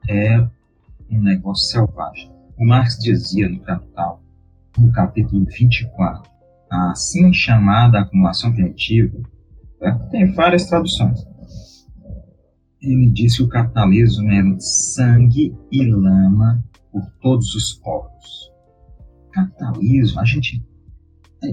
é 0.10 0.40
um 1.10 1.22
negócio 1.22 1.72
selvagem. 1.72 2.32
O 2.58 2.66
Marx 2.66 2.98
dizia 2.98 3.50
no 3.50 3.60
Capital, 3.60 4.22
no 4.78 4.92
capítulo 4.92 5.46
24, 5.46 6.32
a 6.72 6.92
assim 6.92 7.32
chamada 7.34 8.00
acumulação 8.00 8.52
primitiva, 8.54 9.18
né? 9.82 10.08
tem 10.12 10.34
várias 10.34 10.66
traduções. 10.68 11.26
Ele 12.82 13.10
disse 13.10 13.38
que 13.38 13.44
o 13.44 13.50
capitalismo 13.50 14.30
é 14.32 14.44
sangue 14.60 15.56
e 15.72 15.86
lama 15.86 16.64
por 16.92 17.04
todos 17.22 17.56
os 17.56 17.74
poros. 17.74 18.52
Capitalismo, 19.32 20.20
a 20.20 20.26
gente 20.26 20.64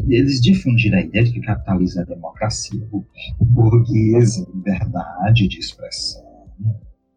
eles 0.09 0.41
difundiram 0.41 0.99
a 0.99 1.03
ideia 1.03 1.25
de 1.25 1.33
que 1.33 1.41
capitalismo 1.41 2.03
é 2.03 2.05
democracia, 2.07 2.89
burguesa, 3.41 4.47
liberdade 4.55 5.49
de 5.49 5.59
expressão, 5.59 6.23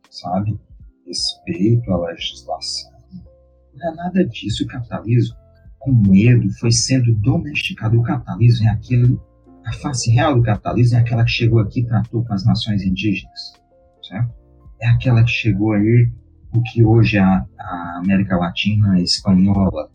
sabe? 0.09 0.59
Respeito 1.05 1.91
à 1.91 2.07
legislação. 2.07 2.91
Não 3.73 3.91
é 3.91 3.95
nada 3.95 4.25
disso. 4.25 4.63
O 4.63 4.67
capitalismo, 4.67 5.37
com 5.85 5.93
medo, 5.93 6.51
foi 6.53 6.71
sendo 6.71 7.13
domesticado. 7.15 7.99
O 7.99 8.03
capitalismo 8.03 8.67
é 8.67 8.71
aquele. 8.71 9.19
A 9.63 9.71
face 9.73 10.11
real 10.11 10.35
do 10.35 10.41
capitalismo 10.41 10.97
é 10.97 11.01
aquela 11.01 11.23
que 11.23 11.31
chegou 11.31 11.59
aqui 11.59 11.81
e 11.81 11.85
tratou 11.85 12.25
com 12.25 12.33
as 12.33 12.43
nações 12.43 12.83
indígenas. 12.83 13.53
Certo? 14.01 14.33
É 14.81 14.87
aquela 14.87 15.23
que 15.23 15.31
chegou 15.31 15.73
aí, 15.73 16.11
o 16.53 16.61
que 16.61 16.83
hoje 16.83 17.17
a, 17.17 17.45
a 17.59 17.99
América 18.03 18.35
Latina, 18.37 18.93
a 18.93 19.01
espanhola, 19.01 19.89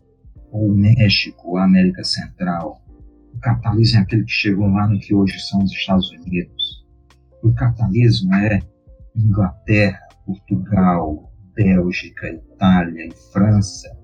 ou 0.51 0.69
o 0.69 0.75
México, 0.75 1.57
a 1.57 1.65
América 1.65 2.03
Central. 2.03 2.81
O 3.33 3.39
capitalismo 3.39 3.99
é 3.99 4.01
aquele 4.01 4.23
que 4.23 4.31
chegou 4.31 4.67
lá 4.67 4.87
no 4.87 4.99
que 4.99 5.13
hoje 5.13 5.39
são 5.39 5.63
os 5.63 5.71
Estados 5.71 6.09
Unidos. 6.11 6.85
O 7.43 7.53
capitalismo 7.53 8.33
é 8.35 8.59
Inglaterra, 9.15 9.99
Portugal, 10.25 11.31
Bélgica, 11.55 12.27
Itália 12.29 13.07
e 13.07 13.11
França 13.31 14.00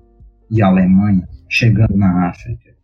e 0.49 0.61
Alemanha 0.61 1.27
chegando 1.49 1.95
na 1.95 2.29
África. 2.29 2.75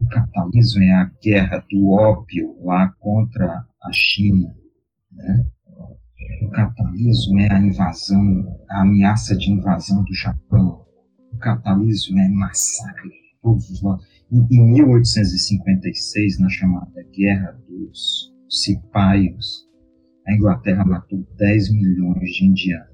O 0.00 0.06
capitalismo 0.08 0.82
é 0.82 0.92
a 0.92 1.10
guerra 1.22 1.64
do 1.70 1.90
ópio 1.90 2.56
lá 2.62 2.92
contra 2.98 3.64
a 3.82 3.92
China. 3.92 4.54
Né? 5.12 5.46
O 6.42 6.50
capitalismo 6.50 7.40
é 7.40 7.52
a 7.52 7.60
invasão, 7.60 8.58
a 8.68 8.82
ameaça 8.82 9.36
de 9.36 9.50
invasão 9.50 10.02
do 10.02 10.14
Japão 10.14 10.84
o 11.34 11.38
capitalismo 11.38 12.18
é 12.20 12.28
massacre 12.28 13.10
todos 13.42 13.68
os 13.68 13.82
lados. 13.82 14.06
Em, 14.30 14.46
em 14.52 14.72
1856, 14.72 16.38
na 16.38 16.48
chamada 16.48 17.02
Guerra 17.12 17.58
dos 17.68 18.32
Cipaios, 18.48 19.64
a 20.26 20.32
Inglaterra 20.32 20.84
matou 20.84 21.26
10 21.36 21.72
milhões 21.72 22.30
de 22.30 22.46
indianos. 22.46 22.93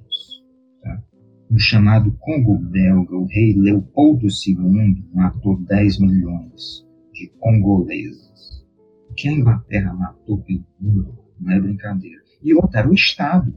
No 1.51 1.59
chamado 1.59 2.13
Congo 2.21 2.57
belga, 2.59 3.17
o 3.17 3.27
rei 3.27 3.55
Leopoldo 3.55 4.27
II 4.27 5.05
matou 5.13 5.61
10 5.65 5.99
milhões 5.99 6.87
de 7.13 7.29
congoleses. 7.41 8.65
O 9.11 9.15
que 9.15 9.29
a 9.29 9.33
Inglaterra 9.33 9.93
matou 9.93 10.39
pelo 10.43 10.65
mundo 10.81 11.19
não 11.41 11.53
é 11.53 11.61
brincadeira. 11.61 12.23
E 12.43 12.55
outra 12.55 12.81
era 12.81 12.89
o 12.89 12.95
Estado. 12.95 13.53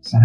Sabe? 0.00 0.24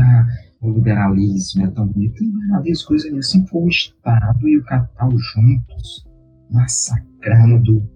o 0.63 0.71
liberalismo 0.71 1.65
é 1.65 1.71
tão 1.71 1.87
bonito. 1.87 2.23
Liberalismo, 2.23 2.87
coisa 2.87 3.03
nenhuma, 3.05 3.21
sempre 3.23 3.49
foi 3.49 3.63
o 3.63 3.67
Estado 3.67 4.47
e 4.47 4.57
o 4.57 4.63
capital 4.63 5.11
juntos, 5.17 6.07
massacrando, 6.49 7.89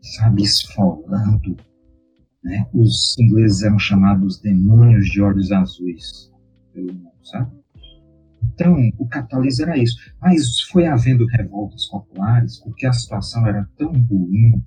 sabe, 0.00 0.42
esfolando. 0.42 1.56
Né? 2.44 2.68
Os 2.72 3.16
ingleses 3.18 3.62
eram 3.62 3.78
chamados 3.78 4.40
demônios 4.40 5.06
de 5.06 5.20
olhos 5.20 5.50
azuis 5.50 6.30
pelo 6.72 6.92
mundo, 6.92 7.10
sabe? 7.24 7.61
Então, 8.54 8.76
o 8.98 9.06
capitalismo 9.06 9.64
era 9.64 9.78
isso. 9.78 9.96
Mas 10.20 10.60
foi 10.60 10.86
havendo 10.86 11.26
revoltas 11.26 11.86
populares, 11.86 12.58
porque 12.58 12.86
a 12.86 12.92
situação 12.92 13.46
era 13.46 13.68
tão 13.76 13.92
ruim 13.92 14.62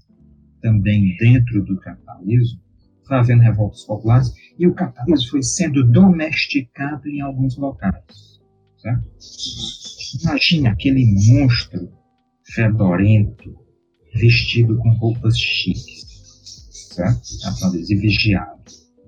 também 0.62 1.16
dentro 1.20 1.64
do 1.64 1.80
capitalismo, 1.80 2.60
foi 3.08 3.18
havendo 3.18 3.44
revoltas 3.44 3.84
populares 3.84 4.34
e 4.58 4.68
o 4.68 4.74
capitalismo 4.74 5.30
foi 5.30 5.44
sendo 5.44 5.88
domesticado 5.88 7.08
em 7.08 7.22
alguns 7.22 7.56
locais. 7.56 8.42
Certo? 8.78 9.04
Imagine 10.24 10.68
aquele 10.68 11.06
monstro 11.06 11.92
fedorento, 12.54 13.56
vestido 14.16 14.78
com 14.78 14.90
roupas 14.98 15.38
chiques, 15.38 16.90
certo? 16.94 17.22
e 17.76 17.96
vigiado. 17.96 18.64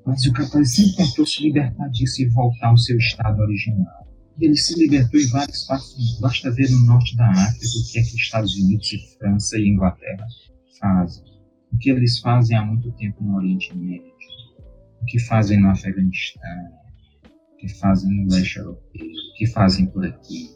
Mas 0.05 0.25
o 0.25 0.33
capitalismo 0.33 0.75
sempre 0.75 1.05
tentou 1.05 1.25
se 1.25 1.43
libertar 1.43 1.89
disso 1.89 2.21
e 2.21 2.29
voltar 2.29 2.69
ao 2.69 2.77
seu 2.77 2.97
estado 2.97 3.41
original. 3.41 4.06
E 4.39 4.45
ele 4.45 4.55
se 4.55 4.77
libertou 4.79 5.19
em 5.19 5.27
do 5.27 5.33
mundo. 5.33 6.21
Basta 6.21 6.51
ver 6.51 6.69
no 6.69 6.85
norte 6.85 7.15
da 7.15 7.29
África 7.29 7.65
o 7.65 7.91
que 7.91 7.99
é 7.99 8.03
que 8.03 8.15
Estados 8.15 8.55
Unidos 8.55 8.93
e 8.93 9.17
França 9.17 9.57
e 9.57 9.67
Inglaterra 9.67 10.25
fazem 10.79 11.37
o 11.71 11.77
que 11.77 11.89
eles 11.89 12.19
fazem 12.19 12.57
há 12.57 12.65
muito 12.65 12.91
tempo 12.93 13.23
no 13.23 13.35
Oriente 13.35 13.75
Médio, 13.75 14.11
o 15.01 15.05
que 15.05 15.19
fazem 15.19 15.59
no 15.59 15.69
Afeganistão, 15.69 16.71
o 17.53 17.57
que 17.57 17.67
fazem 17.67 18.09
no 18.11 18.31
leste 18.31 18.57
europeu, 18.57 19.05
o 19.05 19.37
que 19.37 19.47
fazem 19.47 19.85
por 19.87 20.05
aqui. 20.05 20.49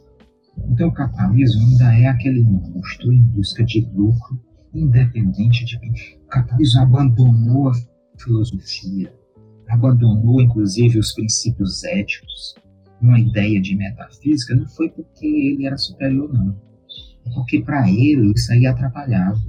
Então 0.69 0.89
o 0.89 0.93
capitalismo 0.93 1.61
ainda 1.61 1.93
é 1.95 2.07
aquele 2.07 2.41
monstro 2.41 3.11
em 3.11 3.23
busca 3.23 3.63
de 3.63 3.81
lucro, 3.93 4.41
independente 4.73 5.65
de 5.65 5.79
que 5.79 6.17
o 6.23 6.27
capitalismo 6.27 6.81
abandonou 6.81 7.69
a 7.69 7.73
filosofia, 8.17 9.13
abandonou 9.67 10.41
inclusive 10.41 10.99
os 10.99 11.13
princípios 11.13 11.83
éticos. 11.83 12.55
Uma 13.01 13.19
ideia 13.19 13.59
de 13.59 13.75
metafísica, 13.75 14.55
não 14.55 14.67
foi 14.67 14.89
porque 14.89 15.25
ele 15.25 15.65
era 15.65 15.77
superior, 15.77 16.31
não. 16.31 16.55
É 17.25 17.29
porque 17.33 17.61
para 17.61 17.89
ele 17.89 18.31
isso 18.35 18.51
aí 18.51 18.65
atrapalhava. 18.65 19.39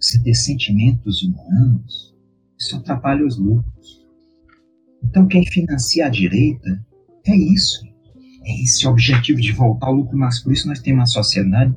Você 0.00 0.22
ter 0.22 0.34
sentimentos 0.34 1.22
humanos, 1.22 2.14
isso 2.58 2.76
atrapalha 2.76 3.24
os 3.24 3.38
lucros. 3.38 4.06
Então 5.02 5.26
quem 5.26 5.44
financia 5.46 6.06
a 6.06 6.08
direita 6.08 6.84
é 7.24 7.36
isso. 7.36 7.86
É 8.44 8.62
esse 8.62 8.86
objetivo 8.86 9.40
de 9.40 9.52
voltar 9.52 9.88
ao 9.88 9.94
lucro 9.94 10.16
mas 10.16 10.40
Por 10.40 10.52
isso 10.52 10.68
nós 10.68 10.80
temos 10.80 11.00
uma 11.00 11.06
sociedade 11.06 11.74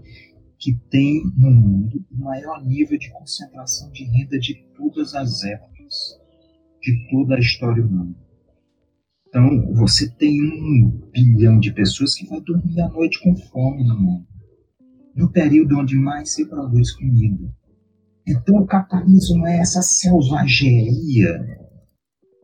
que 0.58 0.74
tem 0.90 1.24
no 1.38 1.50
mundo 1.50 2.06
o 2.12 2.18
maior 2.24 2.64
nível 2.66 2.98
de 2.98 3.10
concentração 3.12 3.90
de 3.92 4.04
renda 4.04 4.38
de 4.38 4.56
todas 4.76 5.16
as 5.16 5.44
épocas, 5.44 6.20
de 6.82 7.08
toda 7.10 7.36
a 7.36 7.40
história 7.40 7.84
humana. 7.84 8.16
Então, 9.30 9.74
você 9.74 10.10
tem 10.10 10.42
um 10.42 10.90
bilhão 11.12 11.60
de 11.60 11.72
pessoas 11.72 12.16
que 12.16 12.28
vai 12.28 12.42
dormir 12.42 12.82
à 12.82 12.90
noite 12.90 13.22
com 13.22 13.36
fome 13.36 13.88
no 13.88 14.00
mundo, 14.00 14.28
no 15.16 15.32
período 15.32 15.78
onde 15.78 15.96
mais 15.96 16.34
se 16.34 16.48
produz 16.48 16.92
comida. 16.94 17.48
Então, 18.28 18.58
o 18.58 18.66
capitalismo 18.66 19.46
é 19.46 19.60
essa 19.60 19.84
selvageria. 19.84 21.46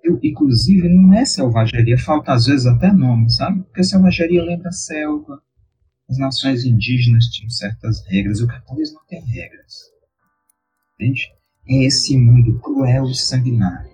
Eu, 0.04 0.20
inclusive, 0.24 0.88
não 0.88 1.12
é 1.12 1.26
selvageria, 1.26 1.98
falta 1.98 2.34
às 2.34 2.46
vezes 2.46 2.68
até 2.68 2.94
nome, 2.94 3.32
sabe? 3.32 3.64
Porque 3.64 3.84
selvageria 3.84 4.44
lembra 4.44 4.72
selva, 4.72 5.42
as 6.08 6.20
nações 6.20 6.66
indígenas 6.66 7.26
tinham 7.26 7.50
certas 7.50 8.06
regras, 8.06 8.42
o 8.42 8.48
capitalismo 8.48 9.00
não 9.00 9.08
tem 9.08 9.26
regras. 9.26 9.74
Entende? 10.94 11.34
É 11.68 11.84
esse 11.84 12.16
mundo 12.16 12.60
cruel 12.60 13.06
e 13.06 13.16
sanguinário. 13.16 13.90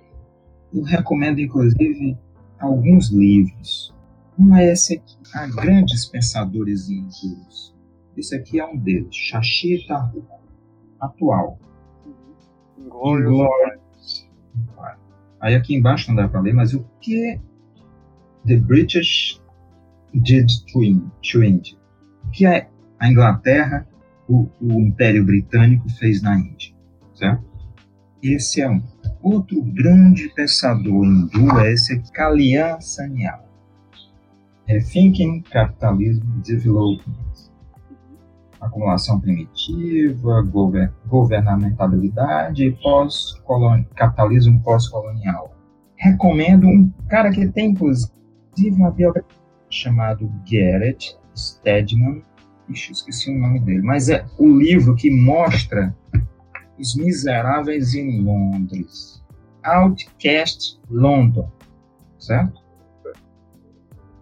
Eu 0.74 0.84
recomendo, 0.84 1.40
inclusive, 1.40 2.18
alguns 2.62 3.10
livros. 3.10 3.94
Um 4.38 4.56
é 4.56 4.72
esse 4.72 4.96
aqui, 4.96 5.18
Há 5.34 5.48
Grandes 5.48 6.06
Pensadores 6.06 6.90
Hindus. 6.90 7.76
Esse 8.16 8.36
aqui 8.36 8.60
é 8.60 8.66
um 8.66 8.78
deles, 8.78 9.16
Shashi 9.16 9.86
Thakur, 9.88 10.24
atual. 11.00 11.60
Inglorious. 12.78 14.30
Aí 15.40 15.56
aqui 15.56 15.76
embaixo 15.76 16.10
não 16.10 16.16
dá 16.16 16.28
para 16.28 16.42
ler, 16.42 16.54
mas 16.54 16.74
o 16.74 16.86
que 17.00 17.40
The 18.46 18.58
British 18.58 19.42
did 20.14 20.48
to 20.72 20.84
India? 21.44 21.82
que 22.32 22.46
a 22.46 22.68
Inglaterra, 23.04 23.88
o, 24.28 24.48
o 24.62 24.80
Império 24.80 25.26
Britânico 25.26 25.90
fez 25.90 26.22
na 26.22 26.38
Índia. 26.38 26.74
Certo? 27.14 27.44
Esse 28.24 28.62
é 28.62 28.70
um. 28.70 28.82
Outro 29.22 29.62
grande 29.62 30.30
pensador 30.30 31.06
hindu 31.06 31.60
é 31.60 31.74
esse 31.74 32.02
Kalyan 32.12 32.80
Sanyal. 32.80 33.46
Rethinking 34.66 35.42
Capitalism 35.42 36.40
Development. 36.44 37.32
Acumulação 38.60 39.20
primitiva, 39.20 40.42
gover 40.42 40.92
governamentabilidade 41.08 42.66
e 42.66 42.72
pós 42.72 43.40
capitalismo 43.96 44.60
pós-colonial. 44.64 45.56
Recomendo 45.96 46.68
um 46.68 46.92
cara 47.08 47.30
que 47.32 47.48
tem, 47.48 47.72
inclusive, 47.72 48.12
uma 48.72 48.90
biografia 48.90 49.30
chamado 49.70 50.32
Garrett 50.50 51.16
Stedman, 51.36 52.24
ixi, 52.70 52.92
esqueci 52.92 53.30
o 53.30 53.38
nome 53.38 53.60
dele, 53.60 53.82
mas 53.82 54.10
é 54.10 54.26
o 54.38 54.48
livro 54.48 54.96
que 54.96 55.12
mostra 55.12 55.96
os 56.82 56.96
miseráveis 56.96 57.94
em 57.94 58.22
Londres. 58.22 59.24
Outcast 59.64 60.80
London, 60.90 61.50
certo? 62.18 62.60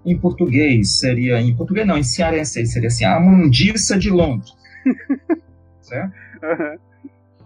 Em 0.06 0.18
português 0.18 1.00
seria, 1.00 1.40
em 1.40 1.56
português 1.56 1.88
não, 1.88 1.98
em 1.98 2.04
cearense 2.04 2.66
seria 2.68 2.88
assim, 2.88 3.06
a 3.06 3.20
mundiça 3.20 3.98
de 3.98 4.10
Londres, 4.10 4.54
certo? 5.82 6.14
Uhum. 6.44 6.78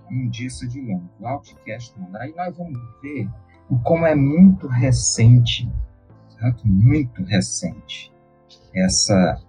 Mundiça 0.10 0.68
de 0.68 0.82
Londres, 0.82 1.10
Outcast 1.22 2.00
London. 2.00 2.18
Aí 2.18 2.34
nós 2.36 2.58
vamos 2.58 2.80
ver 3.02 3.30
como 3.84 4.06
é 4.06 4.16
muito 4.16 4.68
recente, 4.68 5.72
certo? 6.40 6.68
Muito 6.68 7.24
recente 7.24 8.12
essa 8.74 9.40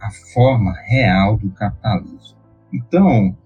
a 0.00 0.10
forma 0.32 0.72
real 0.86 1.36
do 1.36 1.50
capitalismo. 1.50 2.38
Então, 2.72 3.36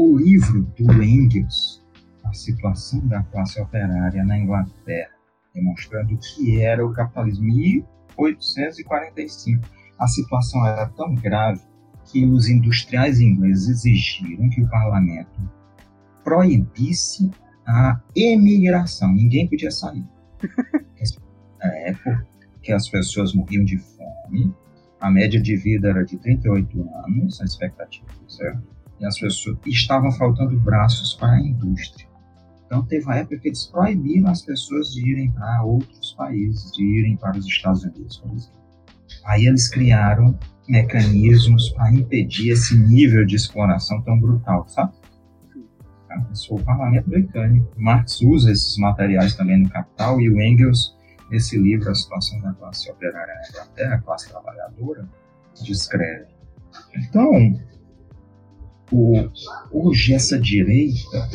o 0.00 0.16
livro 0.16 0.62
do 0.78 1.02
Engels, 1.02 1.84
A 2.24 2.32
Situação 2.32 3.06
da 3.06 3.22
Classe 3.24 3.60
Operária 3.60 4.24
na 4.24 4.38
Inglaterra, 4.38 5.10
demonstrando 5.54 6.14
o 6.14 6.18
que 6.18 6.62
era 6.62 6.84
o 6.84 6.92
capitalismo. 6.92 7.44
Em 7.46 7.82
1845, 8.16 9.62
a 9.98 10.06
situação 10.06 10.66
era 10.66 10.86
tão 10.88 11.14
grave 11.14 11.60
que 12.06 12.24
os 12.24 12.48
industriais 12.48 13.20
ingleses 13.20 13.68
exigiram 13.68 14.48
que 14.48 14.62
o 14.62 14.68
parlamento 14.70 15.38
proibisse 16.24 17.30
a 17.66 18.00
emigração. 18.16 19.12
Ninguém 19.12 19.48
podia 19.48 19.70
sair. 19.70 20.04
É 21.62 21.92
porque 22.54 22.72
as 22.72 22.88
pessoas 22.88 23.34
morriam 23.34 23.62
de 23.62 23.76
fome 23.76 24.54
a 25.00 25.10
média 25.10 25.40
de 25.40 25.56
vida 25.56 25.88
era 25.88 26.04
de 26.04 26.16
38 26.18 26.88
anos, 27.06 27.40
a 27.40 27.44
expectativa, 27.44 28.06
certo? 28.28 28.62
E 29.00 29.06
as 29.06 29.18
pessoas 29.18 29.58
estavam 29.66 30.12
faltando 30.12 30.58
braços 30.60 31.14
para 31.14 31.32
a 31.32 31.40
indústria. 31.40 32.08
Então 32.66 32.84
teve 32.84 33.04
uma 33.04 33.16
época 33.16 33.38
que 33.38 33.48
eles 33.48 33.66
proibiram 33.66 34.30
as 34.30 34.42
pessoas 34.42 34.92
de 34.92 35.10
irem 35.10 35.30
para 35.32 35.62
outros 35.62 36.12
países, 36.12 36.70
de 36.72 36.84
irem 36.84 37.16
para 37.16 37.36
os 37.36 37.46
Estados 37.46 37.82
Unidos, 37.82 38.18
por 38.18 38.30
exemplo. 38.32 38.60
Aí 39.24 39.46
eles 39.46 39.68
criaram 39.68 40.38
mecanismos 40.68 41.70
para 41.70 41.92
impedir 41.92 42.50
esse 42.50 42.78
nível 42.78 43.26
de 43.26 43.34
exploração 43.34 44.00
tão 44.02 44.20
brutal, 44.20 44.68
sabe? 44.68 44.92
Isso 46.32 46.48
foi 46.48 46.60
o 46.60 46.64
parlamento 46.64 47.08
britânico. 47.08 47.68
Marx 47.76 48.20
usa 48.20 48.52
esses 48.52 48.76
materiais 48.78 49.34
também 49.34 49.62
no 49.62 49.68
Capital 49.68 50.20
e 50.20 50.28
o 50.28 50.40
Engels 50.40 50.94
Nesse 51.30 51.56
livro, 51.56 51.88
A 51.88 51.94
Situação 51.94 52.40
da 52.40 52.52
Classe 52.54 52.90
Operária 52.90 53.34
na 53.34 53.48
Inglaterra, 53.48 53.94
a 53.94 53.98
classe 54.00 54.28
trabalhadora, 54.28 55.08
descreve. 55.62 56.26
Então, 56.96 57.56
o, 58.92 59.14
hoje 59.70 60.14
essa 60.14 60.38
direita, 60.38 61.28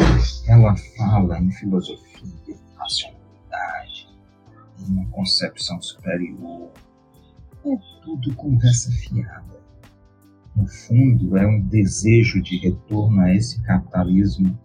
ela 0.48 0.76
fala 0.98 1.40
em 1.40 1.52
filosofia, 1.52 2.30
em 2.48 2.76
racionalidade, 2.78 4.10
em 4.80 4.92
uma 4.92 5.10
concepção 5.12 5.82
superior. 5.82 6.70
É 7.66 7.76
tudo 8.04 8.36
conversa 8.36 8.92
fiada. 8.92 9.56
No 10.56 10.68
fundo, 10.68 11.38
é 11.38 11.46
um 11.46 11.60
desejo 11.62 12.42
de 12.42 12.58
retorno 12.58 13.22
a 13.22 13.34
esse 13.34 13.62
capitalismo 13.64 14.58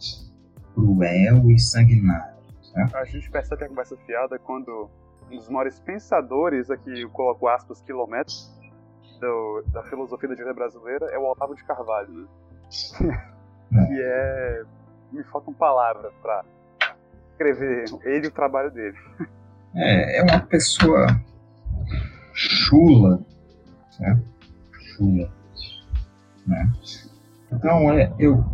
cruel 0.74 1.51
e 1.51 1.59
sanguinário. 1.59 2.38
Certo? 2.62 2.97
A 2.97 3.05
gente 3.05 3.30
percebe 3.30 3.64
a 3.64 3.68
conversa 3.68 3.97
fiada 4.07 4.38
quando 4.38 4.91
um 5.30 5.36
dos 5.36 5.49
maiores 5.49 5.80
pensadores, 5.80 6.70
aqui 6.70 7.01
eu 7.01 7.11
coloco 7.11 7.49
aspas, 7.49 7.80
quilômetros, 7.82 8.53
do, 9.20 9.62
da 9.72 9.82
filosofia 9.84 10.28
da 10.28 10.34
direita 10.34 10.55
brasileira 10.55 11.07
é 11.07 11.18
o 11.18 11.22
Olavo 11.22 11.55
de 11.55 11.64
Carvalho, 11.64 12.11
né? 12.11 12.26
que 13.68 14.03
é. 14.03 14.62
Me 15.12 15.25
faltam 15.25 15.53
palavras 15.53 16.12
para 16.23 16.45
escrever 17.33 17.85
ele 18.05 18.27
e 18.27 18.29
o 18.29 18.33
trabalho 18.33 18.71
dele. 18.71 18.97
É, 19.75 20.18
é 20.18 20.23
uma 20.23 20.41
pessoa 20.41 21.07
chula, 22.33 23.25
né? 23.99 24.23
Chula, 24.73 25.33
né? 26.47 26.73
Então, 27.53 27.93
é, 27.93 28.12
eu, 28.21 28.45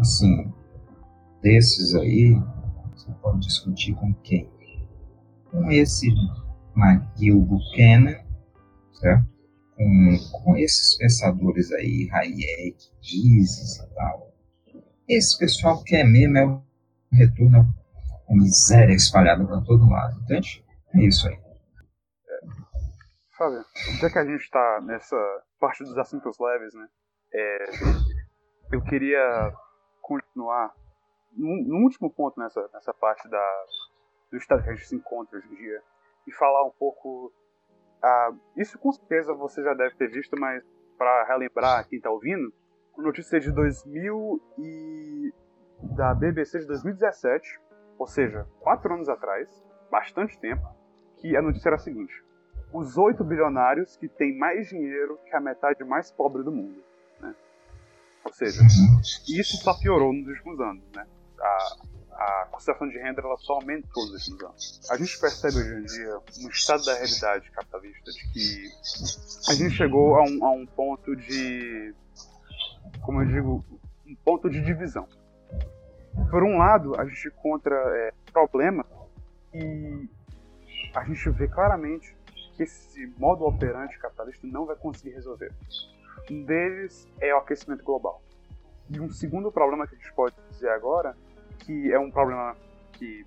assim, 0.00 0.52
desses 1.42 1.96
aí, 1.96 2.40
você 2.94 3.10
pode 3.20 3.40
discutir 3.40 3.94
com 3.94 4.14
quem? 4.22 4.48
com 5.54 5.70
esse 5.70 6.12
McGill 6.76 7.40
Buchanan, 7.40 8.16
certo? 8.92 9.33
Com, 9.76 10.18
com 10.44 10.56
esses 10.56 10.96
pensadores 10.96 11.72
aí, 11.72 12.08
Hayek, 12.12 12.76
Mises 13.00 13.78
e 13.78 13.94
tal. 13.94 14.32
Esse 15.08 15.38
pessoal 15.38 15.82
que 15.82 15.96
é 15.96 16.04
mesmo 16.04 16.38
é 16.38 16.44
o 16.44 16.62
retorno 17.12 17.74
à 18.28 18.34
miséria 18.34 18.94
espalhada 18.94 19.44
para 19.44 19.60
todo 19.62 19.90
lado, 19.90 20.20
entende? 20.22 20.64
É 20.94 21.00
isso 21.00 21.28
aí. 21.28 21.34
É. 21.34 22.38
Fábio, 23.36 23.64
já 24.00 24.10
que 24.10 24.18
a 24.18 24.24
gente 24.24 24.42
está 24.42 24.80
nessa 24.82 25.16
parte 25.58 25.82
dos 25.82 25.98
assuntos 25.98 26.36
leves, 26.38 26.72
né? 26.74 26.88
É, 27.32 27.64
eu 28.72 28.82
queria 28.82 29.52
continuar 30.00 30.72
no, 31.36 31.82
último 31.82 32.10
ponto 32.10 32.38
nessa, 32.38 32.68
nessa 32.72 32.94
parte 32.94 33.28
da, 33.28 33.64
do 34.30 34.36
estado 34.36 34.62
que 34.62 34.70
a 34.70 34.74
gente 34.74 34.86
se 34.86 34.94
encontra 34.94 35.38
hoje 35.38 35.48
em 35.48 35.56
dia 35.56 35.82
e 36.26 36.32
falar 36.32 36.64
um 36.64 36.70
pouco. 36.70 37.32
Uh, 38.04 38.38
isso 38.54 38.78
com 38.78 38.92
certeza 38.92 39.32
você 39.32 39.62
já 39.62 39.72
deve 39.72 39.94
ter 39.94 40.10
visto, 40.10 40.38
mas 40.38 40.62
para 40.98 41.24
relembrar 41.24 41.88
quem 41.88 41.96
está 41.96 42.10
ouvindo, 42.10 42.52
notícia 42.98 43.40
de 43.40 43.50
2000 43.50 44.42
e 44.58 45.32
da 45.96 46.14
BBC 46.14 46.58
de 46.58 46.66
2017, 46.66 47.58
ou 47.98 48.06
seja, 48.06 48.46
quatro 48.60 48.92
anos 48.92 49.08
atrás, 49.08 49.48
bastante 49.90 50.38
tempo, 50.38 50.66
que 51.16 51.34
a 51.34 51.40
notícia 51.40 51.70
era 51.70 51.76
a 51.76 51.78
seguinte: 51.78 52.22
os 52.74 52.98
oito 52.98 53.24
bilionários 53.24 53.96
que 53.96 54.06
têm 54.06 54.36
mais 54.36 54.68
dinheiro 54.68 55.18
que 55.24 55.34
a 55.34 55.40
metade 55.40 55.82
mais 55.82 56.10
pobre 56.10 56.42
do 56.42 56.52
mundo. 56.52 56.82
Né? 57.20 57.34
Ou 58.22 58.32
seja, 58.34 58.60
isso 59.26 59.56
só 59.56 59.78
piorou 59.80 60.12
nos 60.12 60.28
últimos 60.28 60.60
anos. 60.60 60.84
Né? 60.94 61.06
A, 61.40 61.76
a 62.24 62.46
concentração 62.50 62.88
de 62.88 62.98
renda 62.98 63.20
ela 63.20 63.36
só 63.38 63.54
aumentou 63.54 64.02
últimos 64.02 64.42
anos. 64.42 64.80
A 64.90 64.96
gente 64.96 65.18
percebe 65.18 65.58
hoje 65.58 65.74
em 65.74 65.84
dia, 65.84 66.18
no 66.42 66.50
estado 66.50 66.84
da 66.84 66.94
realidade 66.94 67.50
capitalista, 67.50 68.10
de 68.10 68.32
que 68.32 68.70
a 69.48 69.54
gente 69.54 69.74
chegou 69.74 70.16
a 70.16 70.22
um, 70.22 70.44
a 70.44 70.50
um 70.50 70.66
ponto 70.66 71.14
de. 71.14 71.94
Como 73.02 73.22
eu 73.22 73.26
digo, 73.26 73.64
um 74.06 74.14
ponto 74.24 74.48
de 74.48 74.62
divisão. 74.62 75.06
Por 76.30 76.42
um 76.42 76.56
lado, 76.56 76.98
a 76.98 77.04
gente 77.04 77.28
encontra 77.28 77.74
é, 77.74 78.12
problemas 78.32 78.86
e 79.52 80.08
a 80.94 81.04
gente 81.04 81.28
vê 81.30 81.48
claramente 81.48 82.16
que 82.56 82.62
esse 82.62 83.06
modo 83.18 83.44
operante 83.44 83.98
capitalista 83.98 84.46
não 84.46 84.64
vai 84.64 84.76
conseguir 84.76 85.14
resolver. 85.14 85.52
Um 86.30 86.44
deles 86.44 87.06
é 87.20 87.34
o 87.34 87.38
aquecimento 87.38 87.84
global. 87.84 88.22
E 88.88 89.00
um 89.00 89.10
segundo 89.10 89.50
problema 89.50 89.86
que 89.86 89.94
a 89.94 89.98
gente 89.98 90.12
pode 90.14 90.34
dizer 90.50 90.70
agora, 90.70 91.16
que 91.58 91.92
é 91.92 91.98
um 91.98 92.10
problema 92.10 92.56
que, 92.92 93.26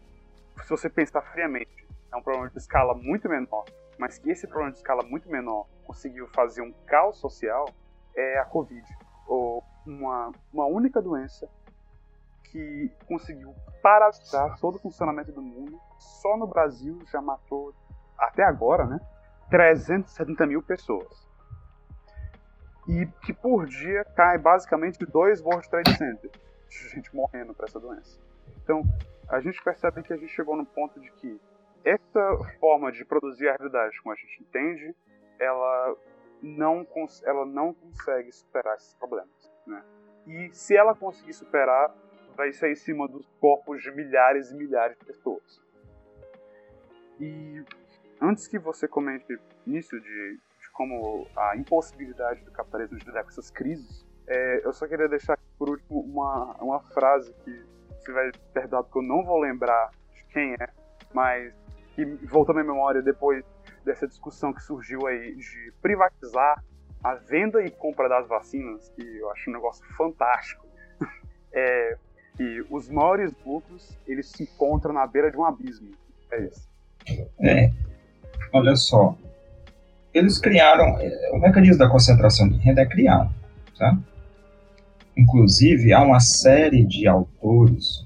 se 0.63 0.69
você 0.69 0.89
pensar 0.89 1.21
friamente, 1.21 1.87
é 2.11 2.15
um 2.15 2.21
problema 2.21 2.49
de 2.49 2.57
escala 2.57 2.93
muito 2.93 3.27
menor, 3.27 3.65
mas 3.97 4.17
que 4.17 4.29
esse 4.29 4.47
problema 4.47 4.71
de 4.71 4.77
escala 4.77 5.03
muito 5.03 5.29
menor 5.29 5.67
conseguiu 5.85 6.27
fazer 6.27 6.61
um 6.61 6.71
caos 6.85 7.17
social, 7.17 7.67
é 8.15 8.39
a 8.39 8.45
Covid, 8.45 8.85
ou 9.27 9.63
uma, 9.85 10.31
uma 10.51 10.65
única 10.65 11.01
doença 11.01 11.49
que 12.43 12.91
conseguiu 13.07 13.53
paralisar 13.81 14.57
todo 14.59 14.75
o 14.75 14.79
funcionamento 14.79 15.31
do 15.31 15.41
mundo. 15.41 15.79
Só 15.99 16.37
no 16.37 16.47
Brasil 16.47 16.99
já 17.11 17.21
matou, 17.21 17.73
até 18.17 18.43
agora, 18.43 18.85
né, 18.85 18.99
370 19.49 20.45
mil 20.45 20.61
pessoas. 20.61 21.27
E 22.87 23.05
que 23.21 23.33
por 23.33 23.65
dia 23.65 24.05
cai 24.15 24.37
basicamente 24.37 25.05
dois 25.05 25.41
World 25.41 25.69
Trade 25.69 25.97
Center 25.97 26.31
gente 26.69 27.15
morrendo 27.15 27.53
para 27.53 27.65
essa 27.65 27.79
doença. 27.79 28.19
Então, 28.63 28.83
a 29.29 29.39
gente 29.39 29.61
percebe 29.63 30.03
que 30.03 30.13
a 30.13 30.17
gente 30.17 30.31
chegou 30.31 30.55
no 30.55 30.65
ponto 30.65 30.99
de 30.99 31.11
que 31.13 31.39
essa 31.83 32.37
forma 32.59 32.91
de 32.91 33.05
produzir 33.05 33.47
a 33.47 33.55
realidade 33.55 34.01
como 34.01 34.13
a 34.13 34.15
gente 34.15 34.41
entende, 34.41 34.95
ela 35.39 35.95
não, 36.41 36.85
ela 37.23 37.45
não 37.45 37.73
consegue 37.73 38.31
superar 38.31 38.75
esses 38.75 38.93
problemas. 38.95 39.51
Né? 39.65 39.83
E 40.25 40.49
se 40.53 40.75
ela 40.75 40.95
conseguir 40.95 41.33
superar, 41.33 41.93
vai 42.35 42.51
ser 42.51 42.71
em 42.71 42.75
cima 42.75 43.07
dos 43.07 43.25
corpos 43.39 43.81
de 43.81 43.91
milhares 43.91 44.51
e 44.51 44.55
milhares 44.55 44.97
de 44.97 45.05
pessoas. 45.05 45.61
E 47.19 47.63
antes 48.21 48.47
que 48.47 48.59
você 48.59 48.87
comente 48.87 49.39
nisso 49.65 49.99
de, 49.99 50.39
de 50.59 50.71
como 50.71 51.27
a 51.35 51.55
impossibilidade 51.55 52.43
do 52.43 52.51
capitalismo 52.51 52.97
de 52.97 53.05
lidar 53.05 53.23
com 53.23 53.29
essas 53.29 53.49
crises, 53.49 54.05
é, 54.27 54.65
eu 54.65 54.73
só 54.73 54.87
queria 54.87 55.07
deixar 55.07 55.36
por 55.57 55.69
último 55.69 56.01
uma, 56.01 56.55
uma 56.61 56.79
frase 56.79 57.33
que 57.43 57.65
você 57.99 58.11
vai 58.11 58.31
perdoar 58.53 58.83
porque 58.83 58.99
eu 58.99 59.03
não 59.03 59.23
vou 59.23 59.39
lembrar 59.39 59.91
de 60.13 60.23
quem 60.33 60.53
é, 60.53 60.69
mas 61.13 61.53
que 61.93 62.05
voltou 62.27 62.53
à 62.53 62.61
minha 62.61 62.71
memória 62.71 63.01
depois 63.01 63.43
dessa 63.83 64.07
discussão 64.07 64.53
que 64.53 64.61
surgiu 64.61 65.07
aí 65.07 65.35
de 65.35 65.73
privatizar 65.81 66.63
a 67.03 67.15
venda 67.15 67.63
e 67.63 67.71
compra 67.71 68.09
das 68.09 68.27
vacinas, 68.27 68.89
que 68.89 69.01
eu 69.01 69.31
acho 69.31 69.49
um 69.49 69.53
negócio 69.53 69.85
fantástico. 69.95 70.65
é, 71.53 71.97
e 72.39 72.65
os 72.69 72.89
maiores 72.89 73.33
lucros 73.45 73.97
eles 74.05 74.29
se 74.29 74.43
encontram 74.43 74.93
na 74.93 75.07
beira 75.07 75.31
de 75.31 75.37
um 75.37 75.45
abismo. 75.45 75.91
É 76.31 76.41
isso. 76.41 76.69
É, 77.39 77.71
olha 78.51 78.75
só, 78.75 79.17
eles 80.13 80.37
criaram, 80.37 80.99
é, 80.99 81.31
o 81.33 81.39
mecanismo 81.39 81.77
da 81.77 81.89
concentração 81.89 82.49
de 82.49 82.57
renda 82.57 82.81
é 82.81 82.85
criado, 82.85 83.33
tá? 83.77 83.97
Inclusive, 85.17 85.91
há 85.93 86.03
uma 86.03 86.19
série 86.19 86.85
de 86.85 87.07
autores, 87.07 88.05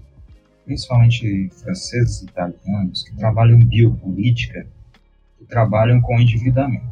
principalmente 0.63 1.49
franceses 1.49 2.21
e 2.21 2.25
italianos, 2.25 3.03
que 3.03 3.15
trabalham 3.17 3.59
biopolítica, 3.59 4.65
que 5.37 5.45
trabalham 5.45 6.01
com 6.01 6.19
endividamento. 6.19 6.89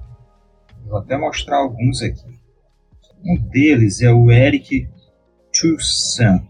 Vou 0.85 0.97
até 0.97 1.17
mostrar 1.17 1.57
alguns 1.57 2.01
aqui. 2.01 2.37
Um 3.23 3.37
deles 3.49 4.01
é 4.01 4.11
o 4.11 4.29
Eric 4.29 4.89
Toussaint, 5.53 6.43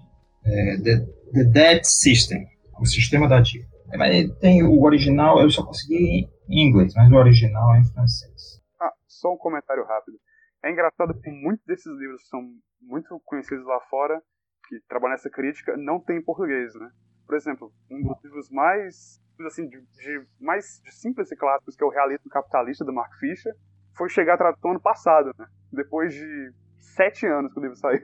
é, 0.43 0.78
the, 0.78 0.99
the 1.34 1.43
Debt 1.43 1.88
System, 1.88 2.47
o 2.80 2.86
sistema 2.86 3.28
da 3.28 3.39
dívida. 3.39 3.70
É, 3.91 4.28
tem 4.39 4.63
o 4.63 4.82
original, 4.82 5.39
eu 5.41 5.49
só 5.49 5.63
consegui 5.63 6.28
em 6.47 6.67
inglês, 6.67 6.93
mas 6.95 7.11
o 7.11 7.15
original 7.15 7.76
é 7.76 7.80
em 7.80 7.86
francês. 7.86 8.59
Ah, 8.82 8.91
só 9.07 9.34
um 9.34 9.38
comentário 9.38 9.84
rápido. 9.86 10.17
É 10.64 10.72
engraçado 10.72 11.14
que 11.20 11.30
muitos 11.32 11.66
desses 11.66 11.91
livros 11.97 12.28
são 12.28 12.41
muito 12.82 13.20
conhecidos 13.26 13.66
lá 13.66 13.80
fora, 13.89 14.22
que 14.68 14.80
trabalham 14.88 15.14
nessa 15.14 15.30
crítica, 15.30 15.76
não 15.78 15.99
tem 15.99 16.18
em 16.18 16.24
português, 16.24 16.74
né? 16.76 16.89
Por 17.26 17.36
exemplo, 17.36 17.72
um 17.89 18.01
dos 18.01 18.24
livros 18.24 18.49
mais 18.49 19.20
assim 19.45 19.68
de, 19.70 19.80
de 19.80 20.28
mais 20.39 20.82
de 20.84 20.93
simples 20.93 21.32
e 21.32 21.36
clássicos, 21.36 21.76
que 21.76 21.84
é 21.84 21.88
o 21.88 21.91
Realismo 21.91 22.30
Capitalista 22.30 22.84
do 22.84 22.93
Mark 22.93 23.14
Fisher, 23.20 23.53
foi 23.95 24.10
chegar 24.10 24.34
a 24.34 24.38
tradução 24.38 24.72
ano 24.72 24.82
passado, 24.82 25.32
né? 25.38 25.45
Depois 25.72 26.14
de 26.14 26.53
sete 26.78 27.26
anos 27.26 27.53
que 27.53 27.60
o 27.60 27.62
livro 27.62 27.78
saiu. 27.78 28.01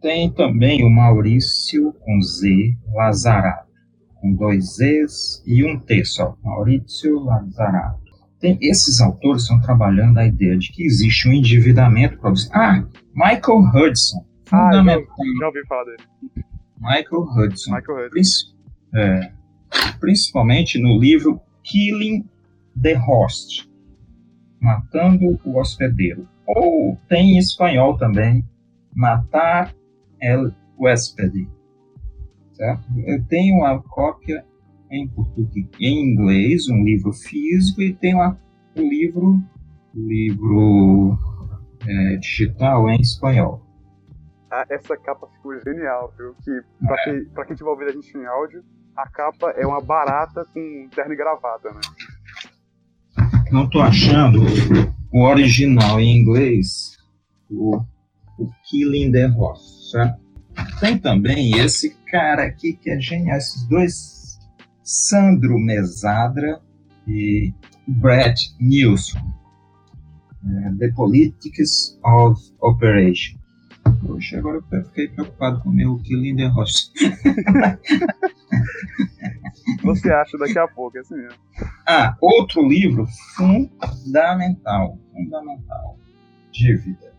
Tem 0.00 0.32
também 0.34 0.84
o 0.84 0.90
Maurício 0.90 1.92
com 1.92 2.20
Z 2.20 2.48
Lazarato, 2.92 3.70
com 4.20 4.34
dois 4.34 4.76
Zs 4.76 5.42
e 5.46 5.64
um 5.64 5.78
T 5.78 6.04
só. 6.04 6.36
Maurício 6.42 7.18
Lazarato. 7.20 8.11
Tem, 8.42 8.58
esses 8.60 9.00
autores 9.00 9.42
estão 9.42 9.60
trabalhando 9.60 10.18
a 10.18 10.26
ideia 10.26 10.58
de 10.58 10.72
que 10.72 10.82
existe 10.84 11.28
um 11.28 11.32
endividamento 11.32 12.18
Ah, 12.52 12.84
Michael 13.14 13.60
Hudson. 13.72 14.26
Fundamental. 14.46 15.04
Ah, 15.04 15.24
já, 15.24 15.40
já 15.40 15.46
ouvi 15.46 15.66
falar 15.68 15.84
dele. 15.84 16.02
Michael 16.80 17.22
Hudson. 17.22 17.74
Michael 17.76 18.08
Hudson. 18.08 18.52
É, 18.94 19.32
principalmente 20.00 20.78
no 20.82 20.98
livro 20.98 21.40
Killing 21.62 22.28
the 22.82 22.94
Host, 22.94 23.70
Matando 24.60 25.40
o 25.44 25.58
Hospedeiro. 25.60 26.28
Ou 26.44 26.98
tem 27.08 27.36
em 27.36 27.38
espanhol 27.38 27.96
também, 27.96 28.44
Matar 28.92 29.72
el 30.20 30.50
Huéspede. 30.76 31.48
Certo? 32.54 32.82
Eu 33.06 33.24
tenho 33.24 33.58
uma 33.58 33.80
cópia 33.80 34.44
em 34.92 35.08
português, 35.08 35.66
em 35.80 36.12
inglês, 36.12 36.68
um 36.68 36.84
livro 36.84 37.12
físico, 37.12 37.80
e 37.80 37.94
tenho 37.94 38.18
um 38.76 38.88
livro, 38.88 39.40
livro 39.94 41.18
é, 41.86 42.16
digital 42.16 42.88
em 42.90 43.00
espanhol. 43.00 43.60
Ah, 44.50 44.66
essa 44.68 44.94
capa 44.98 45.26
ficou 45.28 45.58
genial, 45.60 46.12
viu? 46.16 46.34
Que 46.44 46.86
pra, 46.86 47.00
é. 47.00 47.04
quem, 47.04 47.24
pra 47.30 47.46
quem 47.46 47.56
tiver 47.56 47.70
ouvido 47.70 47.88
a 47.88 47.92
gente 47.92 48.16
em 48.16 48.26
áudio, 48.26 48.62
a 48.94 49.08
capa 49.08 49.50
é 49.56 49.66
uma 49.66 49.80
barata 49.80 50.44
com 50.52 50.88
terno 50.94 51.14
e 51.14 51.16
gravata, 51.16 51.70
né? 51.70 51.80
Não 53.50 53.68
tô 53.68 53.80
achando 53.80 54.40
o 55.10 55.24
original 55.24 55.98
em 55.98 56.18
inglês, 56.18 56.96
o, 57.50 57.78
o 58.38 58.50
Killing 58.68 59.10
the 59.12 59.26
Horse, 59.28 59.90
certo? 59.90 60.20
Tem 60.80 60.98
também 60.98 61.58
esse 61.58 61.96
cara 62.10 62.44
aqui 62.44 62.74
que 62.74 62.90
é 62.90 63.00
genial, 63.00 63.38
esses 63.38 63.66
dois, 63.68 64.21
Sandro 64.92 65.58
Mesadra 65.58 66.60
e 67.08 67.50
Brett 67.88 68.54
Nilsson. 68.60 69.18
É, 70.44 70.70
the 70.78 70.92
Politics 70.92 71.98
of 72.04 72.38
Operation. 72.60 73.38
Poxa, 74.04 74.38
agora 74.38 74.62
eu 74.70 74.84
fiquei 74.84 75.08
preocupado 75.08 75.62
com 75.62 75.70
o 75.70 75.72
meu 75.72 75.98
the 76.02 76.46
Horse. 76.54 76.90
Você 79.82 80.12
acha 80.12 80.36
daqui 80.36 80.58
a 80.58 80.68
pouco, 80.68 80.98
é 80.98 81.00
assim 81.00 81.16
mesmo. 81.16 81.38
Ah, 81.86 82.14
outro 82.20 82.68
livro 82.68 83.06
fundamental, 83.34 84.98
fundamental. 85.10 85.96
Dívida. 86.50 87.14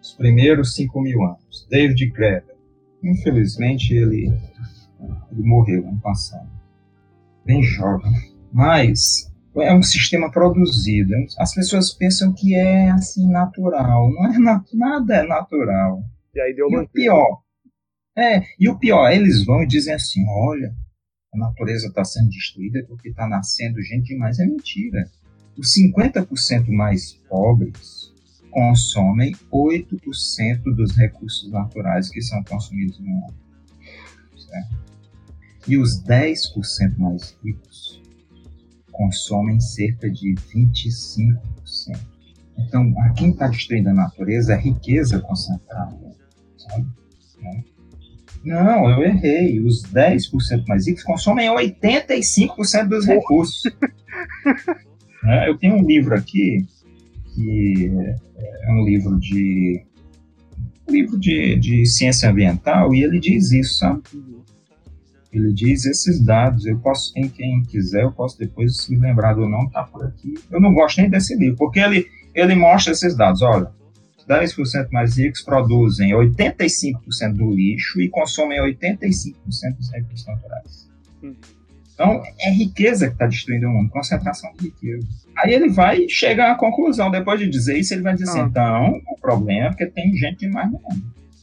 Os 0.00 0.14
primeiros 0.14 0.74
5 0.74 0.98
mil 1.02 1.22
anos. 1.24 1.66
David 1.70 2.10
Graeber. 2.10 2.56
Infelizmente 3.02 3.92
ele, 3.92 4.32
ele 5.30 5.42
morreu 5.42 5.86
ano 5.86 6.00
passado. 6.00 6.57
Bem 7.48 7.62
jovem. 7.62 8.12
Mas 8.52 9.32
é 9.56 9.74
um 9.74 9.82
sistema 9.82 10.30
produzido. 10.30 11.14
As 11.38 11.54
pessoas 11.54 11.94
pensam 11.94 12.30
que 12.34 12.54
é 12.54 12.90
assim 12.90 13.26
natural. 13.26 14.12
Não 14.12 14.26
é 14.26 14.38
nada 14.74 15.16
é 15.16 15.26
natural. 15.26 16.02
E, 16.34 16.40
a 16.42 16.50
ideologia. 16.50 16.78
e 16.78 16.84
o 16.84 16.88
pior, 16.88 17.42
é, 18.14 18.42
e 18.60 18.68
o 18.68 18.78
pior, 18.78 19.10
eles 19.10 19.46
vão 19.46 19.62
e 19.62 19.66
dizem 19.66 19.94
assim, 19.94 20.22
olha, 20.28 20.74
a 21.32 21.38
natureza 21.38 21.86
está 21.86 22.04
sendo 22.04 22.28
destruída 22.28 22.84
porque 22.86 23.08
está 23.08 23.26
nascendo 23.26 23.80
gente 23.80 24.08
demais. 24.08 24.38
É 24.38 24.44
mentira. 24.44 25.10
Os 25.56 25.74
50% 25.74 26.68
mais 26.68 27.14
pobres 27.30 28.12
consomem 28.50 29.32
8% 29.50 30.62
dos 30.74 30.94
recursos 30.98 31.50
naturais 31.50 32.10
que 32.10 32.20
são 32.20 32.44
consumidos 32.44 33.00
no 33.00 33.06
mundo. 33.06 33.34
Certo? 34.36 34.87
E 35.68 35.76
os 35.76 36.02
10% 36.02 36.96
mais 36.96 37.36
ricos 37.44 38.02
consomem 38.90 39.60
cerca 39.60 40.10
de 40.10 40.34
25%. 40.34 41.38
Então, 42.58 42.92
a 43.02 43.10
quem 43.10 43.30
está 43.30 43.46
destruindo 43.46 43.90
a 43.90 43.94
natureza 43.94 44.54
é 44.54 44.56
a 44.56 44.58
riqueza 44.58 45.20
concentrada. 45.20 46.16
Sabe? 46.56 46.86
Não, 48.44 48.90
eu 48.90 49.02
errei. 49.02 49.60
Os 49.60 49.82
10% 49.84 50.66
mais 50.66 50.86
ricos 50.86 51.04
consomem 51.04 51.48
85% 51.48 52.88
dos 52.88 53.06
recursos. 53.06 53.62
é, 55.24 55.48
eu 55.48 55.58
tenho 55.58 55.76
um 55.76 55.84
livro 55.84 56.14
aqui, 56.14 56.66
que 57.34 57.92
é 58.62 58.72
um 58.72 58.84
livro 58.84 59.18
de 59.20 59.84
um 60.88 60.92
livro 60.92 61.20
de, 61.20 61.56
de 61.56 61.84
ciência 61.84 62.30
ambiental, 62.30 62.94
e 62.94 63.04
ele 63.04 63.20
diz 63.20 63.52
isso, 63.52 63.74
sabe? 63.74 64.02
Ele 65.32 65.52
diz 65.52 65.84
esses 65.84 66.24
dados. 66.24 66.66
Eu 66.66 66.78
posso, 66.78 67.12
quem, 67.12 67.28
quem 67.28 67.62
quiser, 67.62 68.04
eu 68.04 68.12
posso 68.12 68.38
depois 68.38 68.78
se 68.78 68.96
lembrar 68.96 69.34
do 69.34 69.48
nome, 69.48 69.70
tá 69.70 69.82
por 69.84 70.04
aqui. 70.04 70.34
Eu 70.50 70.60
não 70.60 70.72
gosto 70.72 71.00
nem 71.00 71.10
desse 71.10 71.36
livro, 71.36 71.56
porque 71.56 71.80
ele, 71.80 72.06
ele 72.34 72.54
mostra 72.54 72.92
esses 72.92 73.16
dados. 73.16 73.42
Olha, 73.42 73.70
10% 74.28 74.88
mais 74.92 75.16
ricos 75.16 75.42
produzem 75.42 76.12
85% 76.12 77.32
do 77.34 77.50
lixo 77.50 78.00
e 78.00 78.08
consomem 78.08 78.60
85% 78.60 79.34
dos 79.76 79.90
recursos 79.90 80.26
naturais. 80.26 80.88
Então, 81.94 82.22
é 82.38 82.50
riqueza 82.50 83.08
que 83.08 83.14
está 83.14 83.26
destruindo 83.26 83.66
o 83.66 83.70
mundo, 83.70 83.90
concentração 83.90 84.52
de 84.52 84.66
riqueza. 84.66 85.04
Aí 85.36 85.52
ele 85.52 85.68
vai 85.68 86.08
chegar 86.08 86.52
à 86.52 86.54
conclusão, 86.54 87.10
depois 87.10 87.40
de 87.40 87.48
dizer 87.48 87.76
isso, 87.76 87.92
ele 87.92 88.02
vai 88.02 88.12
dizer 88.12 88.30
assim, 88.30 88.40
ah. 88.40 88.46
então, 88.48 89.02
o 89.08 89.20
problema 89.20 89.66
é 89.66 89.68
porque 89.70 89.86
tem 89.86 90.14
gente 90.14 90.38
demais 90.40 90.70
no 90.70 90.78
mundo. 90.78 91.02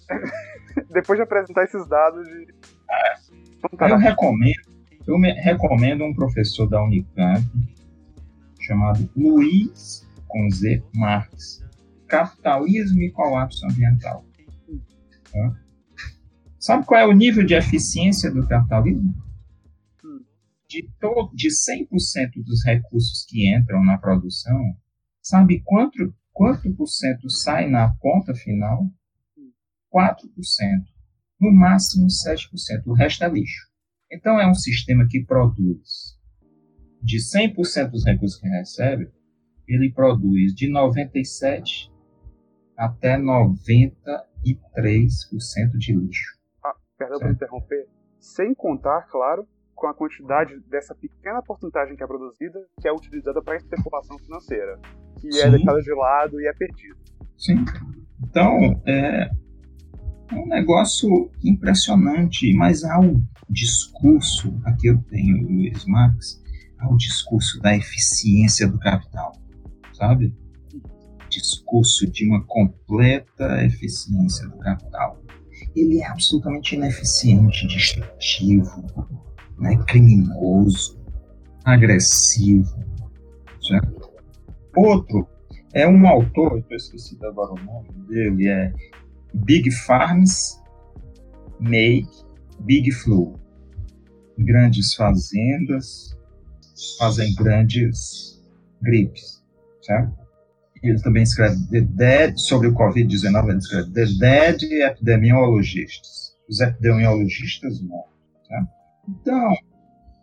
depois 0.93 1.17
de 1.17 1.23
apresentar 1.23 1.63
esses 1.63 1.85
dados 1.87 2.25
de... 2.25 2.47
É. 2.89 3.24
Eu 3.71 3.97
recomendo, 3.97 4.61
eu 5.07 5.19
recomendo 5.19 6.03
um 6.03 6.13
professor 6.13 6.67
da 6.67 6.83
Unicamp 6.83 7.45
chamado 8.59 9.09
Luiz 9.15 10.07
com 10.27 10.49
Z 10.49 10.83
Marx 10.93 11.65
capitalismo 12.07 13.01
e 13.01 13.11
colapso 13.11 13.65
ambiental. 13.65 14.25
Tá? 15.31 15.59
Sabe 16.59 16.85
qual 16.85 16.99
é 16.99 17.05
o 17.05 17.11
nível 17.11 17.45
de 17.45 17.53
eficiência 17.53 18.31
do 18.31 18.47
capitalismo? 18.47 19.13
De, 20.67 20.89
todo, 20.99 21.35
de 21.35 21.49
100% 21.49 22.43
dos 22.43 22.65
recursos 22.65 23.25
que 23.27 23.55
entram 23.55 23.83
na 23.83 23.97
produção, 23.97 24.75
sabe 25.21 25.61
quanto, 25.63 26.13
quanto 26.33 26.73
por 26.73 26.87
cento 26.87 27.29
sai 27.29 27.69
na 27.69 27.93
ponta 28.01 28.33
final? 28.33 28.89
4%. 29.93 30.25
No 31.39 31.51
máximo 31.51 32.07
7%. 32.07 32.47
O 32.85 32.93
resto 32.93 33.23
é 33.23 33.29
lixo. 33.29 33.67
Então 34.11 34.39
é 34.39 34.47
um 34.47 34.53
sistema 34.53 35.05
que 35.09 35.23
produz 35.25 36.15
de 37.01 37.17
100% 37.17 37.91
dos 37.91 38.03
recursos 38.03 38.39
que 38.39 38.47
recebe, 38.47 39.11
ele 39.67 39.91
produz 39.91 40.55
de 40.55 40.67
97 40.69 41.91
até 42.75 43.17
93% 43.17 43.55
de 45.77 45.93
lixo. 45.93 46.37
Ah, 46.63 46.73
perdão 46.97 47.19
por 47.19 47.29
interromper. 47.29 47.87
Sem 48.19 48.55
contar, 48.55 49.03
claro, 49.03 49.47
com 49.75 49.87
a 49.87 49.93
quantidade 49.93 50.59
dessa 50.61 50.95
pequena 50.95 51.43
porcentagem 51.43 51.95
que 51.95 52.03
é 52.03 52.07
produzida, 52.07 52.59
que 52.81 52.87
é 52.87 52.91
utilizada 52.91 53.41
para 53.43 53.57
especulação 53.57 54.17
financeira, 54.17 54.79
que 55.19 55.27
é 55.27 55.31
Sim. 55.31 55.41
é 55.41 55.51
deixada 55.51 55.81
de 55.81 55.93
lado 55.93 56.41
e 56.41 56.47
é 56.47 56.53
perdida. 56.53 56.97
Sim. 57.37 57.63
Então, 58.23 58.81
é, 58.87 59.29
é 60.31 60.35
um 60.35 60.47
negócio 60.47 61.29
impressionante, 61.43 62.53
mas 62.53 62.83
há 62.83 62.99
um 62.99 63.23
discurso, 63.49 64.59
aqui 64.65 64.87
eu 64.87 64.97
tenho 65.09 65.45
o 65.45 65.51
Luiz 65.51 65.85
Marx, 65.85 66.41
há 66.79 66.91
o 66.91 66.97
discurso 66.97 67.59
da 67.61 67.75
eficiência 67.75 68.67
do 68.67 68.79
capital, 68.79 69.33
sabe? 69.93 70.33
discurso 71.29 72.09
de 72.09 72.27
uma 72.27 72.43
completa 72.43 73.63
eficiência 73.63 74.47
do 74.47 74.57
capital. 74.57 75.21
Ele 75.75 75.99
é 75.99 76.07
absolutamente 76.07 76.75
ineficiente, 76.75 77.67
destrutivo, 77.67 78.85
né, 79.59 79.77
criminoso, 79.87 80.99
agressivo. 81.63 82.83
Certo? 83.61 84.11
Outro 84.75 85.27
é 85.73 85.87
um 85.87 86.07
autor, 86.07 86.63
eu 86.69 86.77
esqueci 86.77 87.17
agora 87.23 87.53
o 87.53 87.65
nome 87.65 87.89
dele, 88.07 88.47
é 88.47 88.73
Big 89.43 89.69
Farms 89.71 90.61
Make 91.59 92.09
Big 92.61 92.91
Flow. 92.91 93.39
Grandes 94.37 94.93
fazendas 94.93 96.17
fazem 96.97 97.33
grandes 97.35 98.41
gripes, 98.81 99.43
certo? 99.81 100.25
ele 100.89 101.01
também 101.01 101.23
escreve 101.23 101.57
The 101.69 101.81
Dead, 101.81 102.37
sobre 102.37 102.67
o 102.67 102.73
Covid-19, 102.73 103.49
ele 103.49 103.57
escreve 103.57 103.91
The 103.91 104.05
Dead 104.19 104.63
Epidemiologists, 104.63 106.35
os 106.47 106.59
epidemiologistas. 106.61 107.79
Tá? 108.47 108.67
Então, 109.09 109.55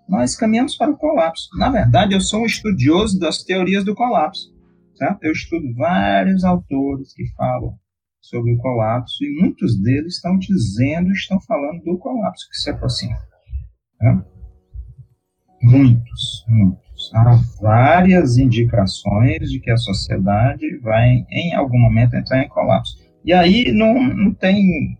nós 0.09 0.37
caminhamos 0.37 0.77
para 0.77 0.91
o 0.91 0.97
colapso. 0.97 1.49
Na 1.57 1.71
verdade, 1.71 2.15
eu 2.15 2.21
sou 2.21 2.43
um 2.43 2.47
estudioso 2.47 3.19
das 3.19 3.43
teorias 3.43 3.85
do 3.85 3.95
colapso. 3.95 4.53
Tá? 4.99 5.19
Eu 5.23 5.33
estudo 5.33 5.75
vários 5.75 6.45
autores 6.45 7.13
que 7.15 7.27
falam 7.35 7.77
sobre 8.23 8.55
o 8.55 8.59
colapso 8.59 9.23
e 9.23 9.43
muitos 9.43 9.79
deles 9.81 10.14
estão 10.14 10.39
dizendo, 10.39 11.11
estão 11.12 11.41
falando 11.41 11.83
do 11.83 11.99
colapso 11.99 12.49
que 12.49 12.57
se 12.57 12.70
aproxima. 12.70 13.16
Tá? 13.99 14.25
Muitos, 15.62 16.45
muitos 16.49 16.83
há 17.12 17.41
várias 17.61 18.37
indicações 18.39 19.51
de 19.51 19.59
que 19.59 19.70
a 19.70 19.77
sociedade 19.77 20.79
vai, 20.79 21.25
em 21.31 21.55
algum 21.55 21.79
momento, 21.79 22.14
entrar 22.14 22.45
em 22.45 22.49
colapso. 22.49 22.97
E 23.25 23.33
aí 23.33 23.73
não, 23.73 23.95
não 23.95 24.35
tem 24.35 24.99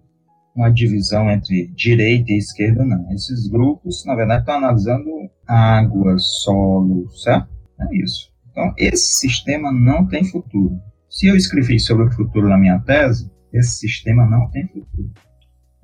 uma 0.55 0.71
divisão 0.71 1.31
entre 1.31 1.69
direita 1.75 2.33
e 2.33 2.39
esquerda, 2.39 2.85
não. 2.85 3.11
Esses 3.13 3.49
grupos, 3.49 4.05
na 4.05 4.15
verdade, 4.15 4.41
estão 4.41 4.57
analisando 4.57 5.11
água, 5.47 6.17
solo, 6.19 7.09
certo? 7.17 7.49
É 7.81 7.97
isso. 7.97 8.31
Então, 8.51 8.73
esse 8.77 9.19
sistema 9.19 9.73
não 9.73 10.07
tem 10.07 10.25
futuro. 10.25 10.79
Se 11.13 11.29
eu 11.29 11.37
escrevi 11.37 11.79
sobre 11.79 12.07
o 12.07 12.11
futuro 12.11 12.49
na 12.49 12.57
minha 12.57 12.83
tese, 12.87 13.31
esse 13.53 13.81
sistema 13.81 14.25
não 14.25 14.51
tem 14.51 14.67
futuro. 14.67 15.13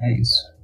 É 0.00 0.10
isso. 0.18 0.56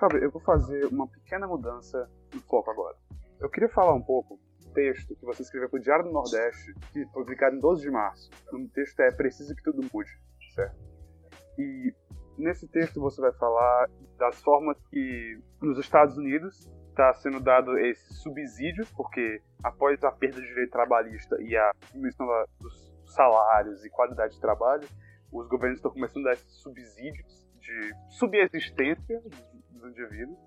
Fábio, 0.00 0.18
eu 0.18 0.32
vou 0.32 0.42
fazer 0.42 0.84
uma 0.86 1.06
pequena 1.06 1.46
mudança 1.46 2.10
de 2.28 2.40
foco 2.40 2.72
agora. 2.72 2.96
Eu 3.38 3.48
queria 3.48 3.68
falar 3.68 3.94
um 3.94 4.02
pouco 4.02 4.36
texto 4.74 5.14
que 5.14 5.24
você 5.24 5.42
escreveu 5.42 5.70
para 5.70 5.78
o 5.78 5.80
Diário 5.80 6.06
do 6.06 6.10
Nordeste, 6.10 6.74
que 6.92 7.04
foi 7.04 7.22
publicado 7.22 7.54
em 7.54 7.60
12 7.60 7.82
de 7.82 7.90
março. 7.90 8.28
O 8.52 8.68
texto 8.68 8.98
é 8.98 9.12
Preciso 9.12 9.54
que 9.54 9.62
tudo 9.62 9.88
mude, 9.94 10.10
certo? 10.56 10.76
E 11.56 11.94
nesse 12.36 12.66
texto 12.66 13.00
você 13.00 13.20
vai 13.20 13.32
falar 13.34 13.88
das 14.18 14.42
formas 14.42 14.76
que 14.90 15.38
nos 15.62 15.78
Estados 15.78 16.18
Unidos 16.18 16.68
está 16.88 17.14
sendo 17.14 17.38
dado 17.38 17.78
esse 17.78 18.12
subsídio, 18.14 18.84
porque 18.96 19.40
após 19.62 20.02
a 20.02 20.10
perda 20.10 20.40
de 20.40 20.48
direito 20.48 20.72
trabalhista 20.72 21.40
e 21.40 21.56
a 21.56 21.70
diminuição 21.92 22.26
dos 22.60 22.87
salários 23.08 23.84
e 23.84 23.90
qualidade 23.90 24.34
de 24.34 24.40
trabalho, 24.40 24.86
os 25.32 25.46
governos 25.48 25.78
estão 25.78 25.90
começando 25.90 26.26
a 26.26 26.30
dar 26.30 26.36
subsídios 26.36 27.48
de 27.60 27.94
subsistência 28.10 29.22
dos 29.70 29.90
indivíduos. 29.90 30.38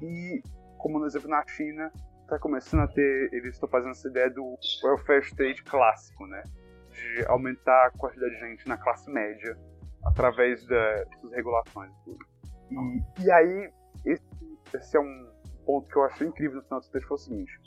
E, 0.00 0.42
como 0.78 0.98
no 0.98 1.06
exemplo 1.06 1.28
na 1.28 1.46
China, 1.46 1.90
está 2.22 2.38
começando 2.38 2.80
a 2.80 2.88
ter, 2.88 3.30
eles 3.32 3.54
estão 3.54 3.68
fazendo 3.68 3.90
essa 3.92 4.08
ideia 4.08 4.30
do 4.30 4.56
welfare 4.84 5.22
state 5.24 5.62
clássico, 5.64 6.26
né? 6.26 6.42
De 6.90 7.24
aumentar 7.26 7.86
a 7.86 7.90
quantidade 7.90 8.34
de 8.34 8.40
gente 8.40 8.68
na 8.68 8.76
classe 8.76 9.10
média 9.10 9.56
através 10.04 10.66
das 10.66 11.06
regulações. 11.32 11.92
E, 12.70 13.22
e 13.22 13.30
aí, 13.30 13.72
esse, 14.04 14.22
esse, 14.74 14.96
é 14.96 15.00
um 15.00 15.30
ponto 15.64 15.88
que 15.88 15.96
eu 15.96 16.04
achei 16.04 16.26
incrível 16.26 16.56
no 16.56 16.64
final 16.64 16.80
do 16.80 16.88
texto, 16.88 17.06
foi 17.06 17.14
o 17.14 17.18
seguinte. 17.18 17.60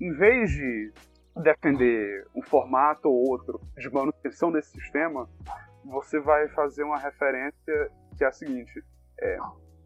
Em 0.00 0.12
vez 0.12 0.50
de 0.50 0.92
defender 1.36 2.26
um 2.34 2.42
formato 2.42 3.08
ou 3.08 3.30
outro 3.30 3.60
de 3.76 3.90
manutenção 3.90 4.52
desse 4.52 4.70
sistema, 4.72 5.28
você 5.84 6.20
vai 6.20 6.48
fazer 6.48 6.84
uma 6.84 6.98
referência 6.98 7.90
que 8.16 8.24
é 8.24 8.26
a 8.26 8.32
seguinte. 8.32 8.84
É, 9.20 9.36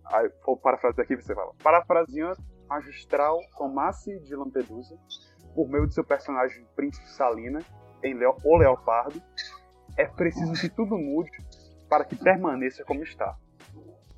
aí, 0.06 0.30
vou 0.44 0.56
parafrasear 0.56 1.04
aqui, 1.04 1.16
você 1.16 1.34
fala. 1.34 1.52
Parafraseando 1.62 2.38
magistral 2.68 3.38
Tomassi 3.56 4.18
de 4.20 4.34
Lampedusa, 4.34 4.98
por 5.54 5.68
meio 5.68 5.86
de 5.86 5.94
seu 5.94 6.04
personagem 6.04 6.66
Príncipe 6.74 7.08
Salina, 7.08 7.60
em 8.02 8.14
Leo, 8.14 8.36
O 8.44 8.56
Leopardo, 8.56 9.22
é 9.96 10.04
preciso 10.04 10.52
que 10.60 10.68
tudo 10.68 10.98
mude 10.98 11.30
para 11.88 12.04
que 12.04 12.16
permaneça 12.16 12.84
como 12.84 13.02
está. 13.02 13.36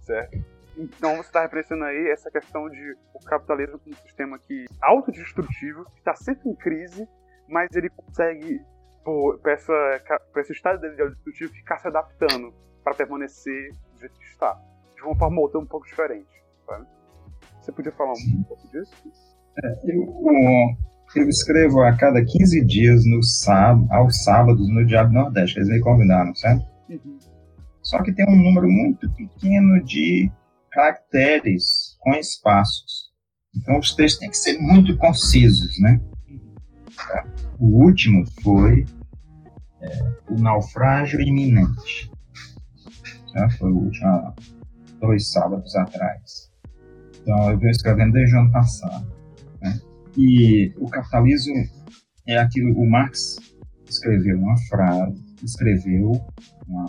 Certo? 0.01 0.39
Então 0.77 1.17
você 1.17 1.29
está 1.29 1.43
representando 1.43 1.85
aí 1.85 2.11
essa 2.11 2.31
questão 2.31 2.69
de 2.69 2.97
o 3.13 3.19
capitalismo 3.25 3.79
como 3.79 3.95
um 3.95 3.99
sistema 3.99 4.39
que 4.39 4.65
autodestrutivo, 4.81 5.85
que 5.91 5.99
está 5.99 6.15
sempre 6.15 6.49
em 6.49 6.55
crise, 6.55 7.09
mas 7.49 7.69
ele 7.75 7.89
consegue, 7.91 8.61
por, 9.05 9.39
por, 9.39 9.51
essa, 9.51 10.23
por 10.33 10.41
esse 10.41 10.53
estado 10.53 10.81
dele 10.81 10.95
de 10.95 11.03
autodestrutivo, 11.03 11.53
ficar 11.53 11.79
se 11.79 11.89
adaptando 11.89 12.53
para 12.85 12.95
permanecer 12.95 13.73
do 13.93 14.01
jeito 14.01 14.19
que 14.19 14.27
está. 14.27 14.59
De 14.95 15.03
uma 15.03 15.17
forma 15.17 15.37
ou 15.39 15.45
outra 15.45 15.59
um 15.59 15.67
pouco 15.67 15.87
diferente. 15.87 16.29
Sabe? 16.67 16.87
Você 17.61 17.73
podia 17.73 17.93
falar 17.93 18.13
um 18.13 18.43
pouco 18.45 18.69
disso? 18.69 18.95
É, 19.65 19.73
eu, 19.85 20.07
eu 21.17 21.29
escrevo 21.29 21.83
a 21.83 21.97
cada 21.97 22.25
15 22.25 22.65
dias 22.65 23.05
no 23.07 23.23
sábado, 23.23 23.87
aos 23.91 24.25
sábados 24.25 24.69
no 24.69 24.85
Diário 24.87 25.13
Nordeste. 25.13 25.59
Eles 25.59 25.69
me 25.69 25.81
convidaram, 25.81 26.35
certo? 26.35 26.65
Uhum. 26.89 27.19
Só 27.83 28.03
que 28.03 28.13
tem 28.13 28.27
um 28.29 28.37
número 28.37 28.69
muito 28.69 29.11
pequeno 29.13 29.83
de 29.85 30.31
caracteres 30.71 31.97
com 32.01 32.13
espaços. 32.15 33.09
Então 33.57 33.79
os 33.79 33.95
textos 33.95 34.21
têm 34.21 34.31
que 34.31 34.37
ser 34.37 34.59
muito 34.59 34.97
concisos, 34.99 35.81
né? 35.81 36.01
O 37.59 37.85
último 37.85 38.25
foi 38.43 38.87
é, 39.81 40.13
o 40.31 40.39
naufrágio 40.41 41.21
iminente. 41.21 42.11
Tá? 43.33 43.51
Foi 43.51 43.71
o 43.71 43.77
último, 43.77 44.35
dois 45.01 45.31
sábados 45.31 45.75
atrás. 45.77 46.51
Então 47.21 47.51
eu 47.51 47.59
venho 47.59 47.71
escrevendo 47.71 48.13
desde 48.13 48.37
o 48.37 48.41
ano 48.41 48.53
passado. 48.53 49.07
Né? 49.61 49.81
E 50.17 50.73
o 50.79 50.89
capitalismo 50.89 51.55
é 52.27 52.39
aquilo. 52.39 52.79
O 52.79 52.89
Marx 52.89 53.37
escreveu 53.89 54.39
uma 54.39 54.57
frase, 54.69 55.23
escreveu 55.43 56.13
uma, 56.67 56.87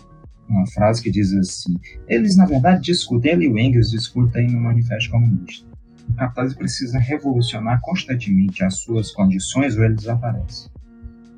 uma 0.48 0.68
frase 0.68 1.02
que 1.02 1.12
diz 1.12 1.34
assim: 1.34 1.76
eles 2.08 2.36
na 2.38 2.46
verdade 2.46 2.82
discutem, 2.82 3.34
ele 3.34 3.46
e 3.46 3.50
o 3.50 3.58
Engels 3.58 3.92
discutem 3.92 4.50
no 4.50 4.62
Manifesto 4.62 5.12
Comunista. 5.12 5.69
O 6.10 6.14
capitalismo 6.16 6.60
precisa 6.60 7.00
revolucionar 7.00 7.80
constantemente 7.82 8.64
as 8.64 8.80
suas 8.80 9.12
condições 9.12 9.78
ou 9.78 9.84
ele 9.84 9.96
desaparece. 9.96 10.70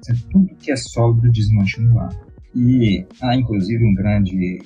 É 0.09 0.13
tudo 0.31 0.55
que 0.55 0.71
é 0.71 0.75
sólido 0.75 1.31
desmancha 1.31 1.81
no 1.81 1.99
ar. 1.99 2.09
E 2.55 3.05
há 3.21 3.35
inclusive 3.35 3.85
um 3.85 3.93
grande 3.93 4.59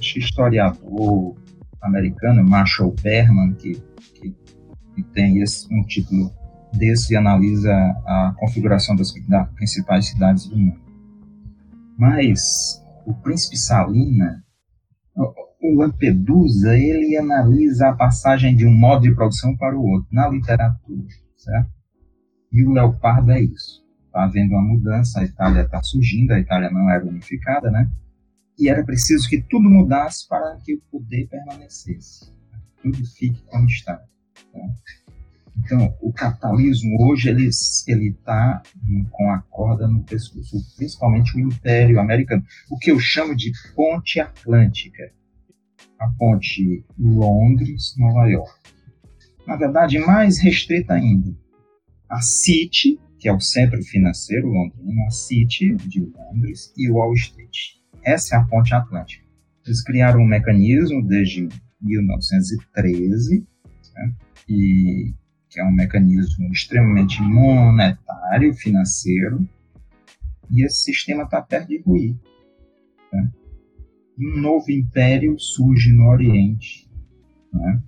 historiador 0.00 1.36
americano, 1.82 2.42
Marshall 2.48 2.94
Berman, 3.02 3.54
que, 3.54 3.74
que, 4.14 4.34
que 4.94 5.02
tem 5.12 5.40
esse, 5.42 5.66
um 5.72 5.82
título 5.84 6.32
desse 6.72 7.12
e 7.12 7.16
analisa 7.16 7.72
a 8.06 8.34
configuração 8.38 8.96
das, 8.96 9.12
das 9.28 9.48
principais 9.52 10.06
cidades 10.06 10.46
do 10.46 10.56
mundo. 10.56 10.80
Mas 11.96 12.82
o 13.06 13.14
príncipe 13.14 13.56
Salina, 13.56 14.44
o 15.60 15.76
Lampedusa, 15.76 16.76
ele 16.76 17.16
analisa 17.16 17.88
a 17.88 17.96
passagem 17.96 18.54
de 18.54 18.66
um 18.66 18.74
modo 18.74 19.02
de 19.02 19.14
produção 19.14 19.56
para 19.56 19.76
o 19.76 19.84
outro 19.84 20.08
na 20.12 20.28
literatura, 20.28 21.08
certo? 21.36 21.70
E 22.52 22.64
o 22.64 22.70
Leopardo 22.70 23.32
é 23.32 23.40
isso. 23.40 23.84
Está 24.06 24.24
havendo 24.24 24.52
uma 24.52 24.62
mudança, 24.62 25.20
a 25.20 25.24
Itália 25.24 25.62
está 25.62 25.82
surgindo, 25.82 26.32
a 26.32 26.38
Itália 26.38 26.70
não 26.70 26.88
era 26.90 27.04
unificada, 27.04 27.70
né? 27.70 27.90
E 28.58 28.68
era 28.68 28.84
preciso 28.84 29.28
que 29.28 29.40
tudo 29.42 29.68
mudasse 29.68 30.26
para 30.28 30.56
que 30.64 30.74
o 30.74 30.80
poder 30.90 31.28
permanecesse. 31.28 32.32
Tudo 32.82 32.98
fique 33.16 33.42
como 33.46 33.66
está. 33.66 33.96
Tá? 33.96 34.06
Então, 35.64 35.94
o 36.00 36.12
capitalismo 36.12 36.96
hoje 37.00 37.28
ele 37.28 37.50
ele 37.88 38.10
está 38.10 38.62
com 39.10 39.30
a 39.30 39.42
corda 39.50 39.88
no 39.88 40.02
pescoço, 40.04 40.56
principalmente 40.76 41.36
o 41.36 41.40
Império 41.40 42.00
Americano, 42.00 42.44
o 42.70 42.78
que 42.78 42.90
eu 42.90 42.98
chamo 42.98 43.34
de 43.34 43.50
ponte 43.74 44.20
atlântica, 44.20 45.12
a 45.98 46.08
ponte 46.18 46.84
Londres-Nova 46.98 48.26
York. 48.28 48.58
Na 49.46 49.56
verdade, 49.56 49.98
mais 49.98 50.38
restrita 50.38 50.94
ainda, 50.94 51.34
a 52.08 52.20
City, 52.20 52.98
que 53.18 53.28
é 53.28 53.32
o 53.32 53.40
centro 53.40 53.82
financeiro 53.82 54.48
londrino, 54.48 55.04
a 55.06 55.10
City 55.10 55.74
de 55.76 56.00
Londres 56.00 56.72
e 56.76 56.90
Wall 56.90 57.14
Street. 57.14 57.78
Essa 58.02 58.36
é 58.36 58.38
a 58.38 58.44
ponte 58.44 58.74
atlântica. 58.74 59.24
Eles 59.66 59.82
criaram 59.82 60.20
um 60.20 60.26
mecanismo 60.26 61.06
desde 61.06 61.48
1913, 61.80 63.46
né, 63.94 64.14
e 64.48 65.14
que 65.50 65.60
é 65.60 65.64
um 65.64 65.72
mecanismo 65.72 66.50
extremamente 66.52 67.20
monetário, 67.22 68.54
financeiro, 68.54 69.48
e 70.50 70.64
esse 70.64 70.92
sistema 70.92 71.24
está 71.24 71.42
perto 71.42 71.68
de 71.68 71.80
ruir. 71.82 72.16
Um 74.18 74.40
novo 74.40 74.70
império 74.70 75.38
surge 75.38 75.92
no 75.92 76.08
Oriente. 76.08 76.88
Né? 77.52 77.80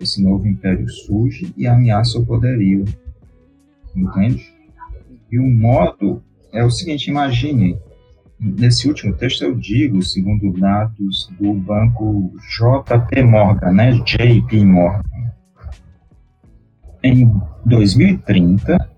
Esse 0.00 0.22
novo 0.22 0.46
império 0.46 0.88
surge 0.88 1.52
e 1.56 1.66
ameaça 1.66 2.18
o 2.18 2.26
poderio. 2.26 2.84
Entende? 3.94 4.52
E 5.30 5.38
o 5.38 5.48
modo 5.48 6.22
é 6.52 6.64
o 6.64 6.70
seguinte: 6.70 7.08
imagine, 7.08 7.78
nesse 8.40 8.88
último 8.88 9.14
texto 9.14 9.44
eu 9.44 9.54
digo, 9.54 10.02
segundo 10.02 10.52
dados 10.52 11.30
do 11.40 11.54
banco 11.54 12.32
JP 12.58 13.22
Morgan, 13.22 13.72
né? 13.72 13.92
JP 14.00 14.64
Morgan 14.64 15.14
em 17.04 17.30
2030 17.66 18.90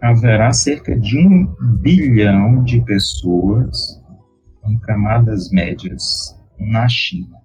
haverá 0.00 0.52
cerca 0.52 0.98
de 0.98 1.16
um 1.16 1.46
bilhão 1.80 2.64
de 2.64 2.80
pessoas 2.84 4.01
em 4.66 4.78
camadas 4.78 5.50
médias 5.50 6.38
na 6.58 6.88
China. 6.88 7.40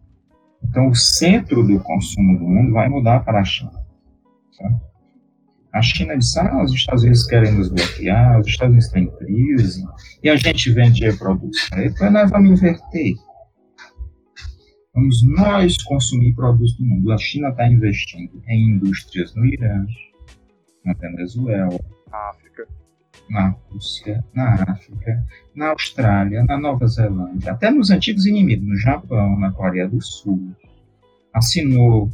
Então, 0.63 0.89
o 0.89 0.95
centro 0.95 1.63
do 1.63 1.79
consumo 1.79 2.37
do 2.37 2.45
mundo 2.47 2.73
vai 2.73 2.89
mudar 2.89 3.21
para 3.21 3.41
a 3.41 3.43
China. 3.43 3.71
Tá? 4.57 4.81
A 5.73 5.81
China 5.81 6.17
diz: 6.17 6.35
ah, 6.37 6.63
os 6.63 6.73
Estados 6.73 7.03
Unidos 7.03 7.27
querem 7.27 7.53
nos 7.53 7.69
bloquear, 7.69 8.39
os 8.39 8.47
Estados 8.47 8.71
Unidos 8.71 8.89
têm 8.89 9.07
crise, 9.17 9.85
e 10.23 10.29
a 10.29 10.35
gente 10.35 10.71
vende 10.71 11.11
produtos 11.17 11.69
para 11.69 11.81
eles, 11.81 11.99
nós 12.11 12.29
vamos 12.29 12.59
inverter. 12.59 13.15
Vamos 14.93 15.21
nós 15.27 15.77
consumir 15.83 16.33
produtos 16.33 16.75
do 16.77 16.85
mundo. 16.85 17.11
A 17.11 17.17
China 17.19 17.49
está 17.49 17.67
investindo 17.67 18.41
em 18.47 18.71
indústrias 18.71 19.35
no 19.35 19.45
Irã, 19.45 19.85
na 20.83 20.93
Venezuela, 20.93 21.79
África, 22.11 22.67
na 23.29 23.55
Rússia, 23.69 24.23
na 24.33 24.53
África, 24.53 25.25
na 25.55 25.69
Austrália, 25.69 26.43
na 26.43 26.57
Nova 26.57 26.87
Zelândia, 26.87 27.51
até 27.51 27.69
nos 27.69 27.89
antigos 27.89 28.25
inimigos, 28.25 28.67
no 28.67 28.77
Japão, 28.77 29.37
na 29.39 29.51
Coreia 29.51 29.87
do 29.87 30.01
Sul. 30.01 30.55
Assinou 31.33 32.11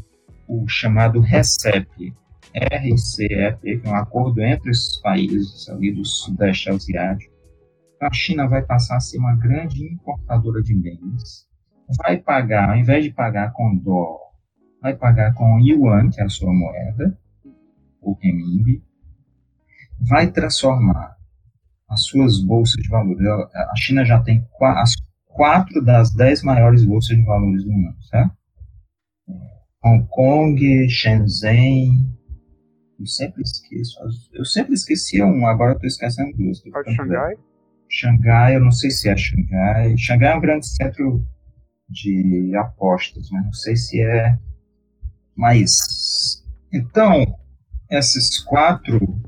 o 0.47 0.67
chamado 0.67 1.21
RCEP, 1.21 2.13
RCEP, 2.53 3.79
que 3.79 3.87
é 3.87 3.89
um 3.89 3.95
acordo 3.95 4.41
entre 4.41 4.71
esses 4.71 4.97
países 5.01 5.69
ali 5.69 5.91
do 5.91 6.05
Sudeste 6.05 6.69
Asiático. 6.69 7.33
A 8.01 8.11
China 8.11 8.47
vai 8.47 8.61
passar 8.61 8.97
a 8.97 8.99
ser 8.99 9.17
uma 9.17 9.35
grande 9.35 9.85
importadora 9.85 10.61
de 10.61 10.75
bens. 10.75 11.47
Vai 11.97 12.17
pagar, 12.17 12.69
ao 12.69 12.75
invés 12.75 13.03
de 13.03 13.11
pagar 13.11 13.53
com 13.53 13.75
dólar, 13.75 14.19
vai 14.81 14.95
pagar 14.95 15.33
com 15.33 15.59
yuan, 15.59 16.09
que 16.09 16.19
é 16.19 16.25
a 16.25 16.29
sua 16.29 16.53
moeda, 16.53 17.17
o 18.01 18.13
renminbi, 18.21 18.83
vai 20.07 20.31
transformar 20.31 21.15
as 21.89 22.05
suas 22.05 22.39
bolsas 22.39 22.81
de 22.81 22.89
valores. 22.89 23.27
A 23.27 23.75
China 23.75 24.05
já 24.05 24.21
tem 24.21 24.45
as 24.61 24.93
quatro 25.25 25.83
das 25.83 26.13
dez 26.13 26.41
maiores 26.43 26.85
bolsas 26.85 27.17
de 27.17 27.23
valores 27.23 27.63
do 27.63 27.71
mundo, 27.71 27.95
certo? 28.03 28.33
Hong 29.83 30.07
Kong, 30.09 30.89
Shenzhen, 30.89 32.13
eu 32.99 33.05
sempre 33.05 33.41
esqueço, 33.41 33.99
eu 34.33 34.45
sempre 34.45 34.73
esquecia 34.73 35.25
um, 35.25 35.45
agora 35.45 35.73
estou 35.73 35.87
esquecendo 35.87 36.37
duas. 36.37 36.61
Xangai? 36.95 37.35
Xangai, 37.89 38.55
eu 38.55 38.61
não 38.61 38.71
sei 38.71 38.89
se 38.89 39.09
é 39.09 39.17
Xangai. 39.17 39.97
Xangai 39.97 40.31
é 40.31 40.35
um 40.35 40.41
grande 40.41 40.67
centro 40.67 41.25
de 41.89 42.55
apostas, 42.55 43.29
mas 43.29 43.43
não 43.43 43.53
sei 43.53 43.75
se 43.75 44.01
é. 44.01 44.37
Mas, 45.35 46.43
então, 46.71 47.37
essas 47.89 48.39
quatro 48.39 49.21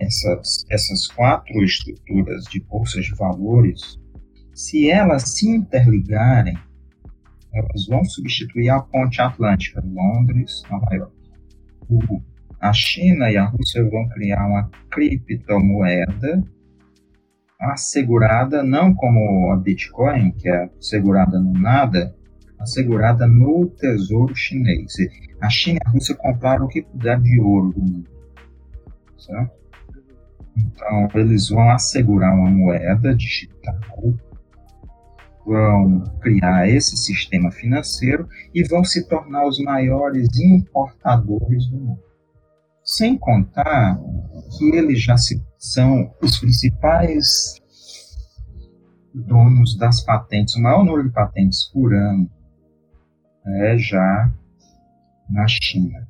essas, 0.00 0.64
essas 0.70 1.06
quatro 1.08 1.62
estruturas 1.62 2.44
de 2.44 2.60
bolsas 2.60 3.04
de 3.04 3.14
valores, 3.14 3.98
se 4.54 4.90
elas 4.90 5.36
se 5.36 5.48
interligarem, 5.48 6.56
elas 7.52 7.86
vão 7.86 8.04
substituir 8.04 8.68
a 8.68 8.80
ponte 8.80 9.20
atlântica, 9.20 9.82
Londres, 9.84 10.62
Nova 10.70 10.94
York. 10.94 11.12
A 12.60 12.72
China 12.72 13.30
e 13.30 13.36
a 13.36 13.46
Rússia 13.46 13.88
vão 13.88 14.08
criar 14.08 14.46
uma 14.46 14.70
criptomoeda 14.90 16.42
assegurada 17.60 18.62
não 18.62 18.94
como 18.94 19.52
a 19.52 19.56
Bitcoin, 19.56 20.32
que 20.32 20.48
é 20.48 20.70
assegurada 20.78 21.38
no 21.40 21.52
nada, 21.52 22.14
assegurada 22.58 23.26
no 23.26 23.66
tesouro 23.66 24.34
chinês. 24.34 24.94
A 25.40 25.48
China 25.48 25.78
e 25.84 25.88
a 25.88 25.90
Rússia 25.90 26.14
compraram 26.14 26.66
o 26.66 26.68
que 26.68 26.82
puder 26.82 27.20
de 27.20 27.40
ouro 27.40 27.72
do 27.72 27.80
mundo. 27.80 28.10
Certo? 29.16 29.57
Então, 30.58 31.08
eles 31.14 31.48
vão 31.48 31.70
assegurar 31.70 32.34
uma 32.34 32.50
moeda 32.50 33.14
digital, 33.14 33.78
vão 35.46 36.04
criar 36.20 36.68
esse 36.68 36.96
sistema 36.96 37.50
financeiro 37.50 38.28
e 38.54 38.62
vão 38.64 38.82
se 38.84 39.08
tornar 39.08 39.46
os 39.46 39.58
maiores 39.60 40.28
importadores 40.38 41.66
do 41.68 41.78
mundo. 41.78 42.02
Sem 42.82 43.18
contar 43.18 43.98
que 44.56 44.74
eles 44.74 45.02
já 45.02 45.16
se, 45.16 45.42
são 45.58 46.12
os 46.22 46.38
principais 46.38 47.60
donos 49.14 49.76
das 49.76 50.02
patentes, 50.02 50.54
o 50.54 50.62
maior 50.62 50.84
número 50.84 51.08
de 51.08 51.14
patentes 51.14 51.70
por 51.72 51.94
ano 51.94 52.30
é 53.46 53.76
já 53.78 54.32
na 55.30 55.46
China. 55.46 56.07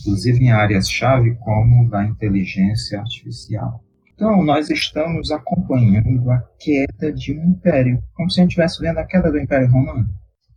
Inclusive 0.00 0.44
em 0.44 0.50
áreas-chave 0.50 1.34
como 1.36 1.88
da 1.88 2.04
inteligência 2.04 2.98
artificial. 3.00 3.82
Então, 4.14 4.42
nós 4.42 4.70
estamos 4.70 5.30
acompanhando 5.30 6.30
a 6.30 6.40
queda 6.58 7.12
de 7.12 7.38
um 7.38 7.50
império, 7.50 8.02
como 8.14 8.30
se 8.30 8.40
a 8.40 8.42
gente 8.42 8.52
estivesse 8.52 8.80
vendo 8.80 8.98
a 8.98 9.04
queda 9.04 9.30
do 9.30 9.38
Império 9.38 9.70
Romano. 9.70 10.08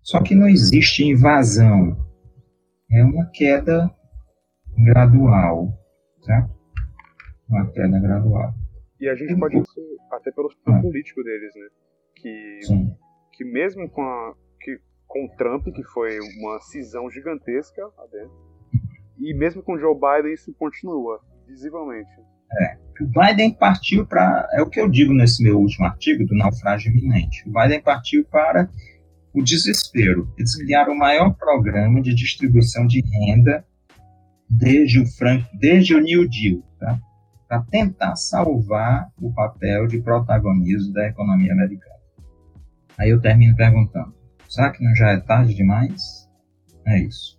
Só 0.01 0.23
que 0.23 0.33
não 0.33 0.47
existe 0.47 1.03
invasão, 1.03 1.97
é 2.89 3.03
uma 3.03 3.25
queda 3.25 3.93
gradual, 4.77 5.73
certo? 6.21 6.49
Uma 7.49 7.69
queda 7.71 7.99
gradual. 7.99 8.53
E 8.99 9.09
a 9.09 9.15
gente 9.15 9.37
pode 9.37 9.57
isso 9.57 9.97
até 10.11 10.31
pelo 10.31 10.49
sistema 10.49 10.81
político 10.81 11.21
deles, 11.21 11.53
né? 11.55 11.67
Que, 12.15 12.59
Sim. 12.63 12.95
que 13.33 13.43
mesmo 13.43 13.89
com, 13.89 14.01
a, 14.01 14.35
que, 14.61 14.79
com 15.05 15.25
o 15.25 15.29
Trump, 15.35 15.67
que 15.67 15.83
foi 15.83 16.17
uma 16.39 16.59
cisão 16.61 17.09
gigantesca 17.09 17.81
dentro, 18.11 18.48
e 19.19 19.33
mesmo 19.33 19.61
com 19.61 19.77
Joe 19.77 19.95
Biden 19.95 20.33
isso 20.33 20.53
continua, 20.53 21.19
visivelmente. 21.47 22.09
É. 22.61 22.77
O 23.01 23.07
Biden 23.07 23.53
partiu 23.53 24.05
para. 24.05 24.49
É 24.53 24.61
o 24.61 24.69
que 24.69 24.79
eu 24.79 24.89
digo 24.89 25.13
nesse 25.13 25.43
meu 25.43 25.59
último 25.59 25.85
artigo, 25.85 26.25
do 26.25 26.35
naufrágio 26.35 26.91
iminente. 26.91 27.47
O 27.47 27.53
Biden 27.53 27.81
partiu 27.81 28.25
para 28.25 28.69
o 29.33 29.43
desespero. 29.43 30.27
Eles 30.37 30.55
criaram 30.55 30.93
o 30.93 30.97
maior 30.97 31.33
programa 31.35 32.01
de 32.01 32.13
distribuição 32.13 32.85
de 32.87 33.01
renda 33.01 33.63
desde 34.49 34.99
o, 34.99 35.05
Frank, 35.05 35.45
desde 35.59 35.93
o 35.95 36.01
New 36.01 36.27
Deal, 36.27 36.61
tá? 36.79 36.99
para 37.47 37.61
tentar 37.63 38.15
salvar 38.15 39.07
o 39.17 39.33
papel 39.33 39.87
de 39.87 40.01
protagonismo 40.01 40.93
da 40.93 41.07
economia 41.07 41.53
americana. 41.53 41.99
Aí 42.97 43.09
eu 43.09 43.21
termino 43.21 43.55
perguntando: 43.55 44.13
será 44.47 44.71
que 44.71 44.83
não 44.83 44.95
já 44.95 45.11
é 45.11 45.19
tarde 45.19 45.53
demais? 45.53 46.27
É 46.85 46.99
isso. 46.99 47.38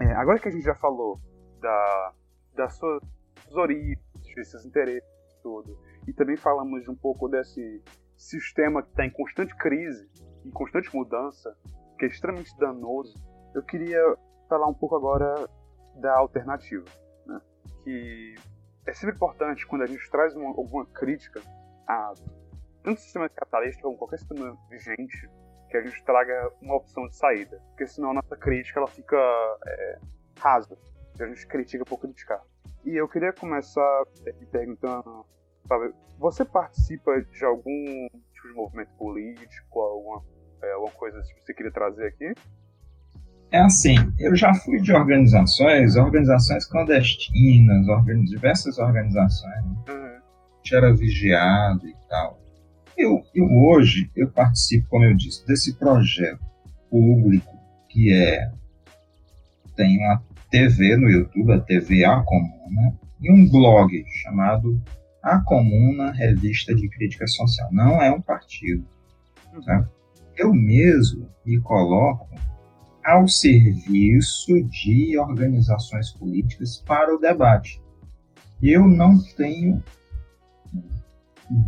É, 0.00 0.12
agora 0.12 0.38
que 0.38 0.48
a 0.48 0.50
gente 0.50 0.64
já 0.64 0.74
falou 0.74 1.18
da, 1.60 2.12
da 2.54 2.68
sua 2.68 3.00
origens, 3.52 3.98
seus 4.44 4.64
interesses, 4.64 5.08
tudo. 5.42 5.78
E 6.06 6.12
também 6.12 6.36
falamos 6.36 6.82
de 6.82 6.90
um 6.90 6.94
pouco 6.94 7.28
desse 7.28 7.82
sistema 8.16 8.82
que 8.82 8.90
está 8.90 9.04
em 9.04 9.10
constante 9.10 9.54
crise, 9.56 10.08
em 10.44 10.50
constante 10.50 10.94
mudança, 10.94 11.56
que 11.98 12.04
é 12.04 12.08
extremamente 12.08 12.56
danoso. 12.58 13.14
Eu 13.54 13.62
queria 13.62 14.00
falar 14.48 14.66
um 14.68 14.74
pouco 14.74 14.96
agora 14.96 15.48
da 15.96 16.16
alternativa, 16.18 16.84
né? 17.26 17.40
que 17.82 18.34
é 18.86 18.92
sempre 18.92 19.16
importante 19.16 19.66
quando 19.66 19.82
a 19.82 19.86
gente 19.86 20.08
traz 20.10 20.34
uma, 20.36 20.48
alguma 20.48 20.86
crítica 20.86 21.40
a 21.88 22.12
tanto 22.82 23.00
sistema 23.00 23.28
capitalista 23.28 23.82
como 23.82 23.96
qualquer 23.96 24.18
sistema 24.18 24.56
vigente, 24.70 25.28
que 25.82 25.88
a 25.88 25.90
gente 25.90 26.04
traga 26.04 26.50
uma 26.60 26.76
opção 26.76 27.06
de 27.06 27.16
saída, 27.16 27.60
porque 27.68 27.86
senão 27.86 28.10
a 28.10 28.14
nossa 28.14 28.36
crítica 28.36 28.80
ela 28.80 28.88
fica 28.88 29.16
é, 29.66 29.98
rasa, 30.38 30.76
a 31.20 31.26
gente 31.26 31.46
critica 31.46 31.84
por 31.84 31.98
criticar. 31.98 32.40
E 32.84 32.94
eu 32.94 33.08
queria 33.08 33.32
começar 33.32 34.04
me 34.38 34.46
perguntando, 34.46 35.26
sabe, 35.66 35.92
você 36.18 36.44
participa 36.44 37.20
de 37.20 37.44
algum 37.44 38.08
tipo 38.32 38.48
de 38.48 38.54
movimento 38.54 38.90
político, 38.96 39.80
alguma, 39.80 40.22
é, 40.62 40.72
alguma 40.72 40.92
coisa 40.92 41.20
que 41.20 41.44
você 41.44 41.54
queria 41.54 41.72
trazer 41.72 42.06
aqui? 42.06 42.32
É 43.52 43.60
assim, 43.60 43.96
eu 44.18 44.34
já 44.34 44.52
fui 44.54 44.80
de 44.80 44.92
organizações, 44.92 45.96
organizações 45.96 46.66
clandestinas, 46.66 47.86
organiz, 47.88 48.30
diversas 48.30 48.78
organizações. 48.78 49.64
Né? 49.64 49.84
Uhum. 49.88 50.20
Era 50.72 50.92
vigiado 50.92 51.86
e 51.86 51.94
tal. 52.08 52.45
Eu, 52.96 53.22
eu 53.34 53.46
hoje, 53.46 54.10
eu 54.16 54.30
participo, 54.30 54.88
como 54.88 55.04
eu 55.04 55.14
disse, 55.14 55.46
desse 55.46 55.74
projeto 55.74 56.44
público 56.90 57.54
que 57.88 58.12
é 58.12 58.50
tem 59.76 59.98
uma 59.98 60.22
TV 60.50 60.96
no 60.96 61.10
YouTube, 61.10 61.52
a 61.52 61.60
TV 61.60 62.04
A 62.04 62.22
Comuna, 62.22 62.98
e 63.20 63.30
um 63.30 63.48
blog 63.48 64.04
chamado 64.22 64.82
A 65.22 65.38
Comuna 65.40 66.12
Revista 66.12 66.74
de 66.74 66.88
Crítica 66.88 67.26
Social. 67.26 67.68
Não 67.72 68.02
é 68.02 68.10
um 68.10 68.20
partido. 68.20 68.84
Tá? 69.64 69.88
Eu 70.36 70.52
mesmo 70.52 71.28
me 71.44 71.60
coloco 71.60 72.28
ao 73.04 73.28
serviço 73.28 74.62
de 74.64 75.18
organizações 75.18 76.10
políticas 76.12 76.82
para 76.86 77.14
o 77.14 77.18
debate. 77.18 77.80
Eu 78.62 78.88
não 78.88 79.18
tenho 79.36 79.82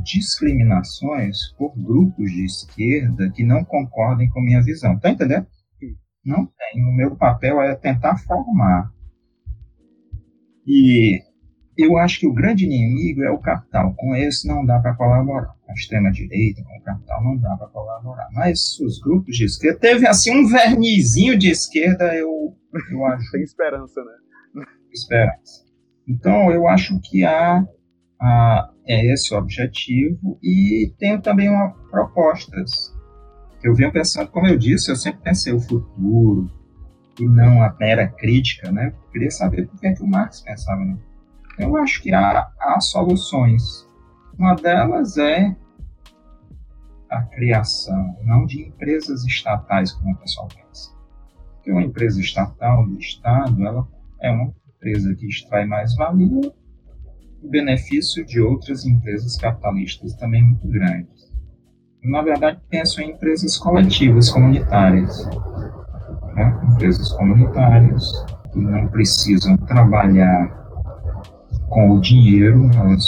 discriminações 0.02 1.52
por 1.56 1.74
grupos 1.76 2.30
de 2.30 2.44
esquerda 2.44 3.30
que 3.30 3.44
não 3.44 3.64
concordem 3.64 4.28
com 4.30 4.40
minha 4.40 4.62
visão. 4.62 4.98
Tá 4.98 5.10
entendendo? 5.10 5.46
Não 6.24 6.46
tenho. 6.46 6.88
O 6.88 6.94
meu 6.94 7.16
papel 7.16 7.60
é 7.62 7.74
tentar 7.74 8.16
formar. 8.18 8.92
E 10.66 11.22
eu 11.76 11.96
acho 11.96 12.20
que 12.20 12.26
o 12.26 12.34
grande 12.34 12.64
inimigo 12.66 13.22
é 13.22 13.30
o 13.30 13.38
capital. 13.38 13.94
Com 13.94 14.14
esse 14.14 14.46
não 14.46 14.66
dá 14.66 14.78
para 14.80 14.94
colaborar. 14.94 15.54
Com 15.64 15.70
a 15.70 15.74
extrema-direita, 15.74 16.62
com 16.64 16.76
o 16.76 16.82
capital, 16.82 17.24
não 17.24 17.36
dá 17.38 17.56
para 17.56 17.68
colaborar. 17.68 18.28
Mas 18.32 18.78
os 18.80 19.00
grupos 19.00 19.36
de 19.36 19.44
esquerda, 19.44 19.78
teve 19.78 20.06
assim 20.06 20.36
um 20.36 20.46
vernizinho 20.46 21.38
de 21.38 21.50
esquerda, 21.50 22.14
eu, 22.14 22.54
eu 22.90 23.04
acho. 23.06 23.30
Tem 23.30 23.42
esperança, 23.42 24.00
né? 24.04 24.64
Esperança. 24.92 25.64
Então, 26.06 26.50
eu 26.50 26.66
acho 26.66 26.98
que 27.00 27.24
há, 27.24 27.64
há 28.20 28.70
é 28.88 29.12
esse 29.12 29.34
o 29.34 29.38
objetivo 29.38 30.38
e 30.42 30.92
tenho 30.98 31.20
também 31.20 31.48
uma, 31.48 31.70
propostas 31.90 32.96
eu 33.62 33.74
venho 33.74 33.92
pensando, 33.92 34.30
como 34.30 34.46
eu 34.46 34.56
disse, 34.56 34.90
eu 34.90 34.96
sempre 34.96 35.20
pensei 35.22 35.52
o 35.52 35.60
futuro 35.60 36.50
e 37.18 37.26
não 37.26 37.62
a 37.62 37.74
mera 37.78 38.06
crítica, 38.06 38.70
né? 38.70 38.94
Eu 38.94 39.10
queria 39.10 39.30
saber 39.30 39.66
por 39.66 39.78
que, 39.80 39.86
é 39.86 39.94
que 39.94 40.02
o 40.02 40.06
Marx 40.06 40.40
pensava. 40.40 40.84
Né? 40.84 40.96
Eu 41.58 41.76
acho 41.76 42.00
que 42.00 42.12
há, 42.12 42.48
há 42.60 42.80
soluções. 42.80 43.86
Uma 44.38 44.54
delas 44.54 45.18
é 45.18 45.56
a 47.10 47.22
criação, 47.22 48.16
não 48.22 48.46
de 48.46 48.62
empresas 48.62 49.24
estatais, 49.24 49.92
como 49.92 50.12
o 50.12 50.18
pessoal 50.18 50.46
pensa. 50.48 50.92
Porque 51.54 51.72
uma 51.72 51.82
empresa 51.82 52.20
estatal 52.20 52.86
do 52.86 52.96
Estado, 52.98 53.66
ela 53.66 53.88
é 54.20 54.30
uma 54.30 54.54
empresa 54.68 55.14
que 55.16 55.26
extrai 55.26 55.66
mais 55.66 55.96
valia 55.96 56.52
o 57.42 57.48
benefício 57.48 58.24
de 58.24 58.40
outras 58.40 58.84
empresas 58.84 59.36
capitalistas 59.36 60.14
também 60.14 60.42
muito 60.42 60.68
grandes 60.68 61.28
na 62.02 62.22
verdade, 62.22 62.60
penso 62.70 63.00
em 63.00 63.10
empresas 63.10 63.58
coletivas, 63.58 64.30
comunitárias. 64.30 65.26
Né? 66.34 66.60
Empresas 66.72 67.12
comunitárias 67.12 68.04
que 68.52 68.58
não 68.58 68.88
precisam 68.88 69.56
trabalhar 69.56 70.48
com 71.68 71.90
o 71.90 72.00
dinheiro, 72.00 72.70
elas, 72.74 73.04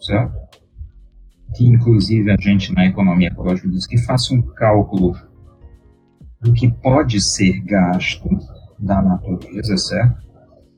certo? 0.00 0.40
que 1.54 1.66
inclusive 1.66 2.30
a 2.30 2.36
gente 2.36 2.72
na 2.72 2.86
economia 2.86 3.28
ecológica 3.28 3.68
diz 3.68 3.86
que 3.86 3.98
faça 3.98 4.32
um 4.32 4.40
cálculo 4.40 5.16
do 6.40 6.52
que 6.52 6.70
pode 6.70 7.20
ser 7.20 7.60
gasto 7.64 8.28
da 8.78 9.02
natureza, 9.02 9.76
certo? 9.76 10.16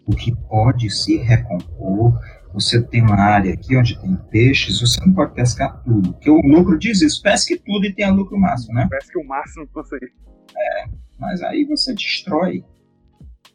O 0.06 0.16
que 0.16 0.34
pode 0.48 0.90
se 0.90 1.18
recompor, 1.18 2.18
você 2.52 2.82
tem 2.82 3.02
uma 3.02 3.18
área 3.18 3.54
aqui 3.54 3.76
onde 3.76 4.00
tem 4.00 4.16
peixes, 4.30 4.80
você 4.80 5.04
não 5.04 5.14
pode 5.14 5.34
pescar 5.34 5.82
tudo. 5.82 6.12
Porque 6.12 6.30
o 6.30 6.40
lucro 6.40 6.78
diz 6.78 7.00
isso, 7.00 7.22
pesque 7.22 7.58
tudo 7.58 7.86
e 7.86 7.94
tenha 7.94 8.10
lucro 8.10 8.38
máximo, 8.38 8.74
né? 8.74 8.86
Pesque 8.90 9.18
o 9.18 9.26
máximo 9.26 9.66
que 9.66 9.74
você. 9.74 9.96
É, 9.96 10.84
mas 11.18 11.42
aí 11.42 11.64
você 11.64 11.94
destrói. 11.94 12.64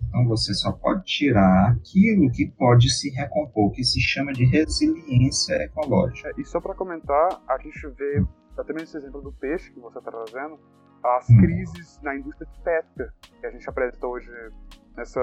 Então 0.07 0.25
você 0.25 0.53
só 0.53 0.71
pode 0.71 1.03
tirar 1.03 1.71
aquilo 1.71 2.31
que 2.31 2.47
pode 2.57 2.89
se 2.89 3.09
recompor, 3.09 3.71
que 3.71 3.83
se 3.83 3.99
chama 3.99 4.31
de 4.31 4.45
resiliência 4.45 5.55
ecológica. 5.63 6.29
É, 6.29 6.41
e 6.41 6.45
só 6.45 6.59
para 6.61 6.73
comentar, 6.73 7.41
a 7.47 7.57
gente 7.57 7.87
vê, 7.97 8.23
até 8.57 8.73
mesmo 8.73 8.85
esse 8.85 8.97
exemplo 8.97 9.21
do 9.21 9.33
peixe 9.33 9.71
que 9.71 9.79
você 9.79 9.99
está 9.99 10.09
trazendo, 10.09 10.57
as 11.03 11.29
hum. 11.29 11.37
crises 11.37 11.99
na 12.01 12.15
indústria 12.15 12.47
de 12.51 12.59
pesca 12.63 13.13
que 13.39 13.45
a 13.45 13.51
gente 13.51 13.69
apresentou 13.69 14.11
hoje 14.11 14.29
nessa 14.95 15.21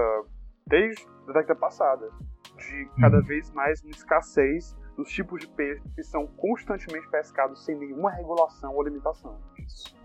desde 0.66 1.04
a 1.28 1.32
década 1.32 1.56
passada 1.56 2.08
de 2.56 2.88
cada 3.00 3.18
uhum. 3.18 3.24
vez 3.24 3.50
mais 3.52 3.82
uma 3.82 3.90
escassez 3.90 4.76
dos 4.96 5.10
tipos 5.10 5.40
de 5.40 5.48
peixe 5.48 5.82
que 5.94 6.02
são 6.02 6.26
constantemente 6.26 7.08
pescados 7.10 7.64
sem 7.64 7.78
nenhuma 7.78 8.10
regulação 8.10 8.74
ou 8.74 8.82
limitação. 8.82 9.36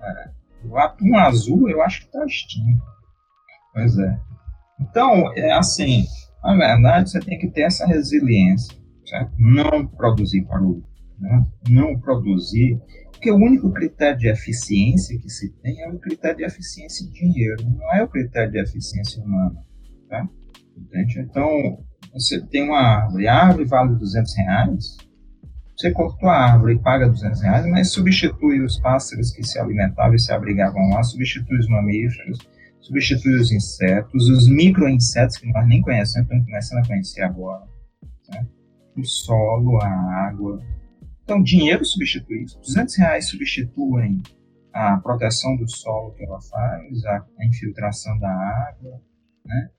É. 0.02 0.32
O 0.66 0.78
atum 0.78 1.18
azul 1.18 1.70
eu 1.70 1.82
acho 1.82 2.02
que 2.02 2.06
está 2.08 2.26
extinto. 2.26 2.84
Pois 3.74 3.98
é. 3.98 4.20
Então, 4.82 5.32
é 5.36 5.52
assim, 5.54 6.06
na 6.44 6.56
verdade, 6.56 7.12
você 7.12 7.20
tem 7.20 7.38
que 7.38 7.50
ter 7.50 7.62
essa 7.62 7.86
resiliência, 7.86 8.78
certo? 9.06 9.32
Não 9.38 9.86
produzir 9.86 10.46
para 10.46 10.62
o 10.62 10.84
né? 11.20 11.46
não 11.70 12.00
produzir, 12.00 12.80
porque 13.12 13.32
o 13.32 13.36
único 13.36 13.72
critério 13.74 14.18
de 14.18 14.30
eficiência 14.30 15.20
que 15.20 15.30
se 15.30 15.52
tem 15.62 15.82
é 15.82 15.90
o 15.90 16.00
critério 16.00 16.38
de 16.38 16.46
eficiência 16.46 17.06
de 17.06 17.14
dinheiro, 17.14 17.64
não 17.70 17.94
é 17.94 18.04
o 18.04 18.08
critério 18.08 18.52
de 18.52 18.60
eficiência 18.60 19.22
humana, 19.22 19.62
tá? 20.08 20.28
Entende? 20.78 21.20
Então, 21.20 21.84
você 22.14 22.42
tem 22.48 22.64
uma 22.64 22.80
árvore, 22.80 23.28
a 23.28 23.36
árvore 23.36 23.66
vale 23.66 23.96
200 23.96 24.36
reais, 24.36 24.98
você 25.80 25.92
cortou 25.92 26.28
a 26.28 26.36
árvore 26.36 26.74
e 26.74 26.80
paga 26.80 27.08
200 27.08 27.42
reais, 27.42 27.66
mas 27.68 27.92
substitui 27.92 28.62
os 28.62 28.78
pássaros 28.80 29.32
que 29.32 29.44
se 29.44 29.58
alimentavam 29.58 30.14
e 30.14 30.20
se 30.20 30.34
abrigavam 30.34 30.90
lá, 30.90 31.02
substitui 31.04 31.58
os 31.58 31.70
mamíferos, 31.70 32.38
substitui 32.82 33.36
os 33.36 33.52
insetos, 33.52 34.28
os 34.28 34.50
micro-insetos 34.50 35.38
que 35.38 35.50
nós 35.52 35.66
nem 35.68 35.82
conhecemos, 35.82 36.26
estamos 36.26 36.46
começando 36.46 36.80
a 36.80 36.88
conhecer 36.88 37.22
agora. 37.22 37.66
Né? 38.30 38.46
O 38.98 39.06
solo, 39.06 39.82
a 39.82 39.88
água. 40.28 40.62
Então, 41.24 41.42
dinheiro 41.42 41.86
substitui 41.86 42.44
isso. 42.44 42.60
200 42.60 42.98
reais 42.98 43.30
substituem 43.30 44.22
a 44.74 44.98
proteção 44.98 45.56
do 45.56 45.70
solo 45.70 46.12
que 46.12 46.26
ela 46.26 46.42
faz, 46.42 47.06
a, 47.06 47.26
infiltração 47.42 48.18
da 48.20 48.30
água, 48.30 49.02
né? 49.46 49.70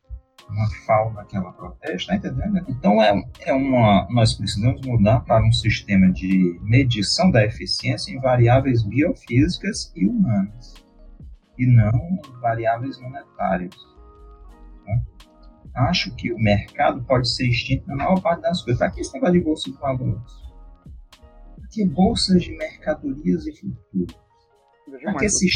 Uma 0.51 0.68
fauna 0.86 1.24
que 1.24 1.36
ela 1.36 1.53
protege, 1.53 2.07
tá 2.07 2.16
entendendo? 2.16 2.64
Então 2.68 3.03
é, 3.03 3.12
é 3.40 3.53
uma, 3.53 4.07
nós 4.11 4.34
precisamos 4.34 4.80
mudar 4.86 5.20
para 5.20 5.46
um 5.46 5.53
sistema 5.53 6.11
de 6.12 6.59
medição 6.62 7.30
da 7.30 7.44
eficiência 7.44 8.12
em 8.12 8.20
variáveis 8.20 8.82
biofísicas 8.82 9.92
e 9.94 10.07
humanas, 10.07 10.74
e 11.59 11.66
não 11.66 12.20
variáveis 12.40 13.01
monetárias. 13.01 13.74
Né? 14.86 15.03
Acho 15.74 16.14
que 16.16 16.32
o 16.32 16.38
mercado 16.38 17.03
pode 17.05 17.28
ser 17.28 17.46
extinto 17.48 17.86
na 17.86 17.96
maior 17.96 18.20
parte 18.20 18.42
das 18.42 18.62
coisas. 18.62 18.78
Para 18.78 18.90
que 18.90 19.01
esse 19.01 19.12
negócio 19.14 19.34
de 19.34 19.40
bolsa 19.40 19.70
de 19.70 19.78
valores? 19.78 20.40
que 21.70 21.84
bolsas 21.84 22.42
de 22.42 22.57
mercadorias 22.57 23.46
e 23.46 23.53
futuros? 23.57 24.18
Esse... 25.22 25.46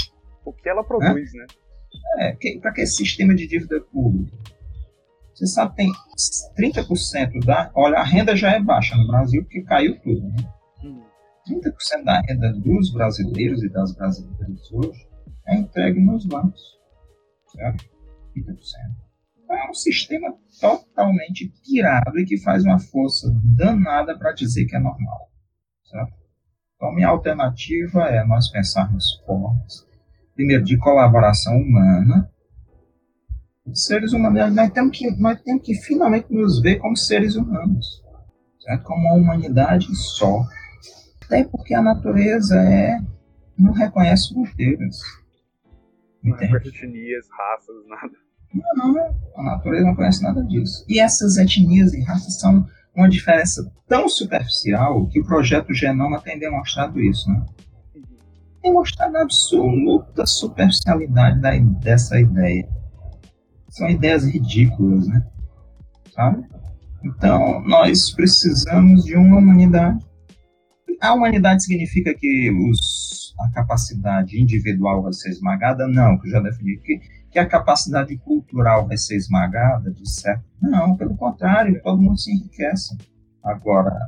O 0.45 0.53
que 0.53 0.69
ela 0.69 0.85
produz, 0.85 1.35
Hã? 1.35 1.39
né? 1.39 1.47
É, 2.19 2.59
para 2.61 2.73
que 2.73 2.83
esse 2.83 2.97
sistema 2.97 3.35
de 3.35 3.47
dívida 3.47 3.81
pública? 3.81 4.37
Você 5.35 5.47
sabe, 5.47 5.75
tem 5.75 5.93
30% 6.57 7.45
da. 7.45 7.71
Olha, 7.75 7.99
a 7.99 8.05
renda 8.05 8.37
já 8.37 8.53
é 8.53 8.61
baixa 8.61 8.97
no 8.97 9.07
Brasil, 9.07 9.43
porque 9.43 9.63
caiu 9.63 10.01
tudo, 10.01 10.29
né? 10.29 10.37
30% 11.49 12.01
hum. 12.01 12.05
da 12.05 12.21
renda 12.21 12.53
dos 12.53 12.93
brasileiros 12.93 13.63
e 13.63 13.69
das 13.69 13.93
brasileiras 13.95 14.73
hoje 14.73 15.09
é 15.47 15.57
entregue 15.57 16.01
nos 16.01 16.25
bancos. 16.27 16.63
Certo? 17.49 17.85
30%. 18.37 18.55
Então 19.43 19.57
é 19.57 19.69
um 19.69 19.75
sistema 19.75 20.35
totalmente 20.61 21.53
pirado 21.65 22.19
e 22.19 22.25
que 22.25 22.41
faz 22.41 22.65
uma 22.65 22.79
força 22.79 23.29
danada 23.45 24.17
para 24.17 24.33
dizer 24.33 24.67
que 24.67 24.77
é 24.77 24.81
normal. 24.81 25.31
Certo? 25.85 26.15
Então, 26.77 26.93
minha 26.93 27.09
alternativa 27.09 28.05
é 28.05 28.25
nós 28.25 28.51
pensarmos 28.51 29.23
formas, 29.27 29.87
primeiro, 30.35 30.65
de 30.65 30.77
colaboração 30.77 31.57
humana, 31.57 32.31
seres 33.73 34.13
humanos, 34.13 34.55
nós 34.55 34.71
temos 34.71 34.99
que, 34.99 35.11
nós 35.17 35.41
temos 35.41 35.63
que 35.63 35.75
finalmente 35.75 36.27
nos 36.31 36.61
ver 36.61 36.77
como 36.77 36.97
seres 36.97 37.37
humanos, 37.37 38.03
certo? 38.61 38.85
como 38.85 39.01
uma 39.07 39.15
humanidade 39.15 39.95
só. 39.95 40.45
Até 41.25 41.45
porque 41.45 41.73
a 41.75 41.81
natureza 41.81 42.61
é, 42.61 43.01
não 43.59 43.73
reconhece 43.73 44.35
fronteiras. 44.35 44.99
Não 46.23 46.37
reconhece 46.37 46.69
etnias, 46.69 47.27
raças, 47.31 47.77
nada. 47.89 48.13
Não, 48.77 48.93
não, 48.93 49.15
a 49.37 49.43
natureza 49.43 49.87
não 49.87 49.97
conhece 49.97 50.23
nada 50.23 50.45
disso. 50.45 50.85
E 50.89 51.01
essas 51.01 51.39
etnias 51.39 51.93
e 51.95 52.03
raças 52.03 52.39
são 52.39 52.67
uma 52.95 53.09
diferença 53.09 53.73
tão 53.89 54.09
superficial 54.09 55.07
que 55.09 55.21
o 55.21 55.25
projeto 55.25 55.75
Genoma 55.75 56.21
tem 56.21 56.39
demonstrado 56.39 57.01
isso. 57.01 57.29
Né? 57.29 57.45
Tem 58.63 58.73
mostrado 58.73 59.17
a 59.17 59.23
absoluta 59.23 60.25
superficialidade 60.27 61.41
da, 61.41 61.59
dessa 61.59 62.21
ideia 62.21 62.69
são 63.75 63.91
ideias 63.91 64.25
ridículas, 64.25 65.09
né? 65.09 65.27
Sabe? 66.13 66.47
Então, 67.05 67.61
nós 67.63 68.13
precisamos 68.13 69.05
de 69.05 69.17
uma 69.17 69.39
humanidade. 69.39 69.99
A 71.01 71.13
humanidade 71.13 71.65
significa 71.65 72.15
que 72.15 72.51
os, 72.53 73.35
a 73.41 73.51
capacidade 73.51 74.41
individual 74.41 75.03
vai 75.03 75.13
ser 75.13 75.31
esmagada? 75.31 75.89
Não, 75.89 76.17
que 76.19 76.29
eu 76.29 76.33
já 76.33 76.41
defini. 76.41 76.79
Que, 76.79 77.01
que 77.33 77.39
a 77.39 77.47
capacidade 77.47 78.17
cultural 78.19 78.87
vai 78.87 78.97
ser 78.97 79.17
esmagada, 79.17 79.91
de 79.91 80.09
certo? 80.09 80.45
Não, 80.63 80.97
pelo 80.97 81.17
contrário, 81.17 81.83
todo 81.83 82.01
mundo 82.01 82.19
se 82.19 82.33
enriquece. 82.33 82.97
Agora, 83.43 83.99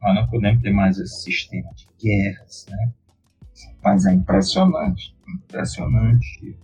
nós 0.00 0.14
não 0.14 0.28
podemos 0.28 0.62
ter 0.62 0.70
mais 0.70 0.96
esse 0.96 1.24
sistema 1.24 1.68
de 1.74 1.88
guerras, 2.00 2.66
né? 2.70 2.92
Mas 3.82 4.06
é 4.06 4.14
impressionante, 4.14 5.14
impressionante 5.28 6.56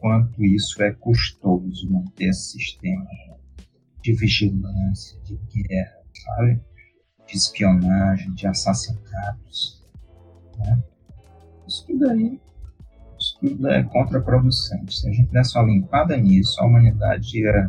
quanto 0.00 0.44
isso 0.44 0.82
é 0.82 0.92
custoso 0.92 1.90
manter 1.90 2.28
esse 2.28 2.58
sistema 2.58 3.06
de 4.02 4.12
vigilância, 4.12 5.18
de 5.22 5.36
guerra, 5.36 5.98
sabe? 6.24 6.60
De 7.26 7.36
espionagem, 7.36 8.32
de 8.34 8.46
assassinatos. 8.46 9.84
Né? 10.58 10.82
Isso 11.66 11.86
tudo 11.86 12.10
aí 12.10 12.40
isso 13.22 13.38
tudo 13.40 13.68
é 13.68 13.84
contraproducente. 13.84 14.98
Se 14.98 15.08
a 15.08 15.12
gente 15.12 15.30
desse 15.30 15.56
uma 15.56 15.64
limpada 15.64 16.16
nisso, 16.16 16.60
a 16.60 16.66
humanidade 16.66 17.38
ia 17.38 17.68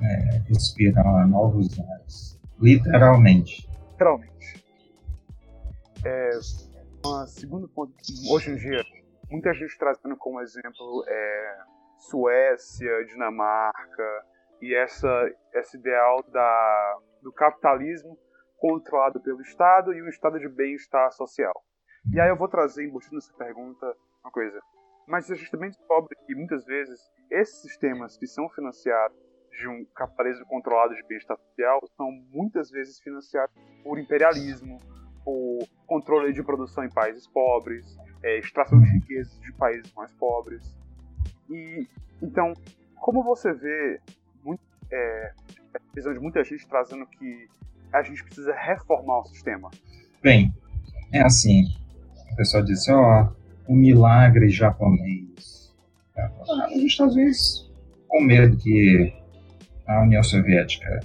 é, 0.00 0.42
respirar 0.48 1.28
novos 1.28 1.78
ares. 1.78 2.40
Literalmente. 2.60 3.68
Literalmente. 3.92 4.64
É, 6.04 6.30
um 7.06 7.26
segundo 7.28 7.68
ponto, 7.68 7.94
hoje 8.30 8.50
em 8.50 8.56
dia, 8.56 8.84
muita 9.32 9.54
gente 9.54 9.78
trazendo 9.78 10.14
como 10.18 10.42
exemplo 10.42 11.04
é, 11.08 11.58
Suécia, 11.96 13.04
Dinamarca 13.06 14.26
e 14.60 14.74
essa 14.74 15.08
esse 15.54 15.78
ideal 15.78 16.22
da, 16.28 16.98
do 17.22 17.32
capitalismo 17.32 18.18
controlado 18.58 19.20
pelo 19.20 19.40
Estado 19.40 19.94
e 19.94 20.02
um 20.02 20.08
estado 20.08 20.38
de 20.38 20.48
bem-estar 20.48 21.10
social. 21.12 21.54
E 22.12 22.20
aí 22.20 22.28
eu 22.28 22.36
vou 22.36 22.46
trazer, 22.46 22.84
embutido 22.84 23.14
nessa 23.14 23.32
pergunta, 23.34 23.86
uma 24.22 24.30
coisa. 24.30 24.60
Mas 25.08 25.30
a 25.30 25.34
gente 25.34 25.50
também 25.50 25.70
descobre 25.70 26.14
que 26.26 26.34
muitas 26.34 26.64
vezes 26.64 27.00
esses 27.30 27.62
sistemas 27.62 28.16
que 28.18 28.26
são 28.26 28.48
financiados 28.50 29.16
de 29.50 29.66
um 29.66 29.84
capitalismo 29.94 30.46
controlado 30.46 30.94
de 30.94 31.02
bem-estar 31.08 31.36
social 31.38 31.80
são 31.96 32.10
muitas 32.30 32.70
vezes 32.70 33.00
financiados 33.00 33.54
por 33.82 33.98
imperialismo, 33.98 34.78
por 35.24 35.66
controle 35.86 36.32
de 36.32 36.42
produção 36.42 36.84
em 36.84 36.90
países 36.90 37.26
pobres, 37.28 37.96
é, 38.22 38.38
extração 38.38 38.80
de 38.80 38.90
riquezas 38.90 39.38
de 39.40 39.52
países 39.52 39.92
mais 39.94 40.12
pobres. 40.12 40.76
E 41.50 41.86
então, 42.22 42.52
como 42.96 43.22
você 43.22 43.52
vê 43.52 44.00
muito, 44.44 44.62
é, 44.90 45.32
a 45.74 45.94
visão 45.94 46.12
de 46.12 46.20
muita 46.20 46.44
gente 46.44 46.66
trazendo 46.66 47.06
que 47.06 47.48
a 47.92 48.02
gente 48.02 48.22
precisa 48.24 48.54
reformar 48.54 49.20
o 49.20 49.24
sistema? 49.24 49.70
Bem, 50.22 50.54
é 51.12 51.22
assim. 51.22 51.64
O 52.32 52.36
pessoal 52.36 52.62
disse, 52.62 52.90
ó, 52.92 53.28
oh, 53.68 53.72
o 53.72 53.74
milagre 53.74 54.48
japonês. 54.48 55.74
Ah, 56.16 56.30
a 56.66 56.68
gente 56.68 57.02
às 57.02 57.14
vezes 57.14 57.72
com 58.12 58.20
medo 58.20 58.56
que 58.58 59.12
a 59.86 60.02
União 60.02 60.22
Soviética 60.22 61.00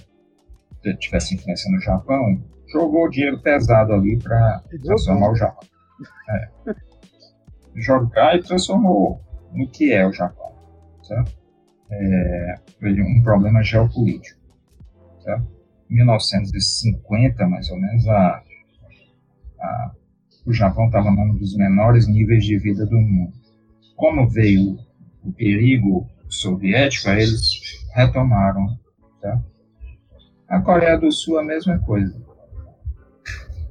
tivesse 1.00 1.36
influência 1.36 1.72
no 1.72 1.82
Japão, 1.82 2.44
jogou 2.72 3.10
dinheiro 3.10 3.42
pesado 3.42 3.94
ali 3.94 4.18
para 4.18 4.62
transformar 4.84 5.32
o 5.32 5.36
Japão. 5.36 5.68
É. 6.30 6.50
jogo 7.82 8.10
cá 8.10 8.36
e 8.36 8.42
transformou 8.42 9.22
no 9.54 9.68
que 9.68 9.92
é 9.94 10.06
o 10.06 10.12
Japão, 10.12 10.52
certo? 11.04 11.38
É, 11.90 12.56
um 12.82 13.22
problema 13.24 13.64
geopolítico, 13.64 14.40
certo? 15.24 15.48
Em 15.90 15.96
1950, 15.96 17.48
mais 17.48 17.70
ou 17.70 17.80
menos, 17.80 18.08
a, 18.08 18.44
a, 19.60 19.92
o 20.46 20.52
Japão 20.52 20.88
estava 20.88 21.10
num 21.12 21.36
dos 21.36 21.56
menores 21.56 22.08
níveis 22.08 22.44
de 22.44 22.58
vida 22.58 22.86
do 22.86 22.98
mundo. 22.98 23.34
Como 23.96 24.28
veio 24.28 24.78
o 25.24 25.32
perigo 25.32 26.08
soviético, 26.30 27.10
eles 27.10 27.86
retomaram, 27.94 28.78
certo? 29.22 29.46
A 30.50 30.60
Coreia 30.62 30.98
do 30.98 31.12
Sul 31.12 31.40
a 31.40 31.44
mesma 31.44 31.78
coisa. 31.80 32.16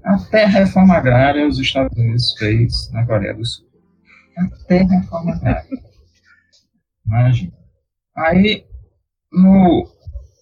Até 0.03 0.45
a 0.45 0.49
reforma 0.49 0.95
agrária 0.95 1.47
os 1.47 1.59
Estados 1.59 1.97
Unidos 1.99 2.35
fez 2.39 2.91
na 2.93 3.05
Coreia 3.05 3.35
do 3.35 3.45
Sul 3.45 3.66
até 4.37 4.83
reforma 4.83 5.35
agrária. 5.35 5.69
Imagina. 7.07 7.53
Aí, 8.17 8.65
no 9.33 9.87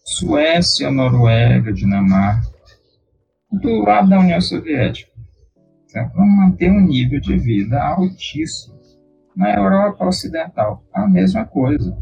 Suécia, 0.05 0.91
Noruega, 0.91 1.73
Dinamarca, 1.73 2.53
do 3.51 3.83
lado 3.83 4.09
da 4.09 4.19
União 4.19 4.41
Soviética, 4.41 5.11
certo? 5.87 6.15
vamos 6.15 6.37
manter 6.37 6.71
um 6.71 6.81
nível 6.81 7.21
de 7.21 7.37
vida 7.37 7.81
altíssimo. 7.83 8.75
Na 9.37 9.53
Europa 9.53 10.07
Ocidental, 10.07 10.85
a 10.93 11.09
mesma 11.09 11.45
coisa. 11.45 11.97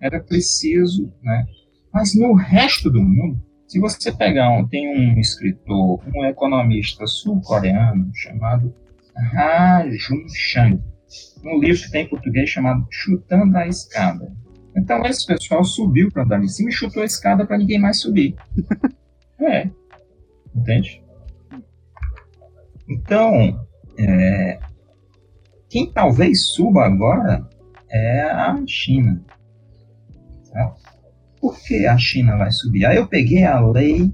Era 0.00 0.20
preciso, 0.20 1.10
né? 1.22 1.46
Mas 1.90 2.14
no 2.14 2.34
resto 2.34 2.90
do 2.90 3.00
mundo, 3.00 3.40
se 3.66 3.80
você 3.80 4.12
pegar 4.12 4.50
um, 4.50 4.66
tem 4.68 4.86
um 4.86 5.18
escritor, 5.18 6.02
um 6.14 6.24
economista 6.26 7.06
sul-coreano 7.06 8.10
chamado 8.14 8.74
Ha 9.34 9.86
Jun 9.90 10.28
Chang 10.28 10.82
um 11.44 11.58
livro 11.58 11.82
que 11.82 11.90
tem 11.90 12.04
em 12.04 12.08
português 12.08 12.48
chamado 12.48 12.86
Chutando 12.90 13.56
a 13.56 13.66
Escada. 13.66 14.32
Então 14.76 15.04
esse 15.06 15.26
pessoal 15.26 15.64
subiu 15.64 16.10
para 16.10 16.24
andar 16.24 16.42
em 16.42 16.48
cima 16.48 16.70
e 16.70 16.72
chutou 16.72 17.02
a 17.02 17.06
escada 17.06 17.46
para 17.46 17.58
ninguém 17.58 17.78
mais 17.78 18.00
subir. 18.00 18.34
é. 19.40 19.70
Entende? 20.54 21.02
Então, 22.88 23.66
é, 23.98 24.58
quem 25.68 25.90
talvez 25.90 26.48
suba 26.48 26.84
agora 26.84 27.48
é 27.90 28.22
a 28.22 28.62
China. 28.66 29.24
Certo? 30.42 30.80
Por 31.40 31.58
que 31.60 31.86
a 31.86 31.96
China 31.98 32.36
vai 32.36 32.50
subir? 32.50 32.86
Aí 32.86 32.96
eu 32.96 33.06
peguei 33.06 33.44
a 33.44 33.60
lei 33.60 34.12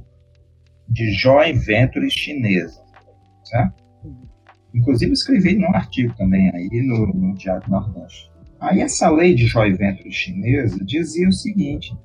de 0.88 1.12
joint 1.12 1.58
venture 1.58 2.10
chinesa. 2.10 2.82
Certo? 3.44 3.79
Inclusive 4.74 5.12
escrevi 5.12 5.56
num 5.56 5.74
artigo 5.74 6.14
também 6.16 6.50
aí 6.54 6.82
no, 6.82 7.06
no 7.06 7.34
Diário 7.34 7.68
Nordeste. 7.68 8.30
Aí 8.60 8.80
essa 8.80 9.10
lei 9.10 9.34
de 9.34 9.46
joint 9.46 9.76
venture 9.76 10.12
chinesa 10.12 10.84
dizia 10.84 11.28
o 11.28 11.32
seguinte: 11.32 11.96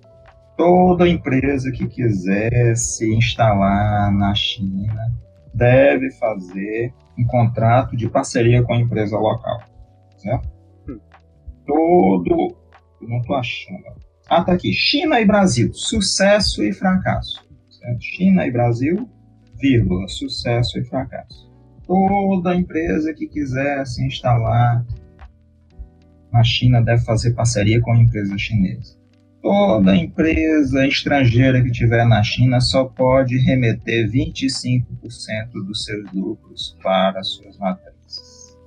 toda 0.57 1.07
empresa 1.07 1.71
que 1.71 1.87
quiser 1.87 2.75
se 2.75 3.13
instalar 3.13 4.11
na 4.13 4.33
China 4.33 5.13
deve 5.53 6.11
fazer 6.11 6.93
um 7.17 7.25
contrato 7.25 7.95
de 7.95 8.09
parceria 8.09 8.63
com 8.63 8.73
a 8.73 8.79
empresa 8.79 9.17
local. 9.17 9.59
Certo? 10.17 10.49
Hum. 10.89 10.99
Todo. 11.65 12.57
Não 13.01 13.17
estou 13.19 13.35
achando. 13.35 13.83
Ah, 14.27 14.43
tá 14.43 14.53
aqui. 14.53 14.73
China 14.73 15.21
e 15.21 15.25
Brasil, 15.25 15.73
sucesso 15.73 16.63
e 16.63 16.73
fracasso. 16.73 17.45
Certo? 17.69 18.01
China 18.01 18.45
e 18.47 18.51
Brasil, 18.51 19.07
vírgula, 19.59 20.07
sucesso 20.07 20.79
e 20.79 20.85
fracasso. 20.85 21.53
Toda 21.87 22.55
empresa 22.55 23.13
que 23.13 23.27
quiser 23.27 23.85
se 23.85 24.05
instalar 24.05 24.85
na 26.31 26.43
China 26.43 26.81
deve 26.81 27.03
fazer 27.03 27.33
parceria 27.33 27.79
com 27.81 27.93
a 27.93 27.97
empresa 27.97 28.37
chinesa. 28.37 28.97
Toda 29.41 29.95
empresa 29.95 30.87
estrangeira 30.87 31.61
que 31.61 31.71
tiver 31.71 32.03
na 32.07 32.23
China 32.23 32.59
só 32.59 32.85
pode 32.85 33.37
remeter 33.37 34.09
25% 34.09 34.83
dos 35.67 35.85
seus 35.85 36.11
lucros 36.11 36.75
para 36.81 37.21
suas 37.21 37.55
matrizes. 37.57 38.57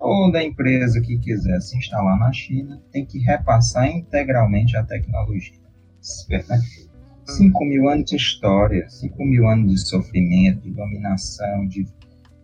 Toda 0.00 0.42
empresa 0.42 1.00
que 1.00 1.16
quiser 1.18 1.60
se 1.60 1.78
instalar 1.78 2.18
na 2.18 2.32
China 2.32 2.82
tem 2.90 3.06
que 3.06 3.20
repassar 3.20 3.88
integralmente 3.88 4.76
a 4.76 4.82
tecnologia. 4.82 5.62
5 7.24 7.64
mil 7.64 7.88
anos 7.88 8.10
de 8.10 8.16
história, 8.16 8.88
5 8.90 9.24
mil 9.24 9.48
anos 9.48 9.72
de 9.72 9.88
sofrimento, 9.88 10.62
de 10.62 10.72
dominação, 10.72 11.68
de, 11.68 11.86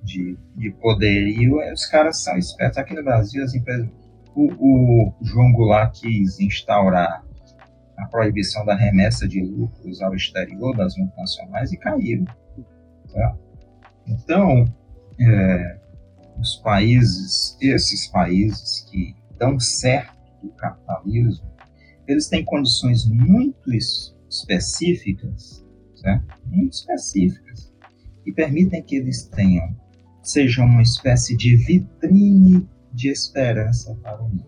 de, 0.09 0.39
de 0.56 0.70
poderio. 0.72 1.59
Os 1.72 1.86
caras 1.86 2.22
são 2.22 2.36
espertos. 2.36 2.78
Aqui 2.78 2.94
no 2.94 3.05
Brasil, 3.05 3.44
as 3.44 3.55
empresas. 3.55 3.89
O, 4.35 4.52
o 4.59 5.14
João 5.22 5.52
Goulart 5.52 6.01
quis 6.01 6.40
instaurar 6.40 7.24
a 7.97 8.06
proibição 8.06 8.64
da 8.64 8.76
remessa 8.76 9.26
de 9.26 9.43
lucros 9.43 10.01
ao 10.01 10.14
exterior 10.14 10.76
das 10.76 10.97
multinacionais 10.97 11.72
e 11.72 11.76
caiu. 11.76 12.24
Tá? 13.12 13.36
Então, 14.06 14.64
é, 15.20 15.78
os 16.39 16.56
países, 16.56 17.56
esses 17.60 18.06
países 18.09 18.86
que 18.90 19.14
dão 19.36 19.59
certo 19.59 20.16
do 20.43 20.51
capitalismo, 20.51 21.48
eles 22.06 22.28
têm 22.28 22.44
condições 22.44 23.05
muito 23.06 23.74
específicas, 24.30 25.66
certo? 25.97 26.26
muito 26.47 26.74
específicas, 26.74 27.72
que 28.22 28.32
permitem 28.32 28.82
que 28.82 28.97
eles 28.97 29.24
tenham, 29.24 29.76
sejam 30.29 30.67
uma 30.67 30.83
espécie 30.83 31.35
de 31.37 31.57
vitrine 31.57 32.69
de 32.93 33.09
esperança 33.09 33.95
para 34.03 34.23
o 34.23 34.29
mundo. 34.29 34.47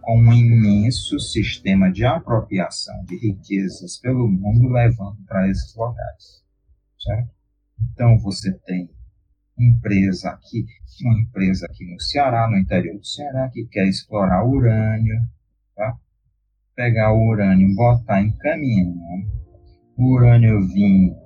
Com 0.00 0.20
um 0.20 0.32
imenso 0.32 1.18
sistema 1.18 1.90
de 1.90 2.04
apropriação 2.04 2.94
de 3.06 3.16
riquezas 3.16 3.98
pelo 3.98 4.28
mundo 4.28 4.68
levando 4.68 5.16
para 5.26 5.48
esses 5.48 5.74
locais. 5.74 6.44
Certo? 6.96 7.30
Então 7.92 8.16
você 8.20 8.52
tem 8.64 8.88
empresa 9.58 10.30
aqui, 10.30 10.64
uma 11.02 11.18
empresa 11.18 11.66
aqui 11.66 11.84
no 11.92 12.00
Ceará, 12.00 12.48
no 12.48 12.58
interior 12.58 12.96
do 12.96 13.04
Ceará, 13.04 13.48
que 13.48 13.64
quer 13.66 13.88
explorar 13.88 14.46
urânio, 14.46 15.16
tá? 15.74 15.96
pegar 16.76 17.12
o 17.12 17.26
urânio, 17.26 17.74
botar 17.74 18.22
em 18.22 18.30
caminhão, 18.36 18.94
o 19.96 20.12
urânio 20.12 20.64
vir 20.68 21.25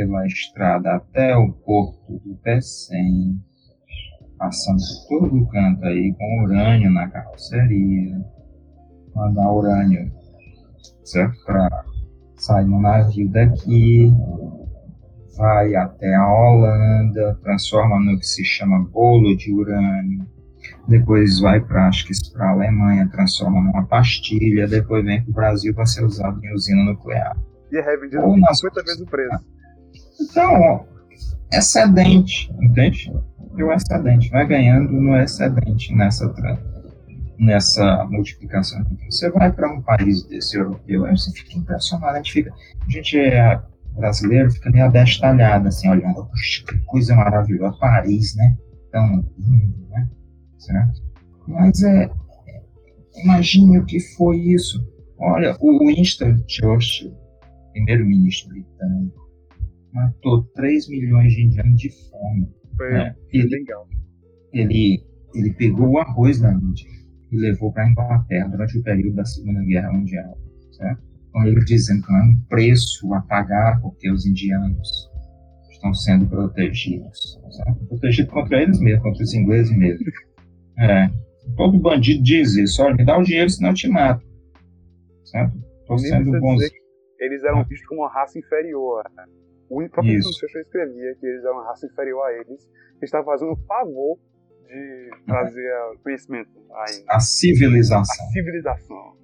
pela 0.00 0.26
estrada 0.26 0.94
até 0.94 1.36
o 1.36 1.52
porto 1.52 2.18
do 2.24 2.34
Pecém, 2.36 3.38
passando 4.38 4.78
por 5.08 5.20
todo 5.20 5.42
o 5.42 5.48
canto 5.48 5.84
aí 5.84 6.14
com 6.14 6.44
urânio 6.44 6.90
na 6.90 7.06
carroceria, 7.08 8.18
mandar 9.14 9.52
urânio, 9.52 10.10
certo? 11.04 11.36
Para 11.44 11.84
sair 12.36 12.64
no 12.64 12.80
navio 12.80 13.28
daqui, 13.28 14.10
vai 15.36 15.74
até 15.74 16.14
a 16.14 16.26
Holanda, 16.26 17.38
transforma 17.42 18.00
no 18.00 18.18
que 18.18 18.26
se 18.26 18.42
chama 18.42 18.88
bolo 18.90 19.36
de 19.36 19.52
urânio, 19.52 20.26
depois 20.88 21.40
vai 21.40 21.60
para 21.60 21.88
acho 21.88 22.06
que 22.06 22.32
para 22.32 22.46
a 22.46 22.52
Alemanha, 22.52 23.06
transforma 23.10 23.60
numa 23.60 23.84
pastilha, 23.84 24.66
depois 24.66 25.04
vem 25.04 25.22
para 25.22 25.30
o 25.30 25.34
Brasil 25.34 25.74
para 25.74 25.84
ser 25.84 26.04
usado 26.04 26.42
em 26.42 26.54
usina 26.54 26.84
nuclear. 26.84 27.36
E 27.70 27.76
é 27.76 27.82
revendido 27.82 28.22
por 28.22 28.34
50 28.34 28.82
vezes 28.82 29.00
o 29.02 29.06
preço. 29.06 29.59
Então, 30.20 30.86
excedente, 31.52 32.52
entende? 32.60 33.12
e 33.56 33.62
o 33.62 33.72
excedente, 33.72 34.30
vai 34.30 34.46
ganhando 34.46 34.92
no 34.92 35.16
excedente 35.16 35.94
nessa 35.94 36.32
nessa 37.38 38.04
multiplicação. 38.10 38.84
Você 39.08 39.30
vai 39.30 39.50
para 39.50 39.72
um 39.72 39.80
país 39.80 40.24
desse 40.24 40.58
europeu, 40.58 41.06
aí 41.06 41.16
você 41.16 41.32
fica 41.32 41.58
impressionado, 41.58 42.14
a 42.14 42.16
gente 42.18 42.32
fica, 42.32 42.52
a 42.86 42.90
gente 42.90 43.18
é 43.18 43.58
brasileiro, 43.96 44.50
fica 44.50 44.70
meio 44.70 44.84
abestalhado, 44.84 45.68
assim, 45.68 45.88
olhando, 45.88 46.26
puxa, 46.26 46.64
que 46.66 46.78
coisa 46.80 47.14
maravilhosa, 47.16 47.78
Paris, 47.78 48.36
né? 48.36 48.56
Tão 48.92 49.24
lindo, 49.38 49.88
né? 49.88 50.08
Certo? 50.58 51.02
Mas 51.48 51.82
é, 51.82 52.10
imagine 53.24 53.78
o 53.78 53.86
que 53.86 54.00
foi 54.16 54.36
isso. 54.36 54.86
Olha, 55.18 55.56
o 55.60 55.86
Winston 55.86 56.36
Churchill, 56.46 57.14
primeiro-ministro 57.72 58.50
britânico, 58.50 59.29
matou 59.92 60.44
3 60.54 60.88
milhões 60.88 61.32
de 61.32 61.44
indianos 61.44 61.80
de 61.80 61.90
fome 62.10 62.60
foi 62.80 62.94
é, 62.94 63.14
ele, 63.32 63.48
legal. 63.48 63.86
Ele, 64.52 65.04
ele 65.34 65.52
pegou 65.52 65.90
o 65.90 65.98
arroz 65.98 66.40
da 66.40 66.52
Índia 66.52 66.88
e 67.30 67.36
levou 67.36 67.72
para 67.72 67.84
a 67.84 67.90
Inglaterra 67.90 68.48
durante 68.48 68.78
o 68.78 68.82
período 68.82 69.16
da 69.16 69.24
Segunda 69.24 69.62
Guerra 69.64 69.92
Mundial. 69.92 70.38
Certo? 70.72 71.02
Então 71.28 71.44
ele 71.44 71.64
dizendo 71.64 72.02
que 72.04 72.12
é 72.12 72.16
um 72.16 72.40
preço 72.48 73.12
a 73.12 73.20
pagar 73.20 73.80
porque 73.82 74.10
os 74.10 74.24
indianos 74.24 75.10
estão 75.70 75.92
sendo 75.92 76.26
protegidos. 76.26 77.38
Certo? 77.50 77.86
Protegidos 77.86 78.32
contra 78.32 78.62
eles 78.62 78.80
mesmos, 78.80 79.02
contra 79.02 79.22
os 79.22 79.34
ingleses 79.34 79.76
mesmo. 79.76 80.06
É. 80.78 81.10
Todo 81.56 81.78
bandido 81.78 82.22
diz 82.22 82.54
isso, 82.54 82.82
olha, 82.82 82.96
me 82.96 83.04
dá 83.04 83.18
o 83.18 83.22
dinheiro 83.22 83.50
senão 83.50 83.70
eu 83.70 83.74
te 83.74 83.88
mato. 83.88 84.24
Certo? 85.24 85.56
Estou 85.80 85.98
sendo 85.98 86.38
bons. 86.40 86.62
Eles 87.18 87.44
eram 87.44 87.62
vistos 87.64 87.86
como 87.86 88.00
uma 88.00 88.10
raça 88.10 88.38
inferior. 88.38 89.04
Né? 89.14 89.24
O 89.70 89.88
próprio 89.88 90.18
Isso. 90.18 90.32
Churchill 90.38 90.62
escrevia 90.62 91.14
que 91.14 91.26
eles 91.26 91.44
eram 91.44 91.54
uma 91.54 91.64
raça 91.66 91.86
inferior 91.86 92.26
a 92.26 92.32
eles, 92.32 92.68
que 92.98 93.04
estavam 93.04 93.26
fazendo 93.26 93.52
o 93.52 93.56
favor 93.56 94.18
de 94.66 95.10
trazer 95.26 95.72
uhum. 95.72 95.98
conhecimento 96.02 96.50
ainda. 96.72 97.04
A 97.08 97.20
civilização. 97.20 98.26
A 98.26 98.28
civilização. 98.30 99.16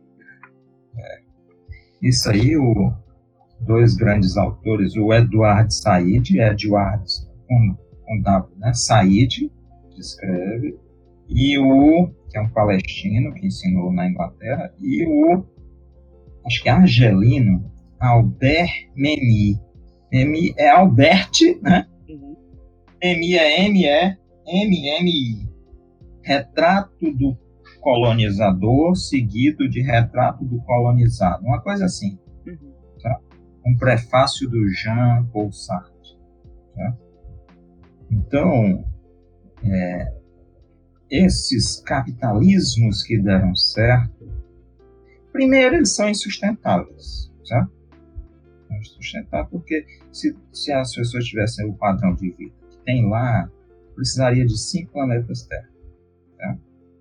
É. 0.99 1.21
Isso 2.01 2.31
aí, 2.31 2.57
o, 2.57 2.93
dois 3.61 3.97
grandes 3.97 4.37
autores, 4.37 4.95
o 4.97 5.13
Eduard 5.13 5.73
Said, 5.75 6.39
Edward 6.39 7.05
com, 7.49 7.77
com 8.05 8.21
W, 8.23 8.59
né? 8.59 8.73
Said, 8.73 9.51
escreve, 9.99 10.79
e 11.29 11.59
o, 11.59 12.09
que 12.31 12.39
é 12.39 12.41
um 12.41 12.51
palestino 12.51 13.33
que 13.35 13.47
ensinou 13.47 13.93
na 13.93 14.09
Inglaterra, 14.09 14.73
e 14.81 15.05
o, 15.07 15.45
acho 16.47 16.63
que 16.63 16.69
é 16.69 16.73
argelino, 16.73 17.73
Albert 17.99 18.71
Memmi, 18.95 19.59
M 20.17 20.55
é 20.57 20.71
Albert, 20.71 21.33
né? 21.61 21.87
Uhum. 22.09 22.37
M 23.03 23.35
é 23.35 23.67
M 23.67 23.85
é 23.85 24.17
M 24.47 24.89
M. 24.89 25.49
Retrato 26.23 27.13
do 27.13 27.37
colonizador 27.81 28.97
seguido 28.97 29.69
de 29.69 29.83
retrato 29.83 30.45
do 30.45 30.59
colonizado, 30.63 31.45
uma 31.45 31.61
coisa 31.61 31.85
assim. 31.85 32.19
Uhum. 32.47 32.73
Tá? 33.03 33.21
Um 33.67 33.77
prefácio 33.77 34.49
do 34.49 34.69
Jean 34.71 35.27
Paul 35.33 35.53
Sartre. 35.53 36.19
Tá? 36.75 36.97
Então, 38.11 38.85
é, 39.63 40.13
esses 41.11 41.81
capitalismos 41.81 43.03
que 43.03 43.19
deram 43.19 43.55
certo, 43.55 44.27
primeiro 45.31 45.77
eles 45.77 45.95
são 45.95 46.09
insustentáveis, 46.09 47.31
certo? 47.45 47.76
Sustentar, 48.83 49.47
porque 49.49 49.85
se, 50.13 50.37
se 50.53 50.73
as 50.73 50.95
pessoas 50.95 51.25
tivessem 51.25 51.67
o 51.69 51.75
padrão 51.75 52.15
de 52.15 52.31
vida 52.31 52.55
que 52.71 52.79
tem 52.85 53.09
lá, 53.09 53.51
precisaria 53.95 54.45
de 54.45 54.59
cinco 54.59 54.93
planetas 54.93 55.47
Terra. 55.47 55.69
Tá? 56.39 56.59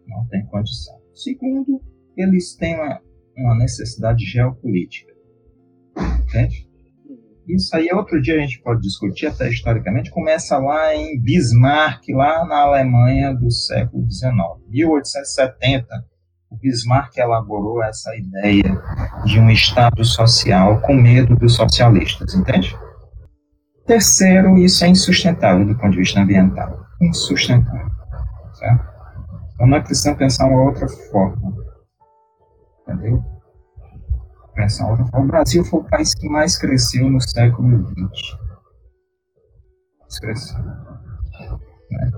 Não 0.08 0.26
tem 0.28 0.46
condição. 0.46 1.00
Segundo, 1.14 1.82
eles 2.16 2.56
têm 2.56 2.76
uma, 2.76 3.02
uma 3.38 3.56
necessidade 3.56 4.26
geopolítica. 4.26 5.14
Entende? 6.24 6.68
Isso 7.48 7.76
aí 7.76 7.90
outro 7.94 8.20
dia 8.20 8.36
a 8.36 8.40
gente 8.40 8.60
pode 8.62 8.82
discutir, 8.82 9.28
até 9.28 9.48
historicamente, 9.48 10.10
começa 10.10 10.58
lá 10.58 10.96
em 10.96 11.20
Bismarck, 11.20 12.10
lá 12.10 12.44
na 12.46 12.62
Alemanha 12.62 13.34
do 13.34 13.52
século 13.52 14.10
XIX. 14.10 14.34
1870, 14.68 15.88
o 16.56 16.58
Bismarck 16.58 17.18
elaborou 17.18 17.84
essa 17.84 18.16
ideia 18.16 18.82
de 19.26 19.40
um 19.40 19.50
Estado 19.50 20.04
social 20.06 20.80
com 20.82 20.96
medo 20.96 21.36
dos 21.36 21.56
socialistas, 21.56 22.34
entende? 22.34 22.78
Terceiro, 23.86 24.58
isso 24.58 24.84
é 24.86 24.88
insustentável 24.88 25.66
do 25.66 25.76
ponto 25.76 25.92
de 25.92 25.98
vista 25.98 26.20
ambiental. 26.20 26.86
Insustentável. 27.02 27.92
Certo? 28.54 28.86
Então 29.54 29.68
nós 29.68 29.84
precisamos 29.84 30.18
pensar 30.18 30.48
uma 30.48 30.64
outra 30.64 30.88
forma. 30.88 31.54
Entendeu? 32.82 33.24
Pensar 34.56 34.90
outra 34.90 35.06
forma. 35.06 35.26
O 35.26 35.28
Brasil 35.28 35.64
foi 35.66 35.82
o 35.82 35.84
país 35.84 36.16
que 36.16 36.30
mais 36.30 36.58
cresceu 36.58 37.10
no 37.10 37.22
século 37.22 37.86
XX. 37.90 38.46
Cresceu. 40.20 40.64
Né? 40.64 42.12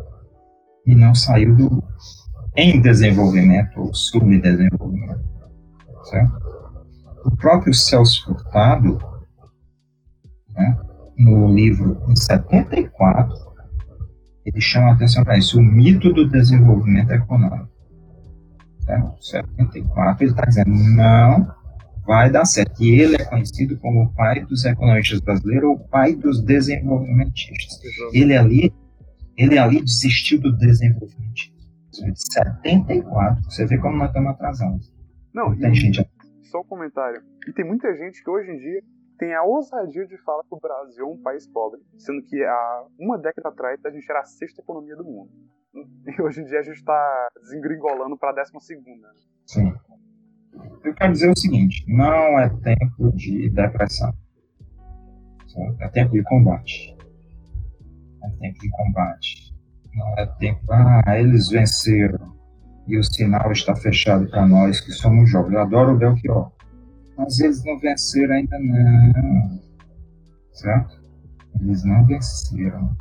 E 0.85 0.95
não 0.95 1.15
saiu 1.15 1.55
do 1.55 1.84
em 2.57 2.81
desenvolvimento 2.81 3.79
ou 3.79 3.93
subdesenvolvimento. 3.93 5.23
Certo? 6.05 6.47
O 7.23 7.38
próprio 7.38 7.73
Celso 7.73 8.25
Furtado, 8.25 8.99
né, 10.49 10.75
no 11.17 11.53
livro 11.53 12.01
em 12.09 12.15
74, 12.15 13.38
ele 14.43 14.59
chama 14.59 14.89
a 14.89 14.93
atenção 14.93 15.23
para 15.23 15.38
isso, 15.38 15.59
o 15.59 15.63
mito 15.63 16.11
do 16.11 16.27
desenvolvimento 16.27 17.11
econômico. 17.11 17.69
Certo? 18.79 19.23
74, 19.23 20.23
ele 20.23 20.31
está 20.31 20.45
dizendo, 20.45 20.71
não 20.71 21.55
vai 22.07 22.31
dar 22.31 22.45
certo. 22.45 22.81
E 22.81 23.01
ele 23.01 23.17
é 23.17 23.25
conhecido 23.25 23.77
como 23.77 24.03
o 24.03 24.13
pai 24.13 24.43
dos 24.45 24.65
economistas 24.65 25.19
brasileiros 25.19 25.69
ou 25.69 25.75
o 25.75 25.88
pai 25.89 26.15
dos 26.15 26.41
desenvolvimentistas. 26.41 27.77
Ele 28.13 28.35
ali, 28.35 28.73
ele 29.35 29.59
ali 29.59 29.81
desistiu 29.81 30.39
do 30.39 30.57
desenvolvimentismo. 30.57 31.56
De 32.06 32.34
74, 32.34 33.44
você 33.44 33.65
vê 33.65 33.78
como 33.78 33.98
nós 33.98 34.07
estamos 34.07 34.32
atrasados. 34.32 34.94
Não, 35.34 35.57
tem 35.57 35.74
gente... 35.74 36.10
só 36.44 36.61
um 36.61 36.65
comentário. 36.65 37.22
E 37.48 37.53
tem 37.53 37.65
muita 37.65 37.95
gente 37.95 38.24
que 38.24 38.30
hoje 38.30 38.52
em 38.52 38.57
dia 38.57 38.82
tem 39.18 39.34
a 39.34 39.44
ousadia 39.44 40.06
de 40.06 40.18
falar 40.24 40.44
que 40.44 40.53
o 40.53 40.60
Brasil 40.60 41.06
é 41.06 41.07
um 41.07 41.22
país 41.22 41.48
pobre, 41.48 41.80
sendo 41.98 42.22
que 42.24 42.44
há 42.44 42.86
uma 42.99 43.18
década 43.18 43.49
atrás 43.49 43.84
a 43.86 43.90
gente 43.90 44.10
era 44.10 44.19
a 44.19 44.26
sexta 44.26 44.61
economia 44.61 44.95
do 44.95 45.03
mundo. 45.03 45.32
E 46.07 46.22
hoje 46.22 46.41
em 46.41 46.45
dia 46.45 46.60
a 46.60 46.64
gente 46.64 46.78
está 46.78 47.30
desengringolando 47.41 48.18
para 48.18 48.32
a 48.32 48.34
décima 48.34 48.60
segunda. 48.60 49.07
Sim. 49.45 49.74
Eu 50.84 50.94
quero 50.95 51.11
dizer 51.11 51.30
o 51.30 51.38
seguinte: 51.38 51.86
não 51.88 52.40
é 52.40 52.49
tempo 52.49 53.11
de 53.15 53.49
depressão. 53.49 54.11
É 55.80 55.88
tempo 55.90 56.11
de 56.11 56.24
combate. 56.24 56.95
É 58.24 58.30
tempo 58.40 58.60
de 58.60 58.69
combate. 58.69 59.47
Não 59.98 60.14
é 60.18 60.26
tempo. 60.26 60.61
Ah, 60.69 61.19
eles 61.19 61.49
venceram. 61.49 62.38
E 62.88 62.98
o 62.98 63.03
sinal 63.03 63.52
está 63.52 63.76
fechado 63.76 64.30
para 64.30 64.48
nós 64.48 64.80
que 64.80 64.91
somos 64.91 65.30
jovens. 65.30 65.53
Eu 65.53 65.61
adoro 65.61 65.94
o 65.94 65.98
Belchior. 65.98 66.52
Mas 67.18 67.40
eles 67.40 67.64
não 67.65 67.80
venceram 67.80 68.36
ainda 68.36 68.57
não. 68.60 69.60
Certo? 70.53 71.02
Eles 71.60 71.84
não 71.84 72.06
venceram. 72.06 72.95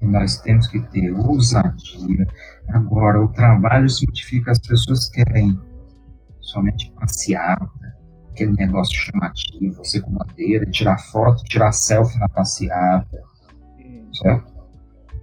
E 0.00 0.06
nós 0.06 0.40
temos 0.40 0.68
que 0.68 0.80
ter 0.90 1.12
ousadia. 1.12 2.26
Agora, 2.68 3.22
o 3.22 3.28
trabalho 3.28 3.88
científico 3.88 4.50
as 4.50 4.58
pessoas 4.58 5.08
querem 5.10 5.58
somente 6.40 6.92
passeata, 6.92 7.68
aquele 8.30 8.52
negócio 8.52 8.96
chamativo, 8.96 9.76
você 9.76 10.00
com 10.00 10.12
bandeira, 10.12 10.64
tirar 10.66 10.98
foto, 10.98 11.42
tirar 11.44 11.72
selfie 11.72 12.18
na 12.18 12.28
passeata, 12.28 13.22
certo? 14.12 14.55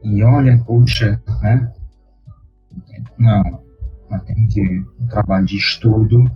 E 0.04 0.24
olha, 0.24 0.58
puxa, 0.66 1.22
né? 1.42 1.72
Não, 3.18 3.64
nós 4.10 4.24
temos 4.24 4.54
que 4.54 4.62
um 5.00 5.08
trabalho 5.08 5.46
de 5.46 5.58
estudo, 5.58 6.30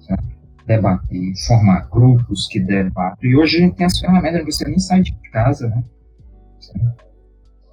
certo? 0.00 0.36
debater, 0.66 1.32
formar 1.46 1.88
grupos 1.88 2.48
que 2.48 2.60
debatem. 2.60 3.30
E 3.30 3.36
hoje 3.36 3.56
a 3.56 3.60
gente 3.60 3.76
tem 3.76 3.86
as 3.86 3.98
ferramentas, 3.98 4.44
você 4.44 4.64
nem 4.68 4.78
sai 4.78 5.02
de 5.02 5.12
casa, 5.30 5.68
né? 5.68 5.82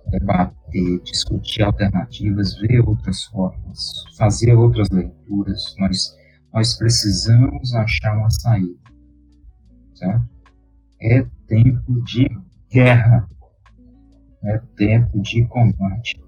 Debater, 0.10 1.02
discutir 1.04 1.64
alternativas, 1.64 2.56
ver 2.60 2.82
outras 2.82 3.24
formas, 3.26 3.92
fazer 4.18 4.54
outras 4.54 4.90
leituras. 4.92 5.76
Nós, 5.80 6.16
nós 6.54 6.76
precisamos 6.76 7.74
achar 7.74 8.16
uma 8.16 8.30
saída, 8.30 8.78
certo? 9.96 10.30
É 11.02 11.26
tempo 11.48 12.02
de 12.04 12.30
guerra, 12.72 13.28
é 14.44 14.58
tempo 14.76 15.22
de 15.22 15.46
combate. 15.46 16.22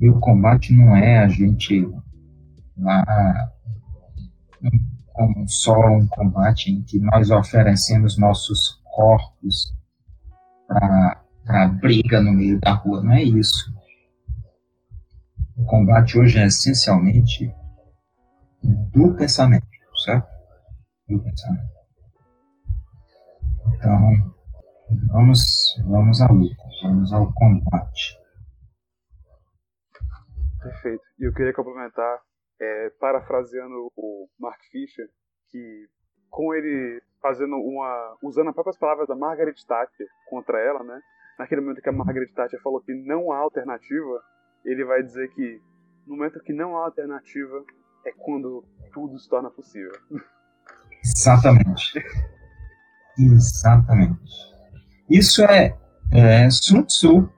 E 0.00 0.08
o 0.08 0.18
combate 0.18 0.72
não 0.72 0.96
é 0.96 1.18
a 1.18 1.28
gente 1.28 1.86
lá 2.76 3.52
como 5.12 5.46
só 5.48 5.78
um 5.88 6.06
combate 6.06 6.72
em 6.72 6.82
que 6.82 6.98
nós 6.98 7.30
oferecemos 7.30 8.16
nossos 8.16 8.80
corpos 8.84 9.74
para 10.66 11.68
briga 11.80 12.22
no 12.22 12.32
meio 12.32 12.58
da 12.60 12.72
rua. 12.72 13.02
Não 13.02 13.12
é 13.12 13.22
isso. 13.22 13.72
O 15.56 15.64
combate 15.64 16.18
hoje 16.18 16.38
é 16.38 16.46
essencialmente 16.46 17.52
do 18.62 19.14
pensamento, 19.14 19.66
certo? 20.04 20.26
Do 21.08 21.22
pensamento. 21.22 21.70
Então, 23.74 24.32
vamos, 25.08 25.42
vamos 25.86 26.20
à 26.22 26.28
luta, 26.28 26.59
vamos 26.82 27.12
ao 27.12 27.32
combate. 27.32 28.18
Perfeito. 30.62 31.02
E 31.18 31.24
eu 31.24 31.32
queria 31.32 31.52
complementar 31.52 32.20
é, 32.60 32.90
parafraseando 33.00 33.90
o 33.96 34.28
Mark 34.38 34.60
Fisher, 34.70 35.08
que 35.50 35.88
com 36.28 36.54
ele 36.54 37.02
fazendo 37.20 37.56
uma. 37.56 38.16
usando 38.22 38.48
as 38.48 38.54
próprias 38.54 38.78
palavras 38.78 39.08
da 39.08 39.16
Margaret 39.16 39.54
Thatcher 39.66 40.06
contra 40.28 40.58
ela, 40.60 40.82
né? 40.84 41.00
Naquele 41.38 41.60
momento 41.62 41.80
que 41.80 41.88
a 41.88 41.92
Margaret 41.92 42.32
Thatcher 42.34 42.60
falou 42.62 42.80
que 42.80 42.94
não 42.94 43.32
há 43.32 43.38
alternativa, 43.38 44.22
ele 44.64 44.84
vai 44.84 45.02
dizer 45.02 45.28
que 45.30 45.60
no 46.06 46.16
momento 46.16 46.40
que 46.40 46.52
não 46.52 46.76
há 46.76 46.84
alternativa 46.84 47.64
é 48.04 48.12
quando 48.12 48.64
tudo 48.92 49.18
se 49.18 49.28
torna 49.28 49.50
possível. 49.50 49.92
Exatamente. 51.02 51.98
Exatamente. 53.18 54.50
Isso 55.08 55.42
é, 55.44 55.76
é 56.12 56.50
Sun 56.50 56.82
Tzu. 56.84 57.28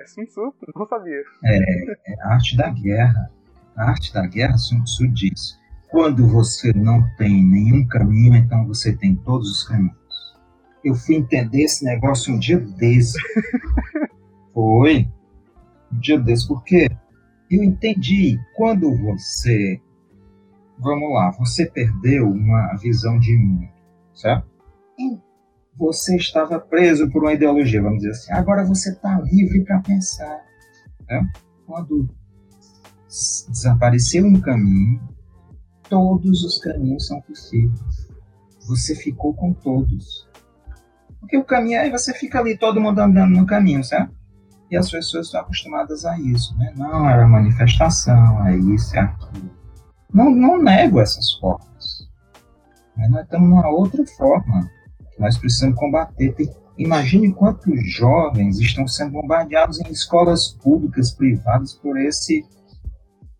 É 0.00 0.06
Sun 0.06 0.24
Tzu? 0.24 0.54
Não 0.74 0.86
sabia. 0.86 1.22
É, 1.44 2.12
é 2.12 2.22
a 2.22 2.34
arte 2.34 2.56
da 2.56 2.70
guerra. 2.70 3.30
A 3.76 3.90
arte 3.90 4.12
da 4.12 4.26
guerra, 4.26 4.56
Sun 4.56 4.82
Tzu 4.84 5.08
diz: 5.08 5.58
quando 5.88 6.26
você 6.28 6.72
não 6.72 7.06
tem 7.16 7.44
nenhum 7.44 7.86
caminho, 7.86 8.34
então 8.36 8.66
você 8.66 8.96
tem 8.96 9.14
todos 9.16 9.50
os 9.50 9.64
caminhos. 9.64 9.96
Eu 10.84 10.94
fui 10.94 11.16
entender 11.16 11.62
esse 11.62 11.84
negócio 11.84 12.32
um 12.32 12.38
dia 12.38 12.58
desse. 12.58 13.18
Foi. 14.54 15.08
Um 15.92 15.98
dia 15.98 16.18
desse, 16.18 16.46
porque 16.46 16.88
eu 17.50 17.62
entendi 17.62 18.38
quando 18.56 18.96
você. 18.96 19.80
Vamos 20.78 21.12
lá, 21.14 21.30
você 21.30 21.64
perdeu 21.64 22.28
uma 22.28 22.76
visão 22.76 23.18
de 23.18 23.34
mundo, 23.36 23.66
certo? 24.14 24.46
Você 25.76 26.16
estava 26.16 26.58
preso 26.58 27.10
por 27.10 27.22
uma 27.22 27.34
ideologia, 27.34 27.82
vamos 27.82 27.98
dizer 27.98 28.10
assim. 28.10 28.32
Agora 28.32 28.64
você 28.64 28.90
está 28.90 29.20
livre 29.20 29.62
para 29.64 29.80
pensar. 29.80 30.42
Né? 31.08 31.28
Quando 31.66 32.08
desapareceu 33.48 34.24
um 34.24 34.40
caminho, 34.40 35.00
todos 35.88 36.44
os 36.44 36.58
caminhos 36.58 37.06
são 37.06 37.20
possíveis. 37.22 38.08
Você 38.66 38.94
ficou 38.94 39.34
com 39.34 39.52
todos. 39.52 40.28
Porque 41.20 41.36
o 41.36 41.44
caminho 41.44 41.80
aí 41.80 41.90
você 41.90 42.12
fica 42.14 42.40
ali, 42.40 42.56
todo 42.56 42.80
mundo 42.80 42.98
andando 42.98 43.36
no 43.36 43.46
caminho, 43.46 43.84
certo? 43.84 44.14
E 44.70 44.76
as 44.76 44.90
pessoas 44.90 45.26
estão 45.26 45.40
acostumadas 45.40 46.04
a 46.04 46.18
isso, 46.18 46.56
né? 46.58 46.72
Não, 46.76 47.08
era 47.08 47.26
manifestação, 47.28 48.46
é 48.46 48.56
isso, 48.56 48.96
é 48.96 49.00
aquilo. 49.00 49.50
Não, 50.12 50.30
não 50.30 50.60
nego 50.60 51.00
essas 51.00 51.34
formas. 51.34 52.08
Mas 52.96 53.10
nós 53.10 53.24
estamos 53.24 53.48
numa 53.48 53.68
outra 53.68 54.04
forma 54.16 54.68
nós 55.18 55.38
precisamos 55.38 55.76
combater. 55.76 56.32
Tem, 56.34 56.50
imagine 56.78 57.32
quantos 57.32 57.74
jovens 57.92 58.58
estão 58.58 58.86
sendo 58.86 59.12
bombardeados 59.12 59.80
em 59.80 59.90
escolas 59.90 60.48
públicas, 60.48 61.10
privadas, 61.10 61.74
por 61.74 61.98
esse 61.98 62.44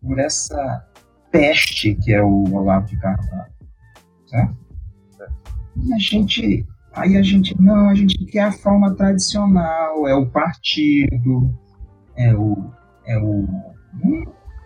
por 0.01 0.19
essa 0.19 0.85
peste 1.31 1.95
que 1.95 2.13
é 2.13 2.21
o 2.21 2.43
Olavo 2.53 2.87
de 2.87 2.97
Carvalho. 2.97 3.51
Certo? 4.25 4.67
E 5.83 5.93
a 5.93 5.97
gente. 5.97 6.65
Aí 6.93 7.15
a 7.15 7.21
gente, 7.21 7.55
não, 7.61 7.89
a 7.89 7.93
gente 7.93 8.17
quer 8.25 8.45
a 8.45 8.51
forma 8.51 8.95
tradicional, 8.95 10.07
é 10.07 10.15
o 10.15 10.25
partido, 10.25 11.53
é 12.15 12.33
o. 12.33 12.71
É 13.05 13.17
o 13.19 13.47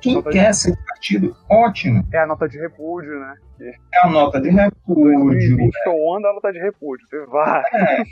quem 0.02 0.22
quer 0.24 0.54
ser 0.54 0.76
partido, 1.02 1.36
ótimo. 1.50 2.08
É 2.14 2.20
a 2.20 2.28
nota 2.28 2.48
de 2.48 2.60
repúdio, 2.60 3.20
né? 3.20 3.36
É 3.60 4.06
a 4.06 4.10
nota 4.10 4.40
de 4.40 4.50
repúdio. 4.50 5.60
Estou 5.68 6.16
onda 6.16 6.30
a 6.30 6.34
nota 6.34 6.52
de 6.54 6.60
repúdio. 6.60 7.08
Vai. 7.28 7.64
É, 7.74 8.04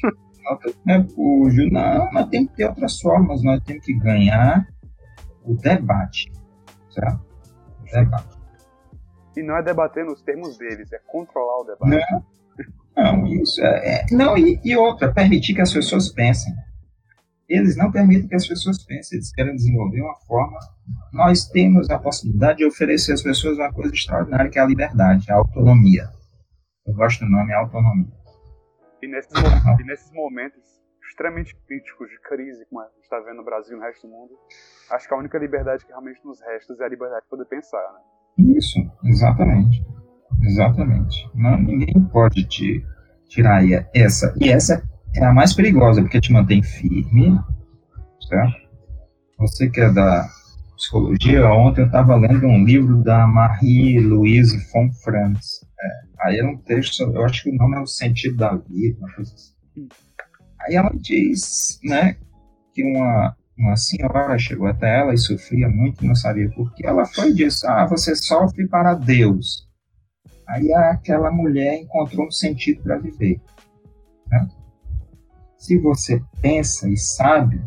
nota 0.43 0.71
de 0.71 0.91
repúdio. 0.91 1.71
Não, 1.71 2.11
mas 2.11 2.27
tem 2.29 2.47
que 2.47 2.55
ter 2.55 2.65
outras 2.65 2.99
formas. 2.99 3.43
Nós 3.43 3.61
temos 3.63 3.85
que 3.85 3.93
ganhar 3.93 4.67
o 5.45 5.53
debate. 5.55 6.31
Certo? 6.89 7.19
O 7.79 7.91
debate. 7.91 8.39
E 9.37 9.43
não 9.43 9.55
é 9.55 9.61
debater 9.61 10.03
nos 10.03 10.21
termos 10.23 10.57
deles, 10.57 10.91
é 10.91 10.99
controlar 11.05 11.61
o 11.61 11.63
debate. 11.63 12.23
Não, 12.97 13.21
não 13.21 13.27
isso 13.27 13.63
é. 13.63 14.01
é 14.01 14.05
não, 14.11 14.37
e, 14.37 14.59
e 14.65 14.75
outra, 14.75 15.13
permitir 15.13 15.53
que 15.53 15.61
as 15.61 15.71
pessoas 15.71 16.09
pensem. 16.09 16.53
Eles 17.49 17.75
não 17.75 17.91
permitem 17.91 18.27
que 18.27 18.35
as 18.35 18.47
pessoas 18.47 18.85
pensem, 18.85 19.17
eles 19.17 19.33
querem 19.33 19.55
desenvolver 19.55 20.01
uma 20.01 20.15
forma. 20.27 20.59
Nós 21.11 21.47
temos 21.47 21.89
a 21.89 21.97
possibilidade 21.97 22.59
de 22.59 22.65
oferecer 22.65 23.13
às 23.13 23.23
pessoas 23.23 23.57
uma 23.57 23.73
coisa 23.73 23.91
extraordinária, 23.91 24.51
que 24.51 24.59
é 24.59 24.61
a 24.61 24.67
liberdade, 24.67 25.31
a 25.31 25.35
autonomia. 25.35 26.07
Eu 26.85 26.93
gosto 26.93 27.25
do 27.25 27.31
nome 27.31 27.51
autonomia. 27.53 28.13
E 29.01 29.07
nesses, 29.07 29.31
e 29.79 29.83
nesses 29.83 30.11
momentos 30.13 30.79
extremamente 31.09 31.55
críticos 31.67 32.09
de 32.09 32.19
crise, 32.21 32.65
como 32.69 32.81
a 32.81 32.85
gente 32.85 33.03
está 33.03 33.19
vendo 33.19 33.37
no 33.37 33.45
Brasil 33.45 33.75
e 33.75 33.79
no 33.79 33.85
resto 33.85 34.07
do 34.07 34.13
mundo, 34.13 34.31
acho 34.91 35.07
que 35.07 35.13
a 35.13 35.17
única 35.17 35.37
liberdade 35.37 35.83
que 35.85 35.91
realmente 35.91 36.19
nos 36.23 36.39
resta 36.41 36.75
é 36.79 36.85
a 36.85 36.89
liberdade 36.89 37.23
de 37.23 37.29
poder 37.29 37.45
pensar. 37.45 37.81
Né? 37.93 38.53
Isso, 38.55 38.79
exatamente. 39.03 39.83
Exatamente. 40.43 41.29
Não, 41.35 41.57
ninguém 41.57 41.99
pode 42.11 42.47
te 42.47 42.85
tirar 43.27 43.61
essa. 43.93 44.33
E 44.39 44.49
essa 44.49 44.81
é 45.15 45.25
a 45.25 45.33
mais 45.33 45.53
perigosa, 45.53 46.01
porque 46.01 46.21
te 46.21 46.31
mantém 46.31 46.61
firme, 46.61 47.39
certo? 48.27 48.69
Você 49.37 49.69
que 49.69 49.79
é 49.79 49.91
da 49.91 50.29
psicologia, 50.75 51.47
ontem 51.47 51.81
eu 51.81 51.87
estava 51.87 52.15
lendo 52.15 52.45
um 52.47 52.63
livro 52.63 53.03
da 53.03 53.27
Marie-Louise 53.27 54.57
von 54.71 54.91
Franz. 55.03 55.65
É, 55.79 56.27
aí 56.27 56.39
era 56.39 56.47
um 56.47 56.57
texto, 56.57 57.03
eu 57.03 57.23
acho 57.25 57.43
que 57.43 57.49
o 57.49 57.55
nome 57.55 57.77
é 57.77 57.79
O 57.79 57.87
Sentido 57.87 58.37
da 58.37 58.55
Vida, 58.55 58.97
uma 58.99 59.13
coisa 59.13 59.33
assim. 59.33 59.87
Aí 60.61 60.75
ela 60.75 60.91
diz, 60.95 61.79
né, 61.83 62.17
que 62.73 62.83
uma, 62.83 63.35
uma 63.57 63.75
senhora 63.75 64.37
chegou 64.37 64.67
até 64.67 64.99
ela 64.99 65.13
e 65.13 65.17
sofria 65.17 65.69
muito, 65.69 66.05
não 66.05 66.15
sabia 66.15 66.49
por 66.51 66.73
que. 66.73 66.85
Ela 66.85 67.05
foi 67.05 67.29
e 67.31 67.33
disse, 67.35 67.65
ah, 67.67 67.85
você 67.85 68.15
sofre 68.15 68.67
para 68.67 68.93
Deus. 68.93 69.67
Aí 70.47 70.73
aquela 70.73 71.31
mulher 71.31 71.75
encontrou 71.79 72.27
um 72.27 72.31
sentido 72.31 72.81
para 72.81 72.97
viver. 72.97 73.39
Né? 74.27 74.47
Se 75.59 75.77
você 75.77 76.21
pensa 76.41 76.87
e 76.87 76.95
sabe, 76.95 77.61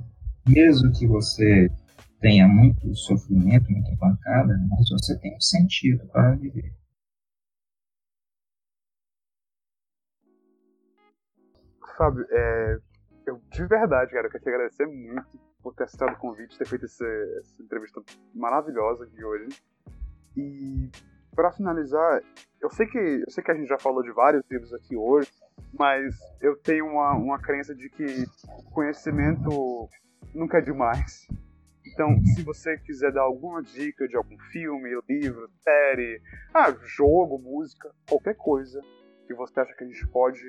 mesmo 0.48 0.90
que 0.93 1.06
você 1.06 1.69
tenha 2.23 2.48
muito 2.48 2.94
sofrimento, 2.94 3.70
muita 3.70 3.94
pancada, 3.98 4.56
mas 4.70 4.89
você 4.89 5.19
tem 5.19 5.36
um 5.36 5.40
sentido 5.40 6.06
para 6.09 6.35
viver. 6.36 6.74
Fábio, 11.98 12.27
é, 12.31 12.78
eu 13.27 13.39
de 13.51 13.66
verdade, 13.66 14.10
cara, 14.12 14.27
eu 14.27 14.31
quero 14.31 14.43
te 14.43 14.48
agradecer 14.48 14.86
muito 14.86 15.39
por 15.62 15.74
ter 15.74 15.85
aceitado 15.85 16.14
o 16.14 16.19
convite, 16.19 16.56
ter 16.56 16.66
feito 16.66 16.86
essa, 16.86 17.06
essa 17.40 17.62
entrevista 17.62 18.02
maravilhosa 18.35 19.05
aqui 19.05 19.23
hoje. 19.23 19.48
E 20.35 20.90
para 21.35 21.53
finalizar, 21.53 22.23
eu 22.61 22.71
sei 22.71 22.87
que 22.87 22.99
eu 22.99 23.31
sei 23.31 23.43
que 23.43 23.51
a 23.51 23.55
gente 23.55 23.69
já 23.69 23.79
falou 23.79 24.03
de 24.03 24.13
vários 24.13 24.43
livros 24.51 24.73
aqui 24.73 24.97
hoje, 24.97 25.31
mas 25.73 26.15
eu 26.41 26.57
tenho 26.57 26.87
uma, 26.87 27.15
uma 27.15 27.39
crença 27.39 27.75
de 27.75 27.89
que 27.91 28.25
conhecimento 28.73 29.89
nunca 30.35 30.59
é 30.59 30.61
demais. 30.61 31.27
Então, 31.85 32.17
se 32.25 32.43
você 32.43 32.79
quiser 32.79 33.13
dar 33.13 33.23
alguma 33.23 33.63
dica 33.63 34.07
de 34.07 34.17
algum 34.17 34.39
filme, 34.51 34.89
livro, 35.09 35.51
série, 35.63 36.23
ah, 36.55 36.73
jogo, 36.85 37.39
música, 37.39 37.91
qualquer 38.09 38.35
coisa 38.37 38.81
que 39.27 39.35
você 39.35 39.61
acha 39.61 39.75
que 39.75 39.85
a 39.85 39.87
gente 39.87 40.07
pode 40.09 40.41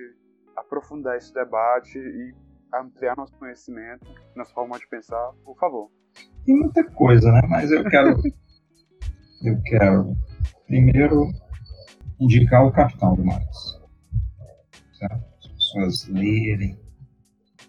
aprofundar 0.56 1.18
esse 1.18 1.34
debate 1.34 1.98
e 1.98 2.34
ampliar 2.74 3.16
nosso 3.18 3.36
conhecimento, 3.38 4.06
nossa 4.36 4.54
forma 4.54 4.78
de 4.78 4.88
pensar, 4.88 5.32
por 5.44 5.58
favor. 5.58 5.90
Tem 6.46 6.56
muita 6.56 6.84
coisa, 6.92 7.32
né? 7.32 7.42
Mas 7.50 7.72
eu 7.72 7.84
quero. 7.90 8.10
eu 9.44 9.62
quero 9.66 10.16
primeiro 10.74 11.32
indicar 12.20 12.66
o 12.66 12.72
Capital 12.72 13.16
do 13.16 13.24
Marx 13.24 13.80
as 15.04 15.48
pessoas 15.48 16.08
lerem. 16.08 16.80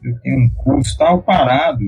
Eu 0.03 0.19
tenho 0.21 0.47
um 0.47 0.51
curso 0.51 0.97
tal 0.97 1.23
parado, 1.23 1.85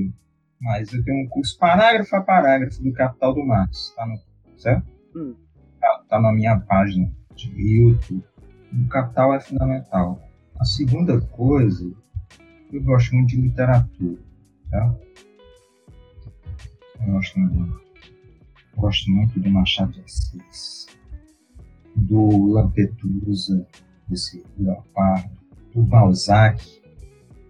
mas 0.60 0.92
eu 0.92 1.02
tenho 1.04 1.24
um 1.24 1.28
curso 1.28 1.56
parágrafo 1.58 2.16
a 2.16 2.20
parágrafo 2.20 2.82
do 2.82 2.92
Capital 2.92 3.32
do 3.32 3.46
Marx, 3.46 3.94
tá 3.94 4.06
no, 4.06 4.18
certo? 4.58 4.86
Hum. 5.14 5.36
Tá, 5.80 6.04
tá 6.08 6.20
na 6.20 6.32
minha 6.32 6.58
página 6.60 7.10
de 7.34 7.50
YouTube. 7.50 8.24
O 8.72 8.88
Capital 8.88 9.34
é 9.34 9.40
fundamental. 9.40 10.20
A 10.58 10.64
segunda 10.64 11.20
coisa, 11.20 11.90
eu 12.72 12.82
gosto 12.82 13.14
muito 13.14 13.28
de 13.28 13.40
literatura, 13.40 14.18
tá? 14.70 14.96
Eu 17.06 17.12
gosto 17.12 17.38
muito, 17.38 17.80
gosto 18.76 19.10
muito 19.10 19.38
do 19.38 19.50
Machado 19.50 19.92
de 19.92 20.00
Assis, 20.00 20.86
do 21.96 22.52
Lampedusa, 22.52 23.66
desse 24.08 24.44
Leopardo, 24.58 25.30
do 25.74 25.82
Balzac 25.82 26.62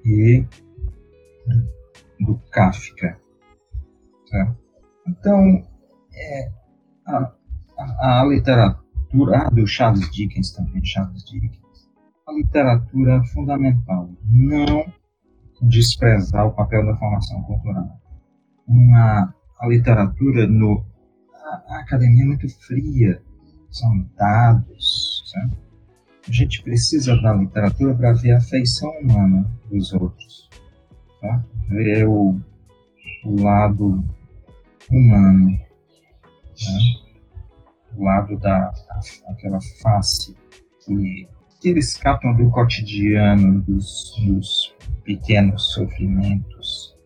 e 0.04 0.44
do 2.20 2.38
Kafka. 2.50 3.18
Tá? 4.30 4.56
Então, 5.06 5.62
é, 6.14 6.50
a, 7.06 7.32
a, 7.78 8.22
a, 8.22 8.24
literatura, 8.24 9.38
ah, 9.38 9.50
do 9.50 9.66
Charles 9.66 10.10
Dickens 10.10 10.52
também, 10.52 10.84
Charles 10.84 11.24
Dickens, 11.24 11.60
a 12.26 12.32
literatura 12.32 13.16
é 13.16 13.26
fundamental. 13.26 14.10
Não 14.24 14.84
desprezar 15.62 16.46
o 16.46 16.52
papel 16.52 16.84
da 16.84 16.96
formação 16.96 17.42
cultural. 17.42 18.00
Uma, 18.66 19.34
a 19.60 19.68
literatura, 19.68 20.46
no, 20.46 20.84
a, 21.32 21.74
a 21.74 21.80
academia 21.80 22.24
é 22.24 22.26
muito 22.26 22.48
fria, 22.66 23.22
são 23.76 24.06
dados? 24.16 25.22
A 26.28 26.32
gente 26.32 26.62
precisa 26.62 27.16
da 27.22 27.34
literatura 27.34 27.94
para 27.94 28.12
ver 28.12 28.32
a 28.32 28.40
feição 28.40 28.90
humana 29.00 29.48
dos 29.70 29.92
outros, 29.92 30.48
tá? 31.20 31.44
ver 31.68 32.06
o, 32.08 32.40
o 33.24 33.42
lado 33.42 34.04
humano, 34.90 35.58
tá? 35.58 36.72
o 37.96 38.04
lado 38.04 38.36
da 38.38 38.72
aquela 39.28 39.60
face 39.82 40.34
que, 40.84 41.28
que 41.60 41.68
eles 41.68 41.96
captam 41.96 42.34
do 42.34 42.50
cotidiano, 42.50 43.62
dos, 43.62 44.14
dos 44.26 44.74
pequenos 45.04 45.72
sofrimentos. 45.72 46.96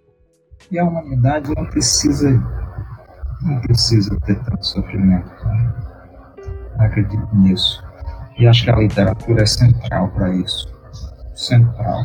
E 0.71 0.79
a 0.79 0.85
humanidade 0.85 1.53
não 1.55 1.67
precisa 1.67 2.31
não 3.43 3.61
precisa 3.61 4.19
ter 4.21 4.39
tanto 4.45 4.65
sofrimento. 4.65 5.29
Tá? 5.43 6.00
Acredito 6.81 7.29
nisso. 7.35 7.83
E 8.39 8.47
acho 8.47 8.65
que 8.65 8.71
a 8.71 8.77
literatura 8.77 9.43
é 9.43 9.47
central 9.47 10.09
para 10.09 10.35
isso. 10.35 10.69
Central. 11.35 12.05